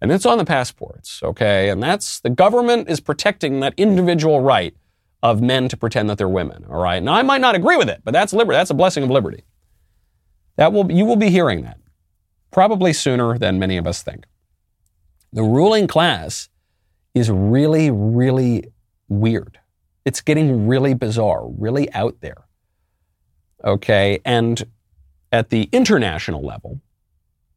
And 0.00 0.10
it's 0.10 0.26
on 0.26 0.38
the 0.38 0.44
passports, 0.44 1.22
okay? 1.22 1.70
And 1.70 1.82
that's 1.82 2.18
the 2.20 2.30
government 2.30 2.90
is 2.90 2.98
protecting 2.98 3.60
that 3.60 3.74
individual 3.76 4.40
right 4.40 4.74
of 5.22 5.40
men 5.40 5.68
to 5.68 5.76
pretend 5.76 6.10
that 6.10 6.18
they're 6.18 6.28
women, 6.28 6.66
all 6.68 6.82
right? 6.82 7.00
Now 7.02 7.14
I 7.14 7.22
might 7.22 7.40
not 7.40 7.54
agree 7.54 7.76
with 7.76 7.88
it, 7.88 8.00
but 8.04 8.10
that's 8.10 8.32
liberty. 8.32 8.56
That's 8.56 8.70
a 8.70 8.74
blessing 8.74 9.04
of 9.04 9.10
liberty. 9.10 9.44
That 10.56 10.72
will 10.72 10.90
you 10.90 11.04
will 11.04 11.16
be 11.16 11.30
hearing 11.30 11.62
that 11.62 11.78
probably 12.50 12.92
sooner 12.92 13.38
than 13.38 13.58
many 13.58 13.76
of 13.76 13.86
us 13.86 14.02
think. 14.02 14.26
The 15.32 15.42
ruling 15.42 15.86
class 15.86 16.48
is 17.14 17.30
really, 17.30 17.90
really 17.90 18.64
weird. 19.08 19.58
It's 20.04 20.20
getting 20.20 20.66
really 20.66 20.94
bizarre, 20.94 21.46
really 21.46 21.92
out 21.92 22.16
there. 22.20 22.44
Okay. 23.64 24.20
And 24.24 24.62
at 25.30 25.50
the 25.50 25.68
international 25.72 26.42
level, 26.42 26.80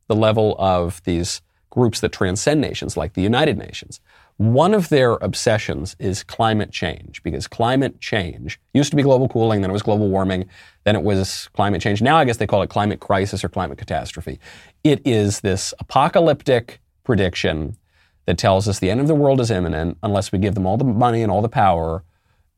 the 0.07 0.15
level 0.15 0.55
of 0.59 1.01
these 1.03 1.41
groups 1.69 1.99
that 1.99 2.11
transcend 2.11 2.61
nations, 2.61 2.95
like 2.95 3.13
the 3.13 3.21
United 3.21 3.57
Nations, 3.57 3.99
one 4.37 4.73
of 4.73 4.89
their 4.89 5.13
obsessions 5.13 5.95
is 5.99 6.23
climate 6.23 6.71
change 6.71 7.23
because 7.23 7.47
climate 7.47 7.99
change 7.99 8.59
used 8.73 8.89
to 8.91 8.95
be 8.95 9.03
global 9.03 9.27
cooling, 9.27 9.61
then 9.61 9.69
it 9.69 9.73
was 9.73 9.81
global 9.81 10.09
warming, 10.09 10.45
then 10.83 10.95
it 10.95 11.03
was 11.03 11.49
climate 11.53 11.81
change. 11.81 12.01
Now 12.01 12.17
I 12.17 12.25
guess 12.25 12.37
they 12.37 12.47
call 12.47 12.61
it 12.61 12.69
climate 12.69 12.99
crisis 12.99 13.43
or 13.43 13.49
climate 13.49 13.77
catastrophe. 13.77 14.39
It 14.83 15.01
is 15.05 15.39
this 15.41 15.73
apocalyptic 15.79 16.81
prediction 17.03 17.77
that 18.25 18.37
tells 18.37 18.67
us 18.67 18.79
the 18.79 18.89
end 18.89 18.99
of 18.99 19.07
the 19.07 19.15
world 19.15 19.39
is 19.39 19.51
imminent 19.51 19.97
unless 20.03 20.31
we 20.31 20.39
give 20.39 20.55
them 20.55 20.65
all 20.65 20.77
the 20.77 20.83
money 20.83 21.21
and 21.21 21.31
all 21.31 21.41
the 21.41 21.49
power. 21.49 22.03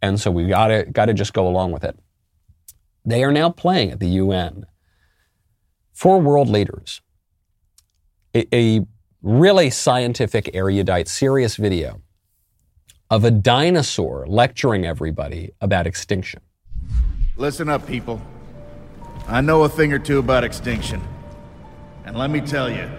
And 0.01 0.19
so 0.19 0.31
we 0.31 0.47
gotta, 0.47 0.85
gotta 0.91 1.13
just 1.13 1.33
go 1.33 1.47
along 1.47 1.71
with 1.71 1.83
it. 1.83 1.97
They 3.05 3.23
are 3.23 3.31
now 3.31 3.49
playing 3.49 3.91
at 3.91 3.99
the 3.99 4.07
UN 4.07 4.65
for 5.93 6.19
world 6.19 6.49
leaders 6.49 7.01
a, 8.35 8.55
a 8.55 8.85
really 9.21 9.69
scientific, 9.69 10.49
erudite, 10.53 11.07
serious 11.07 11.55
video 11.55 12.01
of 13.09 13.23
a 13.23 13.31
dinosaur 13.31 14.25
lecturing 14.27 14.85
everybody 14.85 15.51
about 15.61 15.87
extinction. 15.87 16.41
Listen 17.37 17.69
up, 17.69 17.85
people. 17.87 18.21
I 19.27 19.41
know 19.41 19.63
a 19.63 19.69
thing 19.69 19.93
or 19.93 19.99
two 19.99 20.19
about 20.19 20.43
extinction. 20.43 21.01
And 22.05 22.17
let 22.17 22.29
me 22.29 22.41
tell 22.41 22.69
you, 22.69 22.89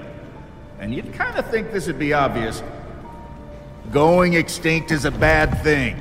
and 0.79 0.95
you'd 0.95 1.13
kind 1.13 1.37
of 1.37 1.51
think 1.51 1.73
this 1.73 1.87
would 1.87 1.99
be 1.99 2.13
obvious, 2.13 2.63
going 3.93 4.35
extinct 4.35 4.91
is 4.91 5.05
a 5.05 5.11
bad 5.11 5.63
thing. 5.63 5.99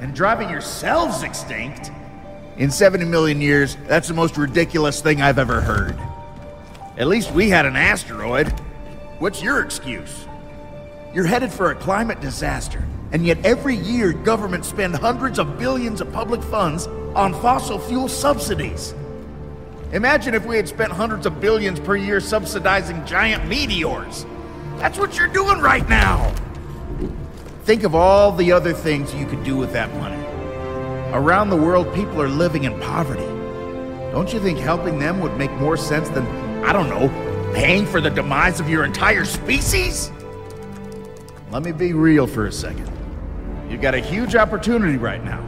And 0.00 0.14
driving 0.14 0.48
yourselves 0.48 1.22
extinct? 1.22 1.90
In 2.56 2.70
70 2.70 3.04
million 3.04 3.40
years, 3.40 3.76
that's 3.86 4.08
the 4.08 4.14
most 4.14 4.36
ridiculous 4.36 5.00
thing 5.00 5.22
I've 5.22 5.38
ever 5.38 5.60
heard. 5.60 5.96
At 6.96 7.08
least 7.08 7.32
we 7.32 7.48
had 7.48 7.66
an 7.66 7.76
asteroid. 7.76 8.48
What's 9.18 9.42
your 9.42 9.62
excuse? 9.62 10.26
You're 11.14 11.26
headed 11.26 11.52
for 11.52 11.70
a 11.70 11.74
climate 11.74 12.20
disaster, 12.20 12.84
and 13.12 13.26
yet 13.26 13.38
every 13.44 13.76
year 13.76 14.12
governments 14.12 14.68
spend 14.68 14.94
hundreds 14.94 15.38
of 15.38 15.58
billions 15.58 16.00
of 16.00 16.12
public 16.12 16.42
funds 16.42 16.86
on 17.14 17.32
fossil 17.34 17.78
fuel 17.78 18.08
subsidies. 18.08 18.94
Imagine 19.92 20.34
if 20.34 20.44
we 20.44 20.56
had 20.56 20.68
spent 20.68 20.92
hundreds 20.92 21.24
of 21.24 21.40
billions 21.40 21.80
per 21.80 21.96
year 21.96 22.20
subsidizing 22.20 23.06
giant 23.06 23.46
meteors. 23.46 24.26
That's 24.76 24.98
what 24.98 25.16
you're 25.16 25.28
doing 25.28 25.60
right 25.60 25.88
now. 25.88 26.34
Think 27.62 27.84
of 27.84 27.94
all 27.94 28.32
the 28.32 28.52
other 28.52 28.74
things 28.74 29.14
you 29.14 29.24
could 29.24 29.42
do 29.44 29.56
with 29.56 29.72
that 29.72 29.90
money. 29.94 30.22
Around 31.14 31.48
the 31.48 31.56
world, 31.56 31.92
people 31.94 32.20
are 32.20 32.28
living 32.28 32.64
in 32.64 32.78
poverty. 32.80 33.24
Don't 34.12 34.30
you 34.30 34.40
think 34.40 34.58
helping 34.58 34.98
them 34.98 35.20
would 35.20 35.36
make 35.38 35.50
more 35.52 35.78
sense 35.78 36.10
than, 36.10 36.26
I 36.64 36.72
don't 36.72 36.90
know, 36.90 37.08
paying 37.54 37.86
for 37.86 38.02
the 38.02 38.10
demise 38.10 38.60
of 38.60 38.68
your 38.68 38.84
entire 38.84 39.24
species? 39.24 40.12
Let 41.50 41.62
me 41.62 41.72
be 41.72 41.94
real 41.94 42.26
for 42.26 42.46
a 42.46 42.52
second. 42.52 42.92
You've 43.70 43.80
got 43.80 43.94
a 43.94 44.00
huge 44.00 44.36
opportunity 44.36 44.98
right 44.98 45.24
now. 45.24 45.42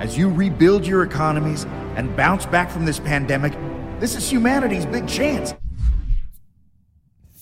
As 0.00 0.18
you 0.18 0.28
rebuild 0.28 0.86
your 0.86 1.02
economies 1.02 1.64
and 1.96 2.14
bounce 2.14 2.44
back 2.44 2.70
from 2.70 2.84
this 2.84 3.00
pandemic, 3.00 3.54
this 3.98 4.14
is 4.14 4.30
humanity's 4.30 4.86
big 4.86 5.08
chance. 5.08 5.54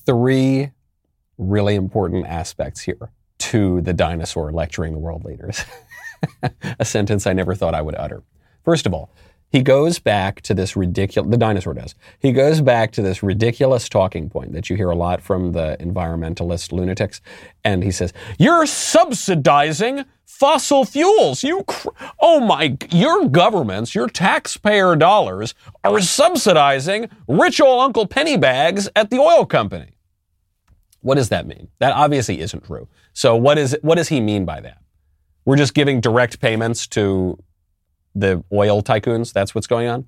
Three 0.07 0.70
really 1.38 1.74
important 1.74 2.26
aspects 2.26 2.80
here 2.80 3.11
to 3.38 3.80
the 3.80 3.92
dinosaur 3.92 4.52
lecturing 4.52 4.92
the 4.92 4.98
world 4.98 5.24
leaders. 5.24 5.64
a 6.78 6.84
sentence 6.84 7.26
I 7.26 7.32
never 7.32 7.55
thought 7.55 7.74
I 7.74 7.82
would 7.82 7.96
utter. 7.96 8.22
First 8.64 8.86
of 8.86 8.94
all, 8.94 9.11
he 9.55 9.62
goes 9.62 10.00
back 10.00 10.40
to 10.40 10.52
this 10.52 10.74
ridiculous, 10.74 11.30
the 11.30 11.36
dinosaur 11.36 11.74
does. 11.74 11.94
He 12.18 12.32
goes 12.32 12.61
back 12.61 12.90
to 12.90 13.02
this 13.02 13.22
ridiculous 13.22 13.88
talking 13.88 14.28
point 14.28 14.52
that 14.52 14.68
you 14.68 14.74
hear 14.74 14.90
a 14.90 14.96
lot 14.96 15.22
from 15.22 15.52
the 15.52 15.76
environmentalist 15.78 16.72
lunatics. 16.72 17.20
And 17.62 17.84
he 17.84 17.92
says, 17.92 18.12
You're 18.36 18.66
subsidizing 18.66 20.07
fossil 20.24 20.84
fuels. 20.84 21.44
You, 21.44 21.62
cr- 21.68 21.90
oh 22.20 22.40
my, 22.40 22.76
your 22.90 23.28
governments, 23.28 23.94
your 23.94 24.09
taxpayer 24.09 24.96
dollars 24.96 25.55
are 25.84 26.00
subsidizing 26.00 27.09
rich 27.28 27.61
old 27.61 27.80
Uncle 27.80 28.09
Pennybags 28.09 28.88
at 28.96 29.11
the 29.11 29.18
oil 29.18 29.46
company. 29.46 29.92
What 31.00 31.14
does 31.14 31.28
that 31.28 31.46
mean? 31.46 31.68
That 31.78 31.92
obviously 31.92 32.40
isn't 32.40 32.64
true. 32.64 32.88
So 33.12 33.36
what 33.36 33.57
is, 33.59 33.76
what 33.82 33.94
does 33.94 34.09
he 34.09 34.20
mean 34.20 34.44
by 34.44 34.61
that? 34.62 34.78
We're 35.44 35.55
just 35.55 35.74
giving 35.74 36.00
direct 36.00 36.40
payments 36.40 36.88
to 36.88 37.38
the 38.15 38.45
oil 38.53 38.83
tycoons. 38.83 39.33
That's 39.33 39.55
what's 39.55 39.67
going 39.67 39.89
on. 39.89 40.07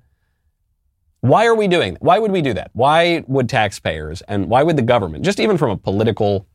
Why 1.21 1.45
are 1.45 1.55
we 1.55 1.67
doing? 1.67 1.97
Why 1.99 2.19
would 2.19 2.31
we 2.31 2.41
do 2.41 2.53
that? 2.53 2.69
Why 2.73 3.23
would 3.27 3.49
taxpayers 3.49 4.21
and 4.27 4.49
why 4.49 4.63
would 4.63 4.77
the 4.77 4.83
government, 4.83 5.25
just 5.25 5.39
even 5.39 5.57
from 5.57 5.71
a 5.71 5.77
political 5.77 6.47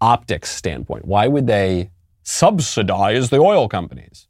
optics 0.00 0.50
standpoint, 0.50 1.04
why 1.04 1.28
would 1.28 1.46
they 1.46 1.90
subsidize 2.22 3.30
the 3.30 3.38
oil 3.38 3.68
companies? 3.68 4.26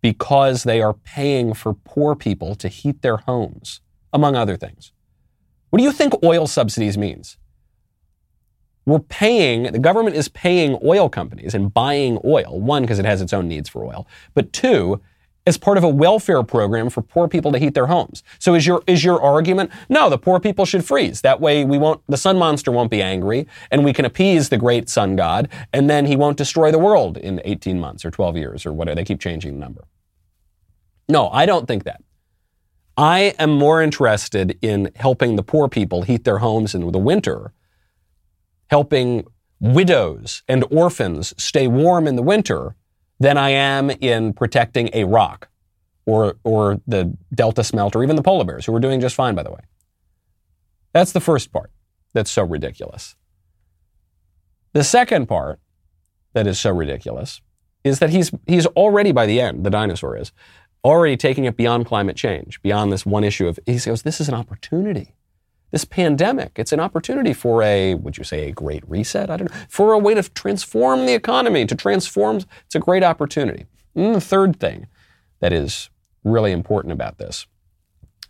Because 0.00 0.62
they 0.62 0.80
are 0.80 0.94
paying 0.94 1.52
for 1.52 1.74
poor 1.74 2.14
people 2.14 2.54
to 2.54 2.68
heat 2.68 3.02
their 3.02 3.16
homes, 3.16 3.80
among 4.12 4.36
other 4.36 4.56
things. 4.56 4.92
What 5.70 5.78
do 5.78 5.84
you 5.84 5.92
think 5.92 6.14
oil 6.22 6.46
subsidies 6.46 6.96
means? 6.96 7.36
We're 8.88 9.00
paying, 9.00 9.64
the 9.64 9.78
government 9.78 10.16
is 10.16 10.28
paying 10.28 10.78
oil 10.82 11.10
companies 11.10 11.54
and 11.54 11.72
buying 11.74 12.18
oil, 12.24 12.58
one, 12.58 12.84
because 12.84 12.98
it 12.98 13.04
has 13.04 13.20
its 13.20 13.34
own 13.34 13.46
needs 13.46 13.68
for 13.68 13.84
oil, 13.84 14.06
but 14.32 14.50
two, 14.50 15.02
as 15.46 15.58
part 15.58 15.76
of 15.76 15.84
a 15.84 15.88
welfare 15.88 16.42
program 16.42 16.88
for 16.88 17.02
poor 17.02 17.28
people 17.28 17.52
to 17.52 17.58
heat 17.58 17.74
their 17.74 17.88
homes. 17.88 18.22
So 18.38 18.54
is 18.54 18.66
your 18.66 18.82
is 18.86 19.04
your 19.04 19.20
argument 19.20 19.72
no, 19.90 20.08
the 20.08 20.16
poor 20.16 20.40
people 20.40 20.64
should 20.64 20.86
freeze. 20.86 21.20
That 21.20 21.38
way 21.38 21.66
we 21.66 21.76
won't 21.76 22.00
the 22.08 22.16
sun 22.16 22.38
monster 22.38 22.72
won't 22.72 22.90
be 22.90 23.02
angry 23.02 23.46
and 23.70 23.84
we 23.84 23.92
can 23.92 24.06
appease 24.06 24.48
the 24.48 24.56
great 24.56 24.88
sun 24.88 25.16
god 25.16 25.50
and 25.74 25.88
then 25.90 26.06
he 26.06 26.16
won't 26.16 26.38
destroy 26.38 26.70
the 26.70 26.78
world 26.78 27.18
in 27.18 27.42
18 27.44 27.78
months 27.78 28.06
or 28.06 28.10
12 28.10 28.38
years 28.38 28.64
or 28.64 28.72
whatever. 28.72 28.96
They 28.96 29.04
keep 29.04 29.20
changing 29.20 29.54
the 29.54 29.60
number. 29.60 29.84
No, 31.10 31.28
I 31.28 31.44
don't 31.44 31.66
think 31.66 31.84
that. 31.84 32.02
I 32.96 33.34
am 33.38 33.50
more 33.50 33.82
interested 33.82 34.58
in 34.60 34.90
helping 34.96 35.36
the 35.36 35.42
poor 35.42 35.68
people 35.68 36.02
heat 36.02 36.24
their 36.24 36.38
homes 36.38 36.74
in 36.74 36.90
the 36.90 36.98
winter 36.98 37.52
helping 38.68 39.26
widows 39.60 40.42
and 40.48 40.64
orphans 40.70 41.34
stay 41.36 41.66
warm 41.66 42.06
in 42.06 42.16
the 42.16 42.22
winter 42.22 42.76
than 43.18 43.36
I 43.36 43.50
am 43.50 43.90
in 43.90 44.32
protecting 44.32 44.90
a 44.92 45.04
rock 45.04 45.48
or, 46.06 46.36
or 46.44 46.80
the 46.86 47.16
Delta 47.34 47.64
smelt 47.64 47.96
or 47.96 48.02
even 48.02 48.16
the 48.16 48.22
polar 48.22 48.44
bears, 48.44 48.66
who 48.66 48.74
are 48.74 48.80
doing 48.80 49.00
just 49.00 49.14
fine, 49.14 49.34
by 49.34 49.42
the 49.42 49.50
way. 49.50 49.60
That's 50.92 51.12
the 51.12 51.20
first 51.20 51.52
part 51.52 51.70
that's 52.14 52.30
so 52.30 52.44
ridiculous. 52.44 53.16
The 54.72 54.84
second 54.84 55.26
part 55.26 55.60
that 56.32 56.46
is 56.46 56.58
so 56.58 56.70
ridiculous 56.70 57.40
is 57.84 57.98
that 57.98 58.10
he's, 58.10 58.30
he's 58.46 58.66
already 58.66 59.12
by 59.12 59.26
the 59.26 59.40
end, 59.40 59.64
the 59.66 59.70
dinosaur 59.70 60.16
is, 60.16 60.32
already 60.84 61.16
taking 61.16 61.44
it 61.44 61.56
beyond 61.56 61.86
climate 61.86 62.16
change, 62.16 62.62
beyond 62.62 62.92
this 62.92 63.04
one 63.04 63.24
issue 63.24 63.48
of, 63.48 63.58
he 63.66 63.78
goes, 63.78 64.02
this 64.02 64.20
is 64.20 64.28
an 64.28 64.34
opportunity 64.34 65.14
this 65.70 65.84
pandemic. 65.84 66.52
It's 66.56 66.72
an 66.72 66.80
opportunity 66.80 67.32
for 67.32 67.62
a, 67.62 67.94
would 67.94 68.16
you 68.16 68.24
say, 68.24 68.48
a 68.48 68.52
great 68.52 68.88
reset? 68.88 69.30
I 69.30 69.36
don't 69.36 69.50
know. 69.50 69.56
For 69.68 69.92
a 69.92 69.98
way 69.98 70.14
to 70.14 70.22
transform 70.22 71.06
the 71.06 71.14
economy, 71.14 71.66
to 71.66 71.74
transform, 71.74 72.40
it's 72.64 72.74
a 72.74 72.80
great 72.80 73.02
opportunity. 73.02 73.66
And 73.94 74.14
the 74.14 74.20
third 74.20 74.58
thing 74.58 74.86
that 75.40 75.52
is 75.52 75.90
really 76.24 76.52
important 76.52 76.92
about 76.92 77.18
this 77.18 77.46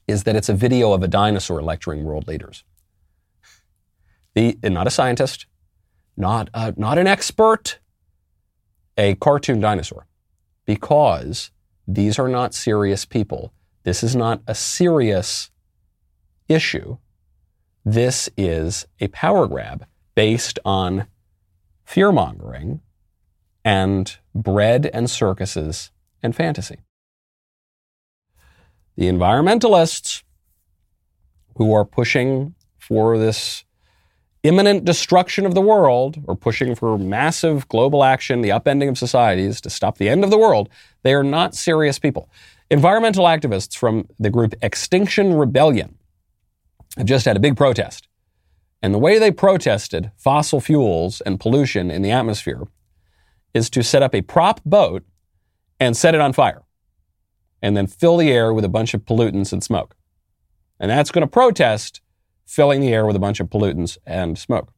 is 0.06 0.24
that 0.24 0.34
it's 0.34 0.48
a 0.48 0.54
video 0.54 0.92
of 0.92 1.02
a 1.02 1.08
dinosaur 1.08 1.62
lecturing 1.62 2.04
world 2.04 2.26
leaders. 2.26 2.64
The, 4.34 4.58
not 4.62 4.86
a 4.86 4.90
scientist, 4.90 5.46
not, 6.16 6.48
a, 6.54 6.74
not 6.76 6.98
an 6.98 7.06
expert, 7.06 7.78
a 8.96 9.14
cartoon 9.16 9.60
dinosaur. 9.60 10.06
Because 10.64 11.50
these 11.86 12.18
are 12.18 12.28
not 12.28 12.52
serious 12.52 13.04
people. 13.04 13.52
This 13.84 14.02
is 14.02 14.16
not 14.16 14.42
a 14.46 14.54
serious 14.54 15.50
issue 16.48 16.98
this 17.92 18.28
is 18.36 18.86
a 19.00 19.08
power 19.08 19.46
grab 19.46 19.86
based 20.14 20.58
on 20.64 21.06
fear 21.84 22.12
mongering 22.12 22.80
and 23.64 24.18
bread 24.34 24.90
and 24.92 25.08
circuses 25.08 25.90
and 26.22 26.36
fantasy. 26.36 26.80
The 28.96 29.06
environmentalists 29.06 30.22
who 31.56 31.72
are 31.72 31.84
pushing 31.84 32.54
for 32.78 33.16
this 33.16 33.64
imminent 34.42 34.84
destruction 34.84 35.46
of 35.46 35.54
the 35.54 35.60
world 35.60 36.22
or 36.26 36.36
pushing 36.36 36.74
for 36.74 36.98
massive 36.98 37.68
global 37.68 38.04
action, 38.04 38.42
the 38.42 38.50
upending 38.50 38.88
of 38.88 38.98
societies 38.98 39.60
to 39.62 39.70
stop 39.70 39.96
the 39.96 40.10
end 40.10 40.24
of 40.24 40.30
the 40.30 40.38
world, 40.38 40.68
they 41.04 41.14
are 41.14 41.24
not 41.24 41.54
serious 41.54 41.98
people. 41.98 42.28
Environmental 42.70 43.24
activists 43.24 43.76
from 43.76 44.06
the 44.18 44.30
group 44.30 44.54
Extinction 44.60 45.34
Rebellion 45.34 45.97
have 46.98 47.06
just 47.06 47.24
had 47.24 47.36
a 47.36 47.40
big 47.40 47.56
protest. 47.56 48.08
And 48.82 48.92
the 48.92 48.98
way 48.98 49.18
they 49.18 49.30
protested 49.30 50.12
fossil 50.16 50.60
fuels 50.60 51.20
and 51.22 51.40
pollution 51.40 51.90
in 51.90 52.02
the 52.02 52.10
atmosphere 52.10 52.64
is 53.54 53.70
to 53.70 53.82
set 53.82 54.02
up 54.02 54.14
a 54.14 54.22
prop 54.22 54.60
boat 54.64 55.04
and 55.80 55.96
set 55.96 56.14
it 56.14 56.20
on 56.20 56.32
fire 56.32 56.62
and 57.62 57.76
then 57.76 57.86
fill 57.86 58.16
the 58.16 58.30
air 58.30 58.52
with 58.52 58.64
a 58.64 58.68
bunch 58.68 58.94
of 58.94 59.04
pollutants 59.04 59.52
and 59.52 59.64
smoke. 59.64 59.96
And 60.78 60.90
that's 60.90 61.10
going 61.10 61.22
to 61.22 61.30
protest 61.30 62.00
filling 62.46 62.80
the 62.80 62.92
air 62.92 63.06
with 63.06 63.16
a 63.16 63.20
bunch 63.20 63.40
of 63.40 63.48
pollutants 63.48 63.96
and 64.06 64.38
smoke. 64.38 64.72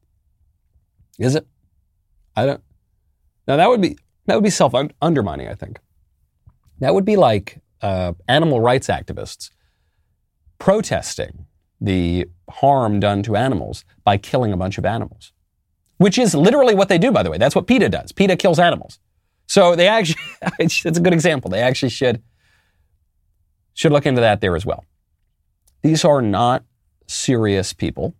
Is 1.19 1.35
it? 1.35 1.47
I 2.35 2.45
don't. 2.45 2.63
Now 3.47 3.57
that 3.57 3.69
would 3.69 3.81
be 3.81 3.97
that 4.25 4.35
would 4.35 4.43
be 4.43 4.49
self 4.49 4.73
undermining. 5.01 5.47
I 5.47 5.55
think 5.55 5.79
that 6.79 6.93
would 6.93 7.05
be 7.05 7.17
like 7.17 7.61
uh, 7.81 8.13
animal 8.27 8.61
rights 8.61 8.87
activists 8.87 9.51
protesting 10.57 11.45
the 11.81 12.27
harm 12.49 12.99
done 12.99 13.23
to 13.23 13.35
animals 13.35 13.83
by 14.03 14.17
killing 14.17 14.53
a 14.53 14.57
bunch 14.57 14.77
of 14.77 14.85
animals, 14.85 15.33
which 15.97 16.17
is 16.17 16.35
literally 16.35 16.75
what 16.75 16.87
they 16.87 16.99
do, 16.99 17.11
by 17.11 17.23
the 17.23 17.31
way. 17.31 17.39
That's 17.39 17.55
what 17.55 17.67
PETA 17.67 17.89
does. 17.89 18.11
PETA 18.11 18.37
kills 18.37 18.59
animals. 18.59 18.99
So 19.47 19.75
they 19.75 19.87
actually, 19.87 20.21
it's 20.59 20.85
a 20.85 21.01
good 21.01 21.13
example. 21.13 21.49
They 21.49 21.61
actually 21.61 21.89
should, 21.89 22.21
should 23.73 23.91
look 23.91 24.05
into 24.05 24.21
that 24.21 24.39
there 24.39 24.55
as 24.55 24.65
well. 24.65 24.85
These 25.81 26.05
are 26.05 26.21
not 26.21 26.63
serious 27.07 27.73
people. 27.73 28.15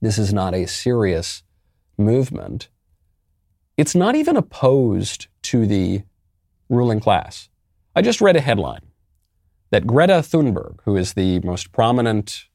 this 0.00 0.18
is 0.18 0.32
not 0.32 0.54
a 0.54 0.66
serious 0.66 1.42
movement, 1.96 2.68
it's 3.76 3.94
not 3.94 4.14
even 4.14 4.36
opposed 4.36 5.28
to 5.42 5.66
the 5.66 6.02
ruling 6.68 7.00
class. 7.00 7.48
I 7.94 8.02
just 8.02 8.20
read 8.20 8.36
a 8.36 8.40
headline 8.40 8.82
that 9.70 9.86
Greta 9.86 10.14
Thunberg, 10.14 10.80
who 10.84 10.96
is 10.96 11.14
the 11.14 11.40
most 11.40 11.72
prominent 11.72 12.48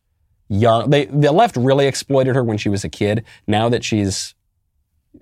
young, 0.50 0.90
they, 0.90 1.06
the 1.06 1.32
left 1.32 1.56
really 1.56 1.88
exploited 1.88 2.36
her 2.36 2.44
when 2.44 2.58
she 2.58 2.70
was 2.70 2.84
a 2.84 2.90
kid. 2.90 3.24
Now 3.48 3.70
that 3.70 3.84
she's, 3.84 4.36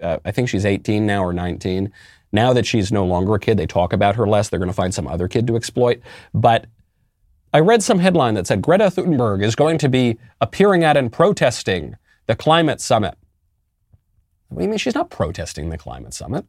uh, 0.01 0.17
I 0.25 0.31
think 0.31 0.49
she's 0.49 0.65
18 0.65 1.05
now 1.05 1.23
or 1.23 1.33
19. 1.33 1.91
Now 2.31 2.53
that 2.53 2.65
she's 2.65 2.91
no 2.91 3.05
longer 3.05 3.35
a 3.35 3.39
kid, 3.39 3.57
they 3.57 3.67
talk 3.67 3.93
about 3.93 4.15
her 4.15 4.27
less. 4.27 4.49
They're 4.49 4.59
going 4.59 4.69
to 4.69 4.73
find 4.73 4.93
some 4.93 5.07
other 5.07 5.27
kid 5.27 5.47
to 5.47 5.55
exploit. 5.55 6.01
But 6.33 6.65
I 7.53 7.59
read 7.59 7.83
some 7.83 7.99
headline 7.99 8.33
that 8.33 8.47
said 8.47 8.61
Greta 8.61 8.85
Thunberg 8.85 9.43
is 9.43 9.55
going 9.55 9.77
to 9.79 9.89
be 9.89 10.17
appearing 10.41 10.83
at 10.83 10.97
and 10.97 11.11
protesting 11.11 11.95
the 12.25 12.35
climate 12.35 12.81
summit. 12.81 13.17
What 14.49 14.59
do 14.59 14.63
you 14.63 14.69
mean 14.69 14.77
she's 14.77 14.95
not 14.95 15.09
protesting 15.09 15.69
the 15.69 15.77
climate 15.77 16.13
summit? 16.13 16.45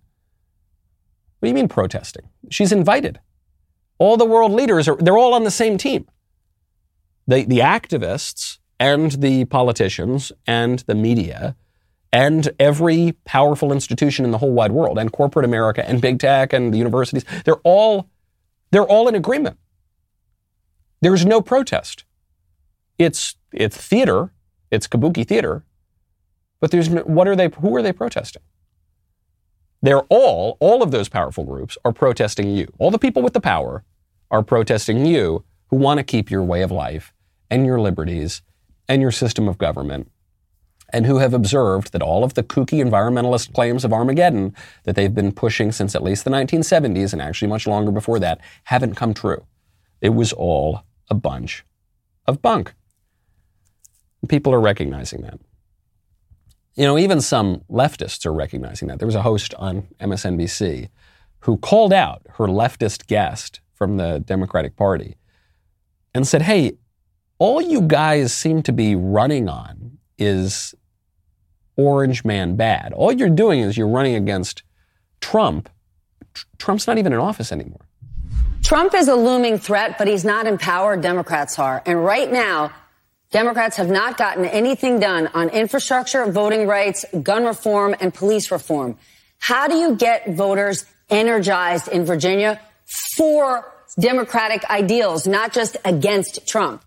What 1.39 1.47
do 1.47 1.49
you 1.49 1.55
mean 1.55 1.69
protesting? 1.69 2.29
She's 2.51 2.73
invited. 2.73 3.21
All 3.99 4.17
the 4.17 4.25
world 4.25 4.53
leaders 4.53 4.89
are, 4.89 4.97
they're 4.97 5.19
all 5.19 5.35
on 5.35 5.45
the 5.45 5.51
same 5.51 5.79
team. 5.79 6.07
The, 7.27 7.45
the 7.45 7.59
activists 7.59 8.58
and 8.81 9.13
the 9.13 9.45
politicians 9.47 10.33
and 10.47 10.81
the 10.81 10.95
media 10.95 11.57
and 12.13 12.51
every 12.59 13.13
powerful 13.25 13.73
institution 13.73 14.25
in 14.25 14.31
the 14.31 14.39
whole 14.39 14.53
wide 14.53 14.73
world 14.73 14.99
and 14.99 15.13
corporate 15.13 15.45
America 15.45 15.87
and 15.89 16.01
big 16.01 16.19
tech 16.19 16.53
and 16.53 16.73
the 16.73 16.79
universities, 16.79 17.25
they're 17.45 17.57
all, 17.65 18.09
they're 18.71 18.87
all 18.87 19.09
in 19.09 19.15
agreement. 19.15 19.59
There's 21.01 21.27
no 21.27 21.41
protest. 21.41 22.05
It's, 22.99 23.37
it's 23.53 23.77
theater. 23.77 24.33
It's 24.71 24.89
kabuki 24.89 25.27
theater. 25.27 25.65
But 26.61 26.71
there's 26.71 26.89
what 26.89 27.29
are 27.29 27.37
they, 27.37 27.49
who 27.49 27.77
are 27.77 27.83
they 27.83 27.93
protesting? 27.93 28.43
They're 29.81 30.03
all, 30.09 30.57
all 30.61 30.83
of 30.83 30.91
those 30.91 31.09
powerful 31.09 31.45
groups 31.45 31.79
are 31.85 31.93
protesting 31.93 32.51
you. 32.51 32.73
All 32.79 32.91
the 32.91 32.99
people 32.99 33.23
with 33.23 33.33
the 33.33 33.41
power 33.41 33.85
are 34.31 34.43
protesting 34.43 35.07
you 35.07 35.45
who 35.69 35.77
want 35.77 35.99
to 35.99 36.05
keep 36.05 36.31
your 36.31 36.43
way 36.43 36.63
of 36.63 36.73
life 36.73 37.13
and 37.51 37.65
your 37.65 37.81
liberties 37.81 38.43
and 38.89 39.03
your 39.03 39.13
system 39.13 39.49
of 39.49 39.59
government 39.59 40.11
and 40.93 41.07
who 41.07 41.19
have 41.19 41.35
observed 41.35 41.93
that 41.93 42.03
all 42.03 42.25
of 42.25 42.35
the 42.35 42.43
kooky 42.43 42.83
environmentalist 42.83 43.53
claims 43.53 43.85
of 43.85 43.93
Armageddon 43.93 44.55
that 44.85 44.97
they've 44.97 45.15
been 45.15 45.33
pushing 45.33 45.71
since 45.71 45.95
at 45.95 46.03
least 46.03 46.25
the 46.25 46.31
1970s 46.31 47.13
and 47.13 47.21
actually 47.21 47.49
much 47.49 47.67
longer 47.67 47.93
before 47.93 48.19
that 48.19 48.41
haven't 48.65 48.95
come 48.95 49.13
true. 49.13 49.45
It 50.01 50.11
was 50.11 50.33
all 50.33 50.83
a 51.11 51.15
bunch 51.15 51.65
of 52.27 52.41
bunk. 52.41 52.73
People 54.29 54.55
are 54.55 54.61
recognizing 54.61 55.23
that. 55.23 55.39
You 56.75 56.85
know, 56.85 56.99
even 56.99 57.21
some 57.21 57.63
leftists 57.71 58.25
are 58.25 58.33
recognizing 58.33 58.89
that. 58.89 58.99
There 58.99 59.07
was 59.07 59.15
a 59.15 59.23
host 59.23 59.53
on 59.55 59.89
MSNBC 60.01 60.89
who 61.41 61.57
called 61.59 61.93
out 61.93 62.23
her 62.35 62.47
leftist 62.47 63.07
guest 63.07 63.61
from 63.75 63.97
the 63.97 64.21
Democratic 64.21 64.77
Party 64.77 65.17
and 66.15 66.27
said, 66.27 66.43
Hey, 66.43 66.75
all 67.39 67.61
you 67.61 67.83
guys 67.83 68.33
seem 68.33 68.63
to 68.65 68.73
be 68.73 68.97
running 68.97 69.49
on 69.49 69.99
is 70.19 70.75
orange 71.77 72.25
man 72.25 72.57
bad. 72.57 72.93
All 72.93 73.13
you're 73.13 73.31
doing 73.31 73.61
is 73.61 73.77
you're 73.77 73.89
running 73.89 74.17
against 74.17 74.63
Trump. 75.21 75.69
Tr- 76.35 76.47
Trump's 76.59 76.87
not 76.87 76.99
even 76.99 77.13
in 77.13 77.19
office 77.19 77.53
anymore. 77.53 77.87
Trump 78.63 78.95
is 78.95 79.09
a 79.09 79.15
looming 79.15 79.59
threat, 79.59 79.97
but 79.99 80.09
he's 80.09 80.25
not 80.25 80.47
in 80.47 80.59
power. 80.59 80.97
Democrats 80.97 81.59
are. 81.59 81.83
And 81.87 82.05
right 82.05 82.31
now, 82.31 82.73
Democrats 83.31 83.77
have 83.77 83.89
not 83.89 84.17
gotten 84.17 84.45
anything 84.45 84.99
done 84.99 85.29
on 85.29 85.51
infrastructure, 85.51 86.25
voting 86.31 86.67
rights, 86.67 87.05
gun 87.23 87.45
reform, 87.45 87.95
and 88.01 88.13
police 88.13 88.51
reform. 88.51 88.97
How 89.39 89.69
do 89.69 89.77
you 89.77 89.95
get 89.95 90.35
voters 90.35 90.85
energized 91.09 91.89
in 91.89 92.05
Virginia 92.05 92.61
for 93.17 93.73
Democratic 93.99 94.69
ideals, 94.69 95.27
not 95.27 95.53
just 95.53 95.77
against 95.85 96.47
Trump? 96.49 96.83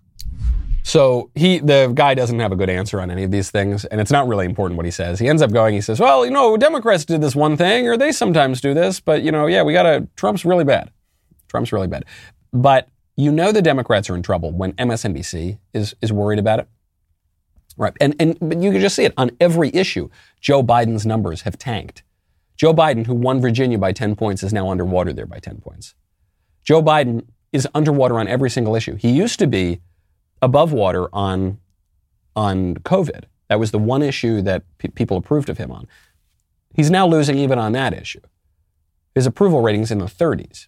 So 0.83 1.29
he, 1.35 1.59
the 1.59 1.91
guy 1.93 2.13
doesn't 2.13 2.39
have 2.39 2.51
a 2.51 2.55
good 2.55 2.69
answer 2.69 2.99
on 2.99 3.11
any 3.11 3.23
of 3.23 3.31
these 3.31 3.51
things, 3.51 3.85
and 3.85 4.01
it's 4.01 4.11
not 4.11 4.27
really 4.27 4.45
important 4.45 4.77
what 4.77 4.85
he 4.85 4.91
says. 4.91 5.19
He 5.19 5.27
ends 5.27 5.41
up 5.41 5.51
going, 5.51 5.73
he 5.73 5.81
says, 5.81 5.99
well, 5.99 6.25
you 6.25 6.31
know, 6.31 6.57
Democrats 6.57 7.05
did 7.05 7.21
this 7.21 7.35
one 7.35 7.55
thing, 7.55 7.87
or 7.87 7.97
they 7.97 8.11
sometimes 8.11 8.61
do 8.61 8.73
this, 8.73 8.99
but, 8.99 9.21
you 9.21 9.31
know, 9.31 9.47
yeah, 9.47 9.61
we 9.61 9.73
gotta, 9.73 10.07
Trump's 10.15 10.43
really 10.43 10.63
bad. 10.63 10.91
Trump's 11.47 11.71
really 11.71 11.87
bad. 11.87 12.05
But 12.51 12.89
you 13.15 13.31
know 13.31 13.51
the 13.51 13.61
Democrats 13.61 14.09
are 14.09 14.15
in 14.15 14.23
trouble 14.23 14.51
when 14.51 14.73
MSNBC 14.73 15.59
is, 15.73 15.95
is 16.01 16.11
worried 16.11 16.39
about 16.39 16.59
it. 16.59 16.67
Right. 17.77 17.93
And, 18.01 18.15
and 18.19 18.37
but 18.41 18.61
you 18.61 18.71
can 18.71 18.81
just 18.81 18.95
see 18.95 19.05
it 19.05 19.13
on 19.17 19.31
every 19.39 19.69
issue. 19.73 20.09
Joe 20.39 20.63
Biden's 20.63 21.05
numbers 21.05 21.41
have 21.41 21.57
tanked. 21.57 22.03
Joe 22.57 22.73
Biden, 22.73 23.05
who 23.07 23.15
won 23.15 23.41
Virginia 23.41 23.77
by 23.77 23.91
10 23.91 24.15
points, 24.15 24.43
is 24.43 24.53
now 24.53 24.69
underwater 24.69 25.13
there 25.13 25.25
by 25.25 25.39
10 25.39 25.61
points. 25.61 25.95
Joe 26.63 26.81
Biden 26.81 27.25
is 27.51 27.67
underwater 27.73 28.19
on 28.19 28.27
every 28.27 28.49
single 28.49 28.75
issue. 28.75 28.95
He 28.95 29.11
used 29.11 29.39
to 29.39 29.47
be 29.47 29.81
above 30.41 30.73
water 30.73 31.07
on, 31.13 31.59
on 32.35 32.75
COVID. 32.75 33.23
That 33.49 33.59
was 33.59 33.71
the 33.71 33.79
one 33.79 34.01
issue 34.01 34.41
that 34.43 34.63
pe- 34.77 34.89
people 34.89 35.17
approved 35.17 35.49
of 35.49 35.57
him 35.57 35.71
on. 35.71 35.87
He's 36.73 36.89
now 36.89 37.05
losing 37.05 37.37
even 37.37 37.59
on 37.59 37.73
that 37.73 37.93
issue. 37.93 38.21
His 39.13 39.25
approval 39.25 39.61
rating's 39.61 39.91
in 39.91 39.97
the 39.97 40.05
30s. 40.05 40.67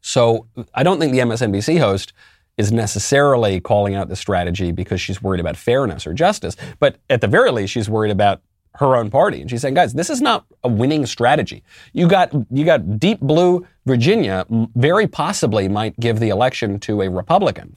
So 0.00 0.46
I 0.74 0.82
don't 0.82 0.98
think 0.98 1.12
the 1.12 1.20
MSNBC 1.20 1.78
host 1.78 2.12
is 2.56 2.72
necessarily 2.72 3.60
calling 3.60 3.94
out 3.94 4.08
the 4.08 4.16
strategy 4.16 4.72
because 4.72 5.00
she's 5.00 5.22
worried 5.22 5.40
about 5.40 5.56
fairness 5.56 6.06
or 6.06 6.12
justice, 6.12 6.56
but 6.80 6.98
at 7.08 7.20
the 7.20 7.28
very 7.28 7.50
least, 7.50 7.72
she's 7.72 7.88
worried 7.88 8.10
about 8.10 8.42
her 8.74 8.96
own 8.96 9.10
party. 9.10 9.40
And 9.40 9.50
she's 9.50 9.62
saying, 9.62 9.74
guys, 9.74 9.94
this 9.94 10.10
is 10.10 10.20
not 10.20 10.44
a 10.62 10.68
winning 10.68 11.06
strategy. 11.06 11.62
You 11.92 12.08
got, 12.08 12.32
you 12.50 12.64
got 12.64 12.98
deep 12.98 13.20
blue 13.20 13.66
Virginia 13.86 14.44
very 14.48 15.06
possibly 15.06 15.68
might 15.68 15.98
give 15.98 16.20
the 16.20 16.28
election 16.28 16.78
to 16.80 17.02
a 17.02 17.10
Republican 17.10 17.76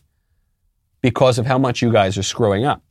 because 1.01 1.39
of 1.39 1.45
how 1.45 1.57
much 1.57 1.81
you 1.81 1.91
guys 1.91 2.17
are 2.17 2.23
screwing 2.23 2.65
up. 2.65 2.83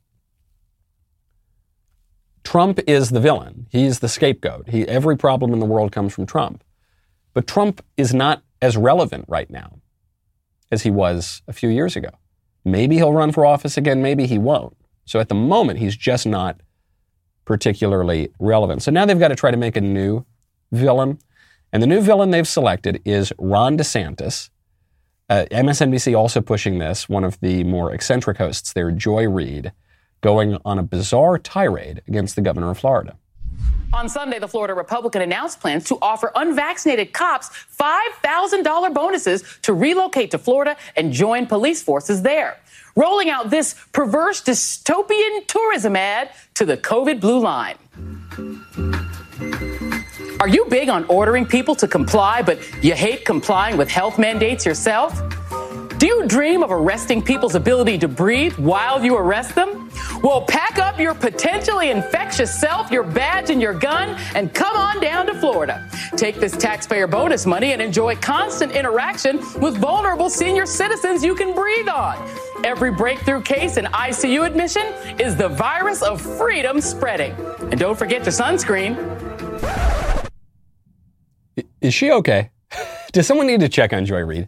Trump 2.43 2.79
is 2.87 3.11
the 3.11 3.19
villain. 3.19 3.67
He's 3.69 3.99
the 3.99 4.09
scapegoat. 4.09 4.69
He, 4.69 4.87
every 4.87 5.15
problem 5.15 5.53
in 5.53 5.59
the 5.59 5.65
world 5.65 5.91
comes 5.91 6.13
from 6.13 6.25
Trump. 6.25 6.63
But 7.33 7.47
Trump 7.47 7.83
is 7.97 8.13
not 8.13 8.43
as 8.61 8.75
relevant 8.75 9.25
right 9.27 9.49
now 9.49 9.79
as 10.71 10.83
he 10.83 10.91
was 10.91 11.41
a 11.47 11.53
few 11.53 11.69
years 11.69 11.95
ago. 11.95 12.09
Maybe 12.63 12.95
he'll 12.95 13.13
run 13.13 13.31
for 13.31 13.45
office 13.45 13.77
again, 13.77 14.01
maybe 14.01 14.27
he 14.27 14.37
won't. 14.37 14.75
So 15.05 15.19
at 15.19 15.29
the 15.29 15.35
moment, 15.35 15.79
he's 15.79 15.95
just 15.95 16.25
not 16.25 16.61
particularly 17.45 18.29
relevant. 18.39 18.83
So 18.83 18.91
now 18.91 19.05
they've 19.05 19.19
got 19.19 19.29
to 19.29 19.35
try 19.35 19.51
to 19.51 19.57
make 19.57 19.75
a 19.75 19.81
new 19.81 20.25
villain. 20.71 21.19
And 21.73 21.81
the 21.81 21.87
new 21.87 22.01
villain 22.01 22.31
they've 22.31 22.47
selected 22.47 23.01
is 23.05 23.33
Ron 23.37 23.77
DeSantis. 23.77 24.49
Uh, 25.31 25.45
MSNBC 25.45 26.13
also 26.13 26.41
pushing 26.41 26.79
this, 26.79 27.07
one 27.07 27.23
of 27.23 27.39
the 27.39 27.63
more 27.63 27.93
eccentric 27.93 28.37
hosts 28.37 28.73
there, 28.73 28.91
Joy 28.91 29.29
Reid, 29.29 29.71
going 30.19 30.57
on 30.65 30.77
a 30.77 30.83
bizarre 30.83 31.39
tirade 31.39 32.01
against 32.05 32.35
the 32.35 32.41
governor 32.41 32.69
of 32.69 32.77
Florida. 32.77 33.15
On 33.93 34.09
Sunday, 34.09 34.39
the 34.39 34.47
Florida 34.49 34.73
Republican 34.73 35.21
announced 35.21 35.61
plans 35.61 35.85
to 35.85 35.97
offer 36.01 36.33
unvaccinated 36.35 37.13
cops 37.13 37.49
$5,000 37.79 38.93
bonuses 38.93 39.45
to 39.61 39.71
relocate 39.71 40.31
to 40.31 40.37
Florida 40.37 40.75
and 40.97 41.13
join 41.13 41.45
police 41.45 41.81
forces 41.81 42.21
there. 42.23 42.57
Rolling 42.97 43.29
out 43.29 43.49
this 43.49 43.75
perverse 43.93 44.41
dystopian 44.41 45.47
tourism 45.47 45.95
ad 45.95 46.31
to 46.55 46.65
the 46.65 46.75
COVID 46.75 47.21
blue 47.21 47.39
line. 47.39 47.77
Are 50.41 50.47
you 50.47 50.65
big 50.65 50.89
on 50.89 51.03
ordering 51.03 51.45
people 51.45 51.75
to 51.75 51.87
comply, 51.87 52.41
but 52.41 52.57
you 52.83 52.95
hate 52.95 53.25
complying 53.25 53.77
with 53.77 53.87
health 53.87 54.17
mandates 54.17 54.65
yourself? 54.65 55.21
Do 55.99 56.07
you 56.07 56.25
dream 56.25 56.63
of 56.63 56.71
arresting 56.71 57.21
people's 57.21 57.53
ability 57.53 57.99
to 57.99 58.07
breathe 58.07 58.53
while 58.57 59.05
you 59.05 59.15
arrest 59.15 59.53
them? 59.53 59.91
Well, 60.23 60.41
pack 60.41 60.79
up 60.79 60.99
your 60.99 61.13
potentially 61.13 61.91
infectious 61.91 62.59
self, 62.59 62.89
your 62.89 63.03
badge, 63.03 63.51
and 63.51 63.61
your 63.61 63.75
gun, 63.75 64.17
and 64.33 64.51
come 64.51 64.75
on 64.75 64.99
down 64.99 65.27
to 65.27 65.35
Florida. 65.35 65.87
Take 66.17 66.39
this 66.39 66.57
taxpayer 66.57 67.05
bonus 67.05 67.45
money 67.45 67.73
and 67.73 67.79
enjoy 67.81 68.15
constant 68.15 68.71
interaction 68.71 69.37
with 69.61 69.77
vulnerable 69.77 70.31
senior 70.31 70.65
citizens 70.65 71.23
you 71.23 71.35
can 71.35 71.53
breathe 71.53 71.87
on. 71.87 72.17
Every 72.63 72.89
breakthrough 72.89 73.43
case 73.43 73.77
and 73.77 73.85
ICU 73.89 74.43
admission 74.43 74.87
is 75.19 75.35
the 75.35 75.49
virus 75.49 76.01
of 76.01 76.19
freedom 76.19 76.81
spreading. 76.81 77.35
And 77.59 77.79
don't 77.79 77.95
forget 77.95 78.23
your 78.23 78.33
sunscreen. 78.33 78.97
Is 81.81 81.93
she 81.93 82.11
okay? 82.11 82.51
Does 83.11 83.27
someone 83.27 83.47
need 83.47 83.59
to 83.61 83.69
check 83.69 83.93
on 83.93 84.05
Joy 84.05 84.21
Reid? 84.21 84.47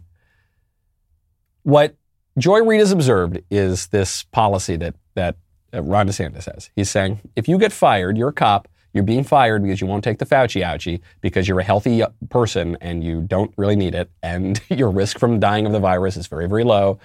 What 1.62 1.96
Joy 2.38 2.62
Reid 2.62 2.80
has 2.80 2.92
observed 2.92 3.40
is 3.50 3.88
this 3.88 4.24
policy 4.24 4.76
that, 4.76 4.94
that 5.14 5.36
uh, 5.72 5.82
Ron 5.82 6.08
DeSantis 6.08 6.52
has. 6.52 6.70
He's 6.74 6.90
saying 6.90 7.20
if 7.36 7.48
you 7.48 7.58
get 7.58 7.72
fired, 7.72 8.16
you're 8.16 8.30
a 8.30 8.32
cop, 8.32 8.68
you're 8.92 9.04
being 9.04 9.24
fired 9.24 9.62
because 9.62 9.80
you 9.80 9.86
won't 9.86 10.04
take 10.04 10.18
the 10.18 10.26
Fauci 10.26 10.64
ouchie 10.64 11.00
because 11.20 11.48
you're 11.48 11.60
a 11.60 11.64
healthy 11.64 12.02
uh, 12.02 12.08
person 12.28 12.76
and 12.80 13.02
you 13.02 13.22
don't 13.22 13.52
really 13.56 13.76
need 13.76 13.94
it, 13.94 14.10
and 14.22 14.60
your 14.68 14.90
risk 14.90 15.18
from 15.18 15.40
dying 15.40 15.66
of 15.66 15.72
the 15.72 15.80
virus 15.80 16.16
is 16.16 16.26
very, 16.26 16.48
very 16.48 16.64
low. 16.64 16.98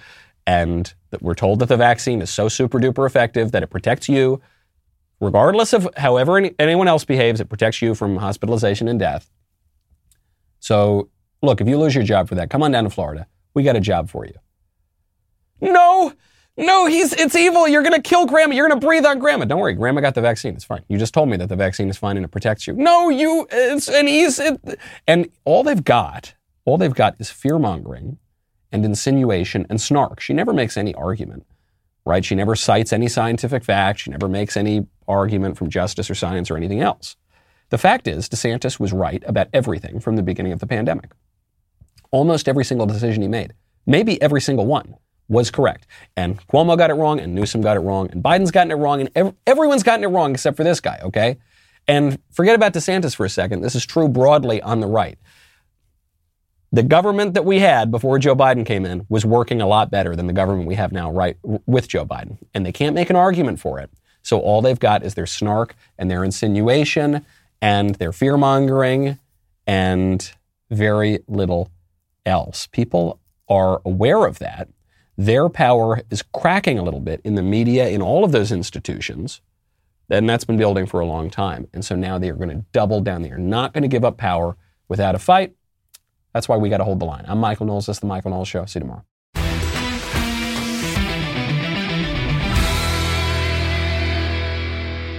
And 0.46 0.92
we're 1.20 1.34
told 1.34 1.58
that 1.60 1.66
the 1.66 1.76
vaccine 1.76 2.22
is 2.22 2.30
so 2.30 2.48
super 2.48 2.78
duper 2.78 3.06
effective 3.06 3.52
that 3.52 3.62
it 3.62 3.68
protects 3.68 4.08
you 4.08 4.40
regardless 5.20 5.72
of 5.72 5.88
however 5.96 6.38
any, 6.38 6.54
anyone 6.58 6.88
else 6.88 7.04
behaves, 7.04 7.40
it 7.40 7.48
protects 7.48 7.80
you 7.80 7.94
from 7.94 8.16
hospitalization 8.16 8.88
and 8.88 8.98
death. 8.98 9.30
So, 10.60 11.08
look, 11.42 11.60
if 11.60 11.68
you 11.68 11.78
lose 11.78 11.94
your 11.94 12.04
job 12.04 12.28
for 12.28 12.36
that, 12.36 12.50
come 12.50 12.62
on 12.62 12.70
down 12.70 12.84
to 12.84 12.90
Florida. 12.90 13.26
We 13.54 13.62
got 13.62 13.76
a 13.76 13.80
job 13.80 14.08
for 14.08 14.24
you. 14.24 14.34
No, 15.60 16.12
no, 16.56 16.86
he's 16.86 17.12
it's 17.12 17.34
evil. 17.34 17.66
You're 17.66 17.82
gonna 17.82 18.02
kill 18.02 18.26
grandma. 18.26 18.54
You're 18.54 18.68
gonna 18.68 18.80
breathe 18.80 19.06
on 19.06 19.18
grandma. 19.18 19.46
Don't 19.46 19.60
worry, 19.60 19.74
grandma 19.74 20.00
got 20.00 20.14
the 20.14 20.20
vaccine. 20.20 20.54
It's 20.54 20.64
fine. 20.64 20.84
You 20.88 20.98
just 20.98 21.14
told 21.14 21.28
me 21.28 21.36
that 21.38 21.48
the 21.48 21.56
vaccine 21.56 21.88
is 21.88 21.96
fine 21.96 22.16
and 22.16 22.24
it 22.24 22.30
protects 22.30 22.66
you. 22.66 22.74
No, 22.74 23.08
you 23.08 23.46
it's 23.50 23.88
and 23.88 24.08
he's 24.08 24.38
it, 24.38 24.60
and 25.06 25.30
all 25.44 25.62
they've 25.62 25.82
got, 25.82 26.34
all 26.64 26.78
they've 26.78 26.94
got 26.94 27.16
is 27.18 27.30
fear 27.30 27.58
mongering 27.58 28.18
and 28.72 28.84
insinuation 28.84 29.66
and 29.68 29.80
snark. 29.80 30.20
She 30.20 30.32
never 30.32 30.52
makes 30.52 30.76
any 30.76 30.94
argument, 30.94 31.46
right? 32.04 32.24
She 32.24 32.34
never 32.34 32.54
cites 32.54 32.92
any 32.92 33.08
scientific 33.08 33.64
fact. 33.64 34.00
She 34.00 34.10
never 34.10 34.28
makes 34.28 34.56
any 34.56 34.86
argument 35.08 35.56
from 35.56 35.70
justice 35.70 36.10
or 36.10 36.14
science 36.14 36.50
or 36.50 36.56
anything 36.56 36.80
else. 36.80 37.16
The 37.70 37.78
fact 37.78 38.06
is, 38.06 38.28
DeSantis 38.28 38.78
was 38.78 38.92
right 38.92 39.22
about 39.26 39.48
everything 39.52 40.00
from 40.00 40.16
the 40.16 40.22
beginning 40.22 40.52
of 40.52 40.58
the 40.58 40.66
pandemic. 40.66 41.12
Almost 42.10 42.48
every 42.48 42.64
single 42.64 42.86
decision 42.86 43.22
he 43.22 43.28
made, 43.28 43.54
maybe 43.86 44.20
every 44.20 44.40
single 44.40 44.66
one, 44.66 44.96
was 45.28 45.50
correct. 45.50 45.86
And 46.16 46.44
Cuomo 46.48 46.76
got 46.76 46.90
it 46.90 46.94
wrong, 46.94 47.20
and 47.20 47.34
Newsom 47.34 47.60
got 47.60 47.76
it 47.76 47.80
wrong, 47.80 48.10
and 48.10 48.22
Biden's 48.22 48.50
gotten 48.50 48.72
it 48.72 48.74
wrong, 48.74 49.00
and 49.00 49.10
ev- 49.14 49.34
everyone's 49.46 49.84
gotten 49.84 50.04
it 50.04 50.08
wrong 50.08 50.32
except 50.32 50.56
for 50.56 50.64
this 50.64 50.80
guy, 50.80 50.98
okay? 51.04 51.38
And 51.86 52.18
forget 52.32 52.56
about 52.56 52.74
DeSantis 52.74 53.14
for 53.14 53.24
a 53.24 53.30
second. 53.30 53.60
This 53.62 53.76
is 53.76 53.86
true 53.86 54.08
broadly 54.08 54.60
on 54.60 54.80
the 54.80 54.88
right. 54.88 55.18
The 56.72 56.82
government 56.82 57.34
that 57.34 57.44
we 57.44 57.60
had 57.60 57.90
before 57.90 58.18
Joe 58.18 58.36
Biden 58.36 58.66
came 58.66 58.84
in 58.84 59.06
was 59.08 59.24
working 59.24 59.60
a 59.60 59.66
lot 59.66 59.90
better 59.90 60.14
than 60.14 60.26
the 60.26 60.32
government 60.32 60.68
we 60.68 60.76
have 60.76 60.92
now, 60.92 61.10
right, 61.10 61.36
with 61.42 61.88
Joe 61.88 62.04
Biden. 62.04 62.38
And 62.54 62.66
they 62.66 62.72
can't 62.72 62.94
make 62.94 63.10
an 63.10 63.16
argument 63.16 63.60
for 63.60 63.80
it. 63.80 63.90
So 64.22 64.38
all 64.38 64.62
they've 64.62 64.78
got 64.78 65.02
is 65.02 65.14
their 65.14 65.26
snark 65.26 65.74
and 65.98 66.10
their 66.10 66.22
insinuation 66.22 67.24
and 67.60 67.94
their 67.96 68.12
fear 68.12 68.36
mongering 68.36 69.18
and 69.66 70.32
very 70.70 71.20
little 71.28 71.70
else. 72.24 72.68
People 72.72 73.20
are 73.48 73.80
aware 73.84 74.26
of 74.26 74.38
that. 74.38 74.68
Their 75.16 75.48
power 75.48 76.00
is 76.10 76.22
cracking 76.22 76.78
a 76.78 76.82
little 76.82 77.00
bit 77.00 77.20
in 77.24 77.34
the 77.34 77.42
media, 77.42 77.88
in 77.88 78.00
all 78.00 78.24
of 78.24 78.32
those 78.32 78.52
institutions. 78.52 79.40
And 80.08 80.28
that's 80.28 80.44
been 80.44 80.56
building 80.56 80.86
for 80.86 81.00
a 81.00 81.06
long 81.06 81.30
time. 81.30 81.68
And 81.72 81.84
so 81.84 81.94
now 81.94 82.18
they 82.18 82.30
are 82.30 82.36
going 82.36 82.48
to 82.48 82.64
double 82.72 83.00
down. 83.00 83.22
They 83.22 83.30
are 83.30 83.38
not 83.38 83.72
going 83.72 83.82
to 83.82 83.88
give 83.88 84.04
up 84.04 84.16
power 84.16 84.56
without 84.88 85.14
a 85.14 85.18
fight. 85.18 85.54
That's 86.32 86.48
why 86.48 86.56
we 86.56 86.68
got 86.68 86.78
to 86.78 86.84
hold 86.84 87.00
the 87.00 87.04
line. 87.04 87.24
I'm 87.28 87.38
Michael 87.38 87.66
Knowles. 87.66 87.86
This 87.86 87.96
is 87.96 88.00
The 88.00 88.06
Michael 88.06 88.30
Knowles 88.30 88.48
Show. 88.48 88.64
See 88.64 88.78
you 88.78 88.84
tomorrow. 88.84 89.04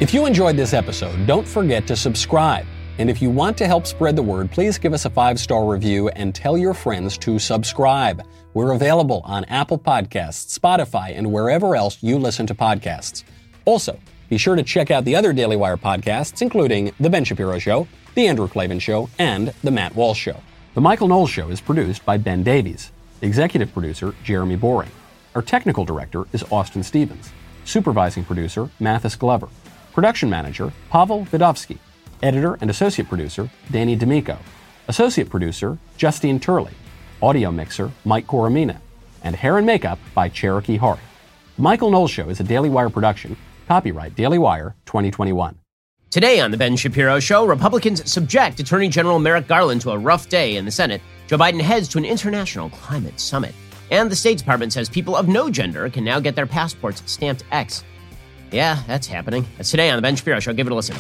If 0.02 0.16
you 0.16 0.26
enjoyed 0.26 0.58
this 0.58 0.74
episode, 0.74 1.28
don't 1.28 1.47
forget 1.47 1.86
to 1.86 1.95
subscribe. 1.95 2.66
And 2.97 3.08
if 3.08 3.22
you 3.22 3.30
want 3.30 3.56
to 3.60 3.68
help 3.68 3.86
spread 3.86 4.16
the 4.16 4.24
word, 4.24 4.49
please 4.49 4.80
give 4.80 4.93
us 4.93 5.06
a 5.06 5.12
five 5.12 5.39
star 5.39 5.64
review 5.64 6.08
and 6.10 6.34
tell 6.34 6.58
your 6.58 6.74
friends 6.74 7.20
to 7.20 7.38
subscribe. 7.38 8.24
We're 8.56 8.72
available 8.72 9.22
on 9.26 9.45
Apple 9.45 9.78
Podcasts, 9.78 10.58
Spotify, 10.58 11.16
and 11.16 11.32
wherever 11.32 11.76
else 11.76 11.99
you 12.02 12.18
listen 12.18 12.47
to 12.47 12.56
podcasts. 12.56 13.26
Also, 13.66 13.99
be 14.28 14.39
sure 14.39 14.56
to 14.56 14.64
check 14.64 14.89
out 14.89 15.06
the 15.06 15.16
other 15.16 15.34
Daily 15.34 15.56
Wire 15.56 15.78
podcasts, 15.78 16.41
including 16.41 16.91
The 16.99 17.12
Ben 17.12 17.24
Shapiro 17.24 17.60
Show, 17.60 17.88
The 18.16 18.26
Andrew 18.26 18.47
Klavan 18.47 18.80
Show, 18.80 19.08
and 19.20 19.54
The 19.64 19.70
Matt 19.70 19.95
Walsh 19.95 20.18
Show. 20.20 20.38
The 20.74 20.82
Michael 20.82 21.10
Knowles 21.10 21.30
Show 21.30 21.49
is 21.49 21.62
produced 21.62 22.04
by 22.06 22.18
Ben 22.18 22.41
Davies. 22.41 22.91
Executive 23.22 23.72
producer, 23.72 24.16
Jeremy 24.24 24.56
Boring. 24.56 24.89
Our 25.36 25.43
technical 25.43 25.86
director 25.86 26.24
is 26.34 26.43
Austin 26.49 26.82
Stevens. 26.82 27.32
Supervising 27.66 28.26
producer, 28.26 28.68
Mathis 28.80 29.16
Glover. 29.16 29.47
Production 29.94 30.30
manager, 30.30 30.72
Pavel 30.89 31.26
Vidovsky. 31.26 31.78
Editor 32.24 32.58
and 32.62 32.70
associate 32.70 33.10
producer, 33.10 33.50
Danny 33.72 33.96
D'Amico. 33.96 34.38
Associate 34.88 35.30
producer, 35.30 35.78
Justine 35.98 36.39
Turley. 36.39 36.72
Audio 37.22 37.52
mixer, 37.52 37.92
Mike 38.06 38.26
Coromina. 38.26 38.78
And 39.24 39.36
hair 39.36 39.58
and 39.58 39.68
makeup 39.68 40.00
by 40.16 40.30
Cherokee 40.30 40.78
Hart. 40.78 41.00
Michael 41.58 41.92
Knowles 41.92 42.12
Show 42.12 42.30
is 42.30 42.39
a 42.39 42.44
Daily 42.44 42.70
Wire 42.70 42.89
production. 42.89 43.36
Copyright 43.68 44.16
Daily 44.16 44.38
Wire 44.38 44.76
2021. 44.86 45.58
Today 46.10 46.39
on 46.39 46.52
The 46.52 46.58
Ben 46.58 46.76
Shapiro 46.76 47.20
Show, 47.20 47.46
Republicans 47.46 48.10
subject 48.10 48.60
Attorney 48.60 48.89
General 48.89 49.20
Merrick 49.20 49.48
Garland 49.48 49.82
to 49.82 49.92
a 49.92 49.98
rough 49.98 50.30
day 50.30 50.56
in 50.56 50.66
the 50.66 50.72
Senate. 50.72 51.02
Joe 51.28 51.38
Biden 51.38 51.62
heads 51.62 51.88
to 51.89 51.98
an 51.98 52.06
international 52.06 52.70
climate 52.70 53.20
summit. 53.20 53.54
And 53.92 54.10
the 54.10 54.16
State 54.16 54.38
Department 54.38 54.74
says 54.74 54.89
people 54.89 55.16
of 55.16 55.28
no 55.28 55.50
gender 55.50 55.89
can 55.89 56.04
now 56.06 56.20
get 56.20 56.36
their 56.36 56.48
passports 56.48 57.04
stamped 57.06 57.44
X. 57.52 57.84
Yeah, 58.52 58.84
that's 58.86 59.08
happening. 59.08 59.45
That's 59.58 59.72
today 59.72 59.89
on 59.89 59.95
The 59.95 60.02
Ben 60.02 60.16
Shapiro 60.16 60.39
Show. 60.39 60.54
Give 60.54 60.68
it 60.68 60.74
a 60.74 60.76
listen. 60.76 60.97